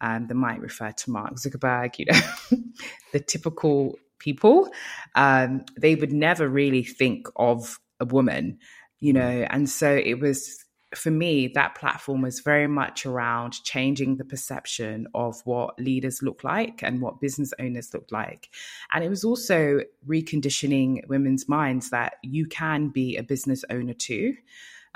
Um, 0.00 0.26
they 0.26 0.34
might 0.34 0.60
refer 0.60 0.92
to 0.92 1.10
Mark 1.10 1.34
Zuckerberg, 1.34 1.98
you 1.98 2.06
know, 2.06 2.58
the 3.12 3.20
typical 3.20 3.98
people. 4.18 4.70
Um, 5.14 5.64
they 5.76 5.94
would 5.94 6.12
never 6.12 6.48
really 6.48 6.82
think 6.84 7.28
of 7.36 7.78
a 8.00 8.04
woman, 8.04 8.58
you 9.00 9.12
know, 9.12 9.46
and 9.50 9.68
so 9.68 9.92
it 9.92 10.20
was 10.20 10.64
for 10.94 11.10
me 11.10 11.48
that 11.48 11.74
platform 11.74 12.22
was 12.22 12.40
very 12.40 12.66
much 12.66 13.04
around 13.04 13.62
changing 13.64 14.16
the 14.16 14.24
perception 14.24 15.06
of 15.14 15.40
what 15.44 15.78
leaders 15.78 16.22
look 16.22 16.42
like 16.44 16.82
and 16.82 17.00
what 17.02 17.20
business 17.20 17.52
owners 17.58 17.92
look 17.92 18.10
like. 18.10 18.48
And 18.92 19.04
it 19.04 19.08
was 19.08 19.24
also 19.24 19.80
reconditioning 20.06 21.06
women's 21.08 21.48
minds 21.48 21.90
that 21.90 22.14
you 22.22 22.46
can 22.46 22.88
be 22.88 23.16
a 23.16 23.22
business 23.22 23.64
owner 23.70 23.94
too 23.94 24.34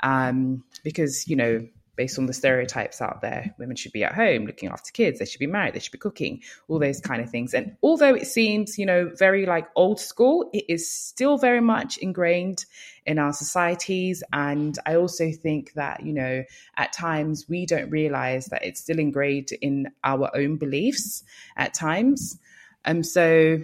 um, 0.01 0.63
because 0.83 1.27
you 1.27 1.35
know 1.35 1.67
based 1.95 2.17
on 2.17 2.25
the 2.25 2.33
stereotypes 2.33 3.01
out 3.01 3.21
there. 3.21 3.53
Women 3.57 3.75
should 3.75 3.91
be 3.91 4.03
at 4.03 4.13
home 4.13 4.45
looking 4.45 4.69
after 4.69 4.91
kids, 4.91 5.19
they 5.19 5.25
should 5.25 5.39
be 5.39 5.47
married, 5.47 5.73
they 5.73 5.79
should 5.79 5.91
be 5.91 5.97
cooking, 5.97 6.41
all 6.67 6.79
those 6.79 6.99
kind 6.99 7.21
of 7.21 7.29
things. 7.29 7.53
And 7.53 7.75
although 7.83 8.15
it 8.15 8.27
seems, 8.27 8.77
you 8.77 8.85
know, 8.85 9.11
very 9.17 9.45
like 9.45 9.67
old 9.75 9.99
school, 9.99 10.49
it 10.53 10.65
is 10.69 10.89
still 10.91 11.37
very 11.37 11.61
much 11.61 11.97
ingrained 11.97 12.65
in 13.05 13.19
our 13.19 13.33
societies. 13.33 14.23
And 14.31 14.77
I 14.85 14.95
also 14.95 15.31
think 15.31 15.73
that, 15.73 16.05
you 16.05 16.13
know, 16.13 16.43
at 16.77 16.93
times 16.93 17.45
we 17.47 17.65
don't 17.65 17.89
realize 17.89 18.47
that 18.47 18.63
it's 18.63 18.81
still 18.81 18.99
ingrained 18.99 19.49
in 19.61 19.91
our 20.03 20.29
own 20.35 20.57
beliefs 20.57 21.23
at 21.55 21.73
times. 21.73 22.39
And 22.85 22.97
um, 22.99 23.03
so 23.03 23.59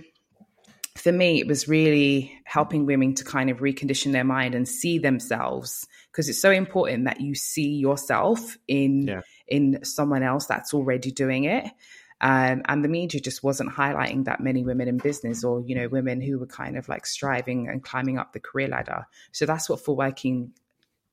for 0.95 1.11
me, 1.11 1.39
it 1.39 1.47
was 1.47 1.67
really 1.67 2.37
helping 2.43 2.85
women 2.85 3.15
to 3.15 3.23
kind 3.23 3.49
of 3.49 3.59
recondition 3.59 4.11
their 4.11 4.23
mind 4.23 4.55
and 4.55 4.67
see 4.67 4.97
themselves 4.97 5.87
because 6.11 6.29
it's 6.29 6.41
so 6.41 6.51
important 6.51 7.05
that 7.05 7.21
you 7.21 7.35
see 7.35 7.75
yourself 7.75 8.57
in 8.67 9.07
yeah. 9.07 9.21
in 9.47 9.83
someone 9.83 10.23
else 10.23 10.45
that's 10.45 10.73
already 10.73 11.11
doing 11.11 11.45
it. 11.45 11.65
Um, 12.21 12.63
and 12.65 12.83
the 12.83 12.89
media 12.89 13.21
just 13.21 13.43
wasn't 13.43 13.71
highlighting 13.71 14.25
that 14.25 14.41
many 14.41 14.63
women 14.63 14.89
in 14.89 14.97
business 14.97 15.43
or 15.43 15.61
you 15.61 15.75
know 15.75 15.87
women 15.87 16.21
who 16.21 16.39
were 16.39 16.47
kind 16.47 16.77
of 16.77 16.89
like 16.89 17.05
striving 17.05 17.67
and 17.67 17.83
climbing 17.83 18.17
up 18.17 18.33
the 18.33 18.39
career 18.39 18.67
ladder. 18.67 19.05
So 19.31 19.45
that's 19.45 19.69
what 19.69 19.83
for 19.83 19.95
working 19.95 20.51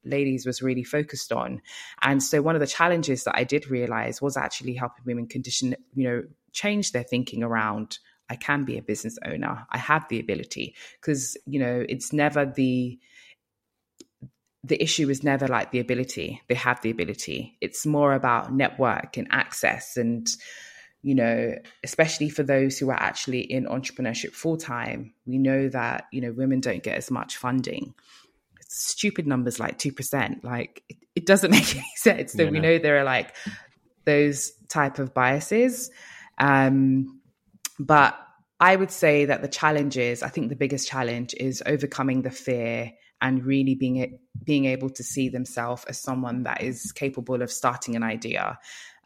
ladies 0.04 0.46
was 0.46 0.62
really 0.62 0.84
focused 0.84 1.32
on. 1.32 1.60
And 2.02 2.22
so 2.22 2.40
one 2.40 2.54
of 2.54 2.60
the 2.60 2.66
challenges 2.66 3.24
that 3.24 3.36
I 3.36 3.44
did 3.44 3.68
realize 3.68 4.22
was 4.22 4.36
actually 4.36 4.74
helping 4.74 5.04
women 5.04 5.26
condition, 5.26 5.74
you 5.94 6.08
know, 6.08 6.22
change 6.52 6.92
their 6.92 7.02
thinking 7.02 7.42
around 7.42 7.98
I 8.28 8.36
can 8.36 8.64
be 8.64 8.78
a 8.78 8.82
business 8.82 9.18
owner. 9.24 9.66
I 9.70 9.78
have 9.78 10.08
the 10.08 10.20
ability 10.20 10.74
because, 11.00 11.36
you 11.46 11.60
know, 11.60 11.84
it's 11.88 12.12
never 12.12 12.44
the 12.44 12.98
the 14.66 14.82
issue 14.82 15.08
is 15.08 15.22
never 15.22 15.46
like 15.46 15.70
the 15.70 15.78
ability. 15.78 16.42
They 16.48 16.54
have 16.56 16.80
the 16.80 16.90
ability. 16.90 17.56
It's 17.60 17.86
more 17.86 18.14
about 18.14 18.52
network 18.52 19.16
and 19.16 19.28
access 19.30 19.96
and 19.96 20.28
you 21.02 21.14
know, 21.14 21.54
especially 21.84 22.28
for 22.28 22.42
those 22.42 22.78
who 22.78 22.90
are 22.90 23.00
actually 23.00 23.40
in 23.40 23.66
entrepreneurship 23.66 24.32
full 24.32 24.56
time, 24.56 25.14
we 25.24 25.38
know 25.38 25.68
that, 25.68 26.06
you 26.10 26.20
know, 26.20 26.32
women 26.32 26.58
don't 26.58 26.82
get 26.82 26.96
as 26.96 27.12
much 27.12 27.36
funding. 27.36 27.94
It's 28.60 28.88
stupid 28.88 29.24
numbers 29.24 29.60
like 29.60 29.78
2%. 29.78 30.42
Like 30.42 30.82
it, 30.88 30.96
it 31.14 31.24
doesn't 31.24 31.50
make 31.52 31.76
any 31.76 31.92
sense. 31.94 32.32
So 32.32 32.42
yeah, 32.42 32.50
we 32.50 32.58
no. 32.58 32.70
know 32.70 32.78
there 32.78 32.98
are 32.98 33.04
like 33.04 33.36
those 34.04 34.50
type 34.68 34.98
of 34.98 35.14
biases. 35.14 35.92
Um, 36.38 37.20
but 37.78 38.18
I 38.58 38.74
would 38.74 38.90
say 38.90 39.26
that 39.26 39.42
the 39.42 39.48
challenge 39.48 39.96
is, 39.96 40.24
I 40.24 40.28
think 40.28 40.48
the 40.48 40.56
biggest 40.56 40.88
challenge 40.88 41.34
is 41.38 41.62
overcoming 41.66 42.22
the 42.22 42.32
fear 42.32 42.90
and 43.20 43.44
really 43.44 43.74
being 43.74 44.18
being 44.44 44.66
able 44.66 44.90
to 44.90 45.02
see 45.02 45.28
themselves 45.28 45.84
as 45.84 45.98
someone 45.98 46.44
that 46.44 46.62
is 46.62 46.92
capable 46.92 47.42
of 47.42 47.50
starting 47.50 47.96
an 47.96 48.02
idea. 48.02 48.58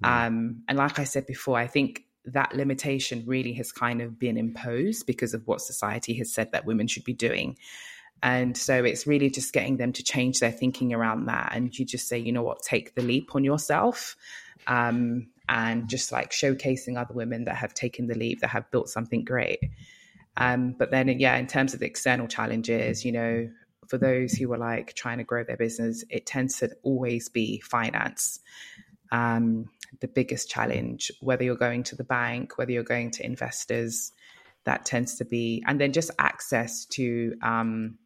Mm. 0.05 0.27
Um, 0.27 0.63
and 0.69 0.79
like 0.79 0.99
I 0.99 1.05
said 1.05 1.27
before, 1.27 1.59
I 1.59 1.67
think 1.67 2.05
that 2.27 2.55
limitation 2.55 3.25
really 3.27 3.53
has 3.55 3.73
kind 3.73 4.03
of 4.03 4.19
been 4.19 4.37
imposed 4.37 5.07
because 5.07 5.33
of 5.33 5.47
what 5.47 5.61
society 5.61 6.15
has 6.15 6.33
said 6.33 6.53
that 6.53 6.67
women 6.67 6.87
should 6.87 7.05
be 7.05 7.15
doing. 7.15 7.57
And 8.23 8.57
so 8.57 8.85
it's 8.85 9.07
really 9.07 9.31
just 9.31 9.53
getting 9.55 9.79
them 9.79 9.93
to 9.95 10.03
change 10.03 10.41
their 10.41 10.53
thinking 10.53 10.93
around 10.93 11.27
that. 11.27 11.53
And 11.55 11.77
you 11.79 11.87
just 11.87 12.07
say, 12.07 12.19
you 12.19 12.33
know 12.33 12.43
what, 12.43 12.63
take 12.63 12.95
the 12.95 13.03
leap 13.03 13.35
on 13.35 13.45
yourself. 13.45 14.17
Um, 14.67 15.29
and 15.49 15.89
just 15.89 16.13
like 16.13 16.31
showcasing 16.31 17.01
other 17.01 17.15
women 17.15 17.45
that 17.45 17.57
have 17.57 17.75
taken 17.75 18.07
the 18.07 18.15
leap, 18.15 18.41
that 18.41 18.49
have 18.49 18.71
built 18.71 18.89
something 18.89 19.25
great. 19.25 19.59
Um, 20.37 20.75
but 20.79 20.91
then, 20.91 21.09
yeah, 21.19 21.37
in 21.39 21.47
terms 21.47 21.75
of 21.75 21.81
the 21.81 21.87
external 21.87 22.29
challenges, 22.29 23.05
you 23.05 23.13
know, 23.13 23.51
for 23.91 23.99
those 23.99 24.33
who 24.35 24.51
are 24.53 24.59
like 24.59 24.95
trying 24.95 25.19
to 25.19 25.25
grow 25.25 25.43
their 25.43 25.57
business, 25.57 26.05
it 26.09 26.25
tends 26.25 26.59
to 26.61 26.71
always 26.85 27.29
be 27.29 27.59
finance. 27.59 28.39
Um, 29.11 29.69
the 29.99 30.07
biggest 30.07 30.49
challenge, 30.49 31.11
whether 31.21 31.43
you're 31.43 31.57
going 31.57 31.83
to 31.83 31.97
the 31.97 32.05
bank, 32.05 32.57
whether 32.57 32.71
you're 32.71 32.85
going 32.85 33.11
to 33.11 33.27
investors, 33.27 34.13
that 34.63 34.85
tends 34.85 35.17
to 35.17 35.25
be, 35.25 35.65
and 35.67 35.81
then 35.81 35.93
just 35.93 36.13
access 36.21 36.85
to 36.85 37.35
um, 37.43 37.99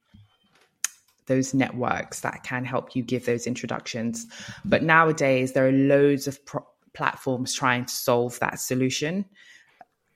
those 1.27 1.53
networks 1.53 2.21
that 2.21 2.43
can 2.45 2.65
help 2.65 2.97
you 2.97 3.03
give 3.03 3.27
those 3.27 3.47
introductions. 3.47 4.27
But 4.65 4.83
nowadays, 4.83 5.53
there 5.53 5.69
are 5.69 5.73
loads 5.73 6.27
of 6.27 6.43
pro- 6.47 6.67
platforms 6.95 7.53
trying 7.53 7.85
to 7.85 7.93
solve 7.93 8.39
that 8.39 8.59
solution 8.59 9.27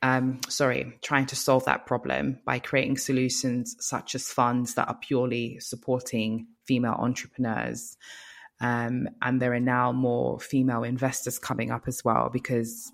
um, 0.02 0.40
sorry, 0.48 0.98
trying 1.02 1.26
to 1.26 1.36
solve 1.36 1.64
that 1.64 1.86
problem 1.86 2.38
by 2.44 2.60
creating 2.60 2.98
solutions 2.98 3.76
such 3.80 4.14
as 4.14 4.28
funds 4.28 4.74
that 4.74 4.88
are 4.88 4.98
purely 5.00 5.58
supporting 5.60 6.46
female 6.66 6.96
entrepreneurs. 6.98 7.96
Um, 8.60 9.08
and 9.22 9.40
there 9.40 9.52
are 9.54 9.60
now 9.60 9.92
more 9.92 10.38
female 10.38 10.84
investors 10.84 11.38
coming 11.38 11.70
up 11.70 11.88
as 11.88 12.04
well 12.04 12.30
because 12.32 12.92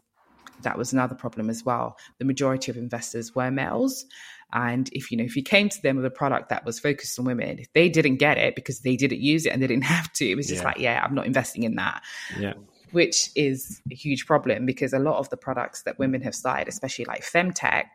that 0.63 0.79
was 0.79 0.93
another 0.93 1.15
problem 1.15 1.51
as 1.51 1.65
well. 1.65 1.97
The 2.19 2.25
majority 2.25 2.71
of 2.71 2.79
investors 2.79 3.35
were 3.35 3.51
males. 3.51 4.07
And 4.53 4.89
if 4.93 5.11
you 5.11 5.19
know, 5.19 5.25
if 5.25 5.37
you 5.37 5.43
came 5.43 5.69
to 5.69 5.83
them 5.83 5.97
with 5.97 6.05
a 6.07 6.11
product 6.11 6.51
that 6.51 6.65
was 6.65 6.79
focused 6.79 7.19
on 7.19 7.25
women, 7.27 7.61
they 7.75 7.89
didn't 7.89 8.17
get 8.17 8.39
it 8.39 8.55
because 8.55 8.81
they 8.81 8.97
didn't 8.97 9.21
use 9.21 9.45
it 9.45 9.51
and 9.51 9.63
they 9.63 9.67
didn't 9.67 9.85
have 9.97 10.11
to. 10.15 10.27
It 10.27 10.37
was 10.37 10.47
just 10.47 10.63
yeah. 10.63 10.69
like, 10.69 10.79
yeah, 10.79 11.03
I'm 11.05 11.15
not 11.15 11.27
investing 11.27 11.65
in 11.65 11.75
that. 11.75 12.03
Yeah 12.39 12.55
which 12.95 13.31
is 13.35 13.83
a 13.91 13.95
huge 13.95 14.27
problem 14.27 14.65
because 14.65 14.93
a 14.93 14.99
lot 14.99 15.19
of 15.19 15.29
the 15.31 15.37
products 15.37 15.83
that 15.83 15.99
women 15.99 16.23
have 16.23 16.35
started, 16.35 16.69
especially 16.69 17.05
like 17.05 17.23
femtech, 17.25 17.87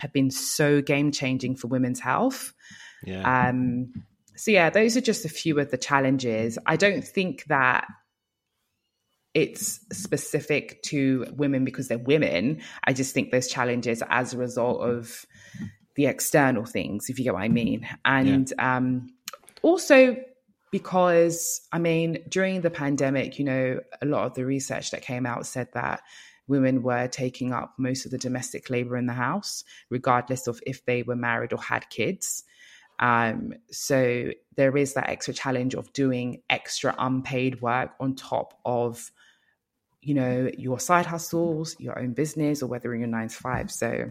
have 0.00 0.12
been 0.12 0.30
so 0.30 0.80
game 0.80 1.12
changing 1.12 1.56
for 1.56 1.68
women's 1.68 2.00
health. 2.00 2.54
Yeah. 3.04 3.48
Um, 3.48 3.92
so 4.36 4.50
yeah, 4.50 4.70
those 4.70 4.96
are 4.96 5.00
just 5.00 5.24
a 5.24 5.28
few 5.28 5.58
of 5.60 5.70
the 5.70 5.76
challenges. 5.76 6.58
I 6.66 6.76
don't 6.76 7.04
think 7.04 7.44
that 7.44 7.86
it's 9.34 9.80
specific 9.92 10.82
to 10.84 11.26
women 11.36 11.64
because 11.64 11.88
they're 11.88 11.98
women. 11.98 12.62
I 12.84 12.92
just 12.92 13.12
think 13.12 13.30
those 13.30 13.48
challenges 13.48 14.02
as 14.08 14.32
a 14.32 14.38
result 14.38 14.80
of 14.80 15.26
the 15.96 16.06
external 16.06 16.64
things, 16.64 17.08
if 17.08 17.18
you 17.18 17.24
get 17.24 17.34
what 17.34 17.42
I 17.42 17.48
mean. 17.48 17.86
And 18.04 18.52
yeah. 18.56 18.76
um, 18.76 19.08
also 19.62 20.16
because 20.74 21.60
I 21.70 21.78
mean, 21.78 22.18
during 22.28 22.62
the 22.62 22.68
pandemic, 22.68 23.38
you 23.38 23.44
know, 23.44 23.78
a 24.02 24.06
lot 24.06 24.26
of 24.26 24.34
the 24.34 24.44
research 24.44 24.90
that 24.90 25.02
came 25.02 25.24
out 25.24 25.46
said 25.46 25.68
that 25.74 26.02
women 26.48 26.82
were 26.82 27.06
taking 27.06 27.52
up 27.52 27.74
most 27.78 28.06
of 28.06 28.10
the 28.10 28.18
domestic 28.18 28.68
labor 28.70 28.96
in 28.96 29.06
the 29.06 29.12
house, 29.12 29.62
regardless 29.88 30.48
of 30.48 30.60
if 30.66 30.84
they 30.84 31.04
were 31.04 31.14
married 31.14 31.52
or 31.52 31.62
had 31.62 31.88
kids. 31.90 32.42
Um, 32.98 33.54
so 33.70 34.32
there 34.56 34.76
is 34.76 34.94
that 34.94 35.08
extra 35.08 35.32
challenge 35.32 35.76
of 35.76 35.92
doing 35.92 36.42
extra 36.50 36.92
unpaid 36.98 37.62
work 37.62 37.92
on 38.00 38.16
top 38.16 38.58
of, 38.64 39.12
you 40.02 40.14
know, 40.14 40.50
your 40.58 40.80
side 40.80 41.06
hustles, 41.06 41.76
your 41.78 41.96
own 41.96 42.14
business, 42.14 42.64
or 42.64 42.66
whether 42.66 42.92
you're 42.96 43.06
nine 43.06 43.28
to 43.28 43.36
five. 43.36 43.70
So 43.70 44.10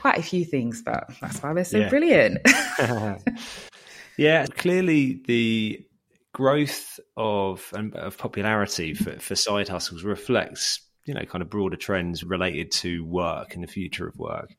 quite 0.00 0.16
a 0.16 0.22
few 0.22 0.44
things, 0.44 0.80
but 0.80 1.10
that's 1.20 1.42
why 1.42 1.52
they're 1.54 1.64
so 1.64 1.78
yeah. 1.78 1.88
brilliant. 1.88 2.38
Yeah, 4.16 4.46
clearly 4.46 5.22
the 5.26 5.84
growth 6.32 6.98
of 7.16 7.72
of 7.94 8.18
popularity 8.18 8.92
for, 8.94 9.18
for 9.20 9.36
side 9.36 9.68
hustles 9.68 10.02
reflects 10.02 10.80
you 11.06 11.14
know 11.14 11.24
kind 11.24 11.42
of 11.42 11.50
broader 11.50 11.76
trends 11.76 12.24
related 12.24 12.72
to 12.72 13.04
work 13.04 13.54
and 13.54 13.62
the 13.62 13.68
future 13.68 14.06
of 14.06 14.16
work. 14.18 14.50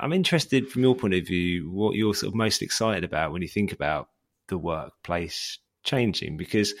I'm 0.00 0.12
interested 0.12 0.68
from 0.68 0.82
your 0.82 0.94
point 0.94 1.14
of 1.14 1.26
view 1.26 1.70
what 1.70 1.94
you're 1.94 2.14
sort 2.14 2.28
of 2.28 2.34
most 2.36 2.62
excited 2.62 3.04
about 3.04 3.32
when 3.32 3.42
you 3.42 3.48
think 3.48 3.72
about 3.72 4.08
the 4.48 4.58
workplace 4.58 5.58
changing 5.84 6.36
because 6.36 6.74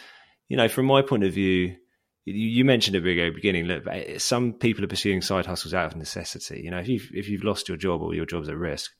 you 0.48 0.56
know 0.56 0.68
from 0.68 0.86
my 0.86 1.02
point 1.02 1.24
of 1.24 1.32
view 1.32 1.76
you 2.24 2.64
mentioned 2.64 2.94
at 2.94 3.02
the 3.02 3.14
very 3.14 3.30
beginning 3.30 3.64
look 3.64 3.86
eh, 3.86 4.18
some 4.18 4.52
people 4.52 4.84
are 4.84 4.88
pursuing 4.88 5.22
side 5.22 5.46
hustles 5.46 5.74
out 5.74 5.86
of 5.86 5.96
necessity 5.96 6.60
you 6.62 6.70
know 6.70 6.78
if 6.78 6.88
you've 6.88 7.08
if 7.14 7.28
you've 7.28 7.44
lost 7.44 7.68
your 7.68 7.76
job 7.76 8.02
or 8.02 8.14
your 8.14 8.26
job's 8.26 8.48
at 8.48 8.56
risk 8.56 8.92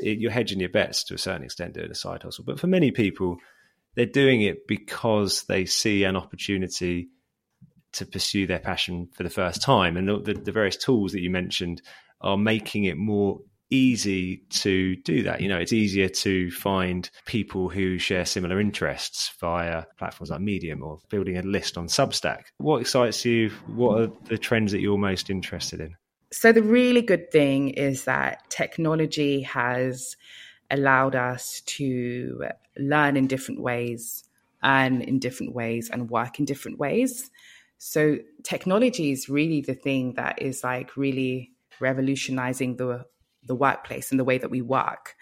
it, 0.00 0.18
you're 0.18 0.30
hedging 0.30 0.60
your 0.60 0.68
bets 0.68 1.04
to 1.04 1.14
a 1.14 1.18
certain 1.18 1.44
extent 1.44 1.74
doing 1.74 1.90
a 1.90 1.94
side 1.94 2.22
hustle. 2.22 2.44
But 2.44 2.60
for 2.60 2.66
many 2.66 2.90
people, 2.90 3.36
they're 3.94 4.06
doing 4.06 4.42
it 4.42 4.66
because 4.66 5.44
they 5.44 5.64
see 5.64 6.04
an 6.04 6.16
opportunity 6.16 7.08
to 7.92 8.06
pursue 8.06 8.46
their 8.46 8.58
passion 8.58 9.08
for 9.12 9.22
the 9.22 9.30
first 9.30 9.62
time. 9.62 9.96
And 9.96 10.08
the, 10.08 10.34
the, 10.34 10.52
various 10.52 10.76
tools 10.76 11.12
that 11.12 11.20
you 11.20 11.30
mentioned 11.30 11.80
are 12.20 12.36
making 12.36 12.84
it 12.84 12.96
more 12.96 13.38
easy 13.70 14.42
to 14.50 14.96
do 14.96 15.22
that. 15.24 15.40
You 15.40 15.48
know, 15.48 15.58
it's 15.58 15.72
easier 15.72 16.08
to 16.08 16.50
find 16.50 17.08
people 17.26 17.68
who 17.68 17.98
share 17.98 18.24
similar 18.24 18.60
interests 18.60 19.32
via 19.40 19.84
platforms 19.98 20.30
like 20.30 20.40
Medium 20.40 20.82
or 20.82 20.98
building 21.08 21.38
a 21.38 21.42
list 21.42 21.78
on 21.78 21.86
Substack. 21.86 22.42
What 22.58 22.80
excites 22.80 23.24
you? 23.24 23.50
What 23.66 24.00
are 24.00 24.12
the 24.24 24.38
trends 24.38 24.72
that 24.72 24.80
you're 24.80 24.98
most 24.98 25.30
interested 25.30 25.80
in? 25.80 25.94
So, 26.34 26.50
the 26.50 26.64
really 26.64 27.00
good 27.00 27.30
thing 27.30 27.68
is 27.68 28.06
that 28.06 28.50
technology 28.50 29.42
has 29.42 30.16
allowed 30.68 31.14
us 31.14 31.60
to 31.60 32.46
learn 32.76 33.16
in 33.16 33.28
different 33.28 33.60
ways, 33.60 34.24
and 34.60 35.00
in 35.00 35.20
different 35.20 35.54
ways, 35.54 35.90
and 35.90 36.10
work 36.10 36.40
in 36.40 36.44
different 36.44 36.80
ways. 36.80 37.30
So, 37.78 38.18
technology 38.42 39.12
is 39.12 39.28
really 39.28 39.60
the 39.60 39.76
thing 39.76 40.14
that 40.14 40.42
is 40.42 40.64
like 40.64 40.96
really 40.96 41.52
revolutionizing 41.78 42.78
the, 42.78 43.06
the 43.44 43.54
workplace 43.54 44.10
and 44.10 44.18
the 44.18 44.24
way 44.24 44.38
that 44.38 44.50
we 44.50 44.60
work. 44.60 45.14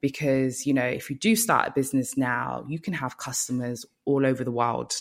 Because, 0.00 0.64
you 0.64 0.74
know, 0.74 0.86
if 0.86 1.10
you 1.10 1.16
do 1.16 1.34
start 1.34 1.70
a 1.70 1.72
business 1.72 2.16
now, 2.16 2.64
you 2.68 2.78
can 2.78 2.94
have 2.94 3.18
customers 3.18 3.84
all 4.04 4.24
over 4.24 4.44
the 4.44 4.52
world 4.52 4.94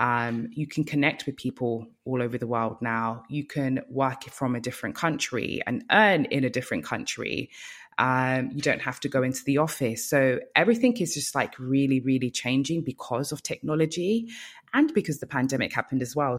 Um, 0.00 0.48
you 0.52 0.66
can 0.66 0.84
connect 0.84 1.26
with 1.26 1.36
people 1.36 1.86
all 2.06 2.22
over 2.22 2.38
the 2.38 2.46
world 2.46 2.78
now. 2.80 3.22
You 3.28 3.44
can 3.44 3.80
work 3.90 4.24
from 4.24 4.56
a 4.56 4.60
different 4.60 4.96
country 4.96 5.60
and 5.66 5.84
earn 5.92 6.24
in 6.24 6.42
a 6.42 6.50
different 6.50 6.84
country. 6.84 7.50
Um, 7.98 8.50
you 8.54 8.62
don't 8.62 8.80
have 8.80 8.98
to 9.00 9.10
go 9.10 9.22
into 9.22 9.44
the 9.44 9.58
office. 9.58 10.02
So 10.08 10.40
everything 10.56 10.96
is 10.96 11.12
just 11.12 11.34
like 11.34 11.58
really, 11.58 12.00
really 12.00 12.30
changing 12.30 12.80
because 12.80 13.30
of 13.30 13.42
technology 13.42 14.30
and 14.72 14.92
because 14.94 15.20
the 15.20 15.26
pandemic 15.26 15.74
happened 15.74 16.00
as 16.00 16.16
well. 16.16 16.38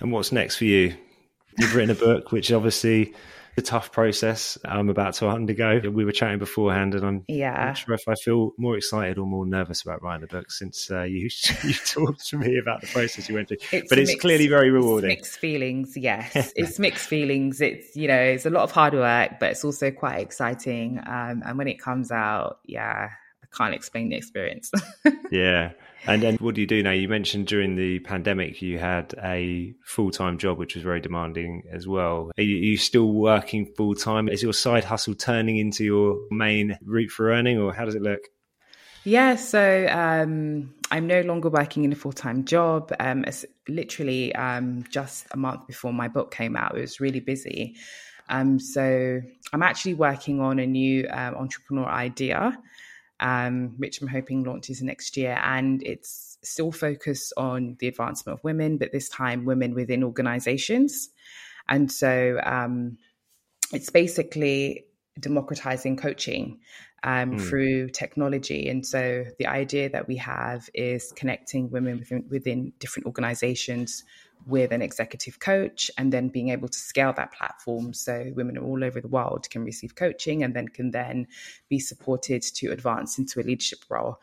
And 0.00 0.10
what's 0.10 0.32
next 0.32 0.56
for 0.56 0.64
you? 0.64 0.96
You've 1.58 1.74
written 1.74 1.90
a 1.90 1.98
book, 1.98 2.32
which 2.32 2.50
obviously 2.50 3.14
a 3.56 3.62
tough 3.62 3.92
process 3.92 4.58
I'm 4.64 4.88
about 4.88 5.14
to 5.14 5.28
undergo. 5.28 5.80
We 5.90 6.04
were 6.04 6.12
chatting 6.12 6.38
beforehand, 6.38 6.94
and 6.94 7.04
I'm 7.04 7.24
yeah. 7.28 7.66
not 7.66 7.78
sure 7.78 7.94
if 7.94 8.08
I 8.08 8.14
feel 8.14 8.52
more 8.58 8.76
excited 8.76 9.18
or 9.18 9.26
more 9.26 9.46
nervous 9.46 9.82
about 9.82 10.02
writing 10.02 10.22
the 10.22 10.26
book 10.26 10.50
since 10.50 10.90
uh, 10.90 11.02
you 11.02 11.28
you 11.64 11.74
talked 11.86 12.26
to 12.28 12.38
me 12.38 12.58
about 12.58 12.80
the 12.80 12.86
process 12.88 13.28
you 13.28 13.34
went 13.36 13.48
through. 13.48 13.58
It's 13.72 13.88
but 13.88 13.98
it's 13.98 14.10
mixed, 14.10 14.20
clearly 14.20 14.48
very 14.48 14.70
rewarding. 14.70 15.08
mixed 15.08 15.38
feelings, 15.38 15.96
yes. 15.96 16.52
it's 16.56 16.78
mixed 16.78 17.06
feelings. 17.08 17.60
It's 17.60 17.94
you 17.96 18.08
know 18.08 18.20
it's 18.20 18.46
a 18.46 18.50
lot 18.50 18.64
of 18.64 18.72
hard 18.72 18.94
work, 18.94 19.38
but 19.38 19.50
it's 19.50 19.64
also 19.64 19.90
quite 19.90 20.20
exciting. 20.20 20.98
Um, 21.06 21.42
and 21.46 21.58
when 21.58 21.68
it 21.68 21.80
comes 21.80 22.10
out, 22.10 22.58
yeah, 22.64 23.10
I 23.42 23.56
can't 23.56 23.74
explain 23.74 24.08
the 24.08 24.16
experience. 24.16 24.72
yeah. 25.30 25.72
And 26.06 26.22
then 26.22 26.36
what 26.36 26.54
do 26.54 26.60
you 26.60 26.66
do 26.66 26.82
now? 26.82 26.90
You 26.90 27.08
mentioned 27.08 27.46
during 27.46 27.76
the 27.76 27.98
pandemic 28.00 28.60
you 28.60 28.78
had 28.78 29.14
a 29.22 29.74
full 29.84 30.10
time 30.10 30.36
job, 30.36 30.58
which 30.58 30.74
was 30.74 30.84
very 30.84 31.00
demanding 31.00 31.62
as 31.72 31.86
well. 31.86 32.30
Are 32.36 32.42
you, 32.42 32.76
still 32.76 33.12
working 33.12 33.66
full 33.76 33.94
time? 33.94 34.28
Is 34.28 34.42
your 34.42 34.52
side 34.52 34.84
hustle 34.84 35.14
turning 35.14 35.56
into 35.56 35.84
your 35.84 36.18
main 36.30 36.78
route 36.84 37.10
for 37.10 37.30
earning, 37.30 37.58
or 37.58 37.72
how 37.72 37.84
does 37.84 37.94
it 37.94 38.02
look? 38.02 38.20
Yeah, 39.04 39.36
so 39.36 39.86
um, 39.90 40.74
I'm 40.90 41.06
no 41.06 41.22
longer 41.22 41.48
working 41.48 41.84
in 41.84 41.92
a 41.92 41.96
full 41.96 42.12
time 42.12 42.44
job. 42.44 42.92
Um, 43.00 43.24
it's 43.24 43.44
literally 43.68 44.34
um, 44.34 44.84
just 44.90 45.26
a 45.30 45.36
month 45.36 45.66
before 45.66 45.92
my 45.92 46.08
book 46.08 46.30
came 46.30 46.56
out. 46.56 46.76
It 46.76 46.82
was 46.82 47.00
really 47.00 47.20
busy. 47.20 47.76
Um, 48.28 48.58
so 48.58 49.20
I'm 49.52 49.62
actually 49.62 49.94
working 49.94 50.40
on 50.40 50.58
a 50.58 50.66
new 50.66 51.06
um, 51.10 51.34
entrepreneur 51.34 51.86
idea 51.86 52.58
um, 53.20 53.74
which 53.78 54.00
I'm 54.00 54.08
hoping 54.08 54.44
launches 54.44 54.82
next 54.82 55.16
year. 55.16 55.38
And 55.42 55.82
it's 55.82 56.38
still 56.42 56.72
focused 56.72 57.32
on 57.36 57.76
the 57.80 57.88
advancement 57.88 58.38
of 58.38 58.44
women, 58.44 58.78
but 58.78 58.92
this 58.92 59.08
time 59.08 59.44
women 59.44 59.74
within 59.74 60.04
organizations. 60.04 61.10
And 61.68 61.90
so 61.90 62.40
um, 62.44 62.98
it's 63.72 63.90
basically 63.90 64.84
democratizing 65.18 65.96
coaching 65.96 66.58
um, 67.04 67.32
mm. 67.32 67.40
through 67.40 67.90
technology. 67.90 68.68
And 68.68 68.84
so 68.84 69.24
the 69.38 69.46
idea 69.46 69.88
that 69.90 70.08
we 70.08 70.16
have 70.16 70.68
is 70.74 71.12
connecting 71.16 71.70
women 71.70 71.98
within, 71.98 72.24
within 72.28 72.72
different 72.78 73.06
organizations 73.06 74.02
with 74.46 74.72
an 74.72 74.82
executive 74.82 75.38
coach 75.38 75.90
and 75.96 76.12
then 76.12 76.28
being 76.28 76.50
able 76.50 76.68
to 76.68 76.78
scale 76.78 77.12
that 77.12 77.32
platform 77.32 77.92
so 77.94 78.32
women 78.34 78.58
all 78.58 78.84
over 78.84 79.00
the 79.00 79.08
world 79.08 79.48
can 79.50 79.64
receive 79.64 79.94
coaching 79.94 80.42
and 80.42 80.54
then 80.54 80.68
can 80.68 80.90
then 80.90 81.26
be 81.68 81.78
supported 81.78 82.42
to 82.42 82.68
advance 82.68 83.18
into 83.18 83.40
a 83.40 83.42
leadership 83.42 83.80
role. 83.88 84.20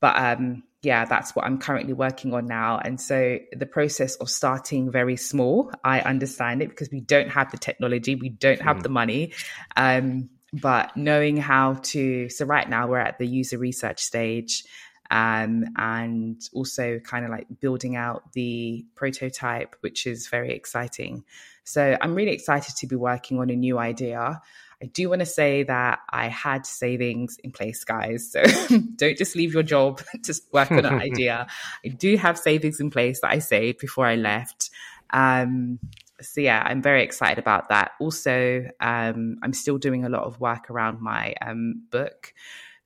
But 0.00 0.16
um, 0.16 0.62
yeah 0.82 1.04
that's 1.04 1.36
what 1.36 1.44
i'm 1.44 1.58
currently 1.58 1.92
working 1.92 2.32
on 2.32 2.46
now. 2.46 2.78
And 2.78 3.00
so 3.00 3.38
the 3.52 3.66
process 3.66 4.16
of 4.16 4.30
starting 4.30 4.90
very 4.90 5.16
small 5.16 5.70
i 5.84 6.00
understand 6.00 6.62
it 6.62 6.70
because 6.70 6.90
we 6.90 7.00
don't 7.00 7.28
have 7.28 7.50
the 7.50 7.58
technology 7.58 8.14
we 8.14 8.30
don't 8.30 8.62
have 8.62 8.78
mm. 8.78 8.82
the 8.82 8.88
money. 8.88 9.32
Um, 9.76 10.30
but 10.52 10.96
knowing 10.96 11.36
how 11.36 11.74
to 11.74 12.28
so 12.28 12.44
right 12.44 12.68
now 12.68 12.88
we're 12.88 12.98
at 12.98 13.18
the 13.18 13.26
user 13.26 13.58
research 13.58 14.00
stage 14.00 14.64
um, 15.10 15.64
and 15.76 16.40
also 16.52 17.00
kind 17.00 17.24
of 17.24 17.30
like 17.30 17.46
building 17.60 17.96
out 17.96 18.32
the 18.32 18.84
prototype, 18.94 19.76
which 19.80 20.06
is 20.06 20.28
very 20.28 20.52
exciting. 20.52 21.24
So 21.64 21.96
I'm 22.00 22.14
really 22.14 22.32
excited 22.32 22.76
to 22.76 22.86
be 22.86 22.96
working 22.96 23.38
on 23.38 23.50
a 23.50 23.56
new 23.56 23.78
idea. 23.78 24.40
I 24.82 24.86
do 24.86 25.10
want 25.10 25.20
to 25.20 25.26
say 25.26 25.64
that 25.64 25.98
I 26.08 26.28
had 26.28 26.64
savings 26.64 27.36
in 27.44 27.50
place, 27.50 27.84
guys. 27.84 28.30
So 28.30 28.42
don't 28.96 29.18
just 29.18 29.36
leave 29.36 29.52
your 29.52 29.62
job 29.62 30.00
to 30.22 30.34
work 30.52 30.70
on 30.70 30.86
an 30.86 30.86
idea. 31.00 31.48
I 31.84 31.88
do 31.88 32.16
have 32.16 32.38
savings 32.38 32.80
in 32.80 32.90
place 32.90 33.20
that 33.20 33.30
I 33.30 33.40
saved 33.40 33.78
before 33.78 34.06
I 34.06 34.14
left. 34.14 34.70
Um, 35.10 35.80
so 36.20 36.40
yeah, 36.40 36.62
I'm 36.64 36.82
very 36.82 37.02
excited 37.02 37.38
about 37.38 37.68
that. 37.70 37.92
Also, 37.98 38.66
um, 38.80 39.38
I'm 39.42 39.52
still 39.52 39.78
doing 39.78 40.04
a 40.04 40.08
lot 40.08 40.24
of 40.24 40.40
work 40.40 40.70
around 40.70 41.00
my 41.00 41.34
um, 41.42 41.82
book. 41.90 42.32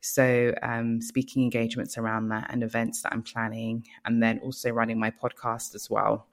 So, 0.05 0.55
um, 0.63 1.01
speaking 1.01 1.45
engagements 1.45 1.97
around 1.97 2.29
that 2.29 2.49
and 2.51 2.63
events 2.63 3.01
that 3.03 3.15
I'm 3.15 3.23
planning, 3.23 3.87
and 4.05 4.23
then 4.23 4.39
also 4.41 4.69
running 4.69 5.01
my 5.01 5.11
podcast 5.11 5.75
as 5.75 5.89
well. 5.89 6.27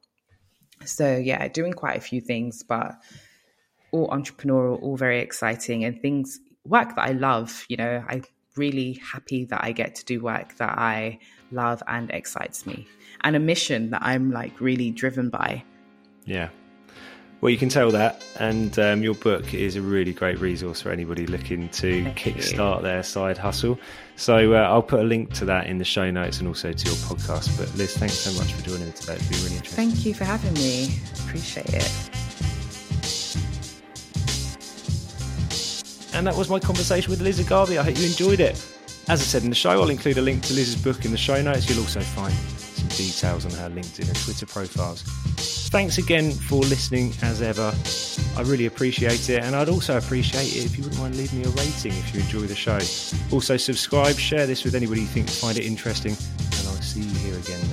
So, 0.83 1.15
yeah, 1.15 1.47
doing 1.47 1.71
quite 1.71 1.95
a 1.95 2.01
few 2.01 2.19
things, 2.19 2.63
but 2.63 2.95
all 3.91 4.09
entrepreneurial, 4.09 4.81
all 4.81 4.97
very 4.97 5.21
exciting, 5.21 5.85
and 5.85 6.01
things 6.01 6.41
work 6.65 6.95
that 6.95 7.07
I 7.07 7.13
love. 7.13 7.65
You 7.69 7.77
know, 7.77 8.03
I'm 8.09 8.25
really 8.57 8.99
happy 9.13 9.45
that 9.45 9.63
I 9.63 9.71
get 9.71 9.95
to 9.95 10.05
do 10.05 10.19
work 10.19 10.57
that 10.57 10.77
I 10.77 11.19
love 11.53 11.81
and 11.87 12.11
excites 12.11 12.65
me, 12.65 12.85
and 13.21 13.37
a 13.37 13.39
mission 13.39 13.91
that 13.91 14.01
I'm 14.03 14.31
like 14.31 14.59
really 14.59 14.91
driven 14.91 15.29
by. 15.29 15.63
Yeah, 16.25 16.49
well, 17.41 17.49
you 17.49 17.57
can 17.57 17.69
tell 17.69 17.89
that, 17.89 18.23
and 18.39 18.77
um, 18.77 19.01
your 19.01 19.15
book 19.15 19.55
is 19.55 19.75
a 19.75 19.81
really 19.81 20.13
great 20.13 20.39
resource 20.39 20.79
for 20.79 20.91
anybody 20.91 21.25
looking 21.25 21.69
to 21.69 22.03
Thank 22.03 22.19
kickstart 22.19 22.77
you. 22.77 22.83
their 22.83 23.01
side 23.01 23.37
hustle. 23.39 23.79
So 24.15 24.53
uh, 24.53 24.57
I'll 24.57 24.83
put 24.83 24.99
a 24.99 25.03
link 25.03 25.33
to 25.33 25.45
that 25.45 25.65
in 25.65 25.79
the 25.79 25.83
show 25.83 26.11
notes 26.11 26.37
and 26.37 26.47
also 26.47 26.71
to 26.71 26.85
your 26.85 26.95
podcast. 26.97 27.57
But 27.57 27.75
Liz, 27.75 27.97
thanks 27.97 28.13
so 28.13 28.31
much 28.39 28.53
for 28.53 28.61
joining 28.61 28.85
me 28.85 28.91
today. 28.93 29.15
It's 29.15 29.27
been 29.27 29.39
really 29.39 29.55
interesting. 29.55 29.89
Thank 29.89 30.05
you 30.05 30.13
for 30.13 30.23
having 30.23 30.53
me. 30.53 30.99
Appreciate 31.25 31.73
it. 31.73 31.91
And 36.13 36.27
that 36.27 36.35
was 36.35 36.47
my 36.47 36.59
conversation 36.59 37.09
with 37.09 37.21
Liz 37.21 37.39
Agabi. 37.39 37.79
I 37.79 37.83
hope 37.83 37.97
you 37.97 38.05
enjoyed 38.05 38.39
it. 38.39 38.63
As 39.09 39.19
I 39.19 39.23
said 39.23 39.41
in 39.41 39.49
the 39.49 39.55
show, 39.55 39.71
I'll 39.71 39.89
include 39.89 40.19
a 40.19 40.21
link 40.21 40.43
to 40.43 40.53
Liz's 40.53 40.79
book 40.79 41.05
in 41.05 41.11
the 41.11 41.17
show 41.17 41.41
notes. 41.41 41.67
You'll 41.67 41.79
also 41.79 42.01
find 42.01 42.35
details 42.89 43.45
on 43.45 43.51
her 43.51 43.69
LinkedIn 43.69 44.07
and 44.07 44.15
Twitter 44.17 44.45
profiles. 44.45 45.03
Thanks 45.69 45.97
again 45.97 46.31
for 46.31 46.59
listening 46.59 47.13
as 47.21 47.41
ever. 47.41 47.73
I 48.37 48.41
really 48.41 48.65
appreciate 48.65 49.29
it, 49.29 49.43
and 49.43 49.55
I'd 49.55 49.69
also 49.69 49.97
appreciate 49.97 50.55
it 50.55 50.65
if 50.65 50.77
you 50.77 50.83
wouldn't 50.83 51.01
mind 51.01 51.15
leaving 51.15 51.39
me 51.39 51.45
a 51.45 51.49
rating 51.49 51.93
if 51.93 52.13
you 52.13 52.21
enjoy 52.21 52.41
the 52.41 52.55
show. 52.55 52.79
Also, 53.33 53.57
subscribe, 53.57 54.17
share 54.17 54.45
this 54.45 54.63
with 54.63 54.75
anybody 54.75 55.01
you 55.01 55.07
think 55.07 55.29
find 55.29 55.57
it 55.57 55.65
interesting, 55.65 56.11
and 56.11 56.67
I'll 56.67 56.81
see 56.81 57.01
you 57.01 57.15
here 57.19 57.37
again 57.37 57.70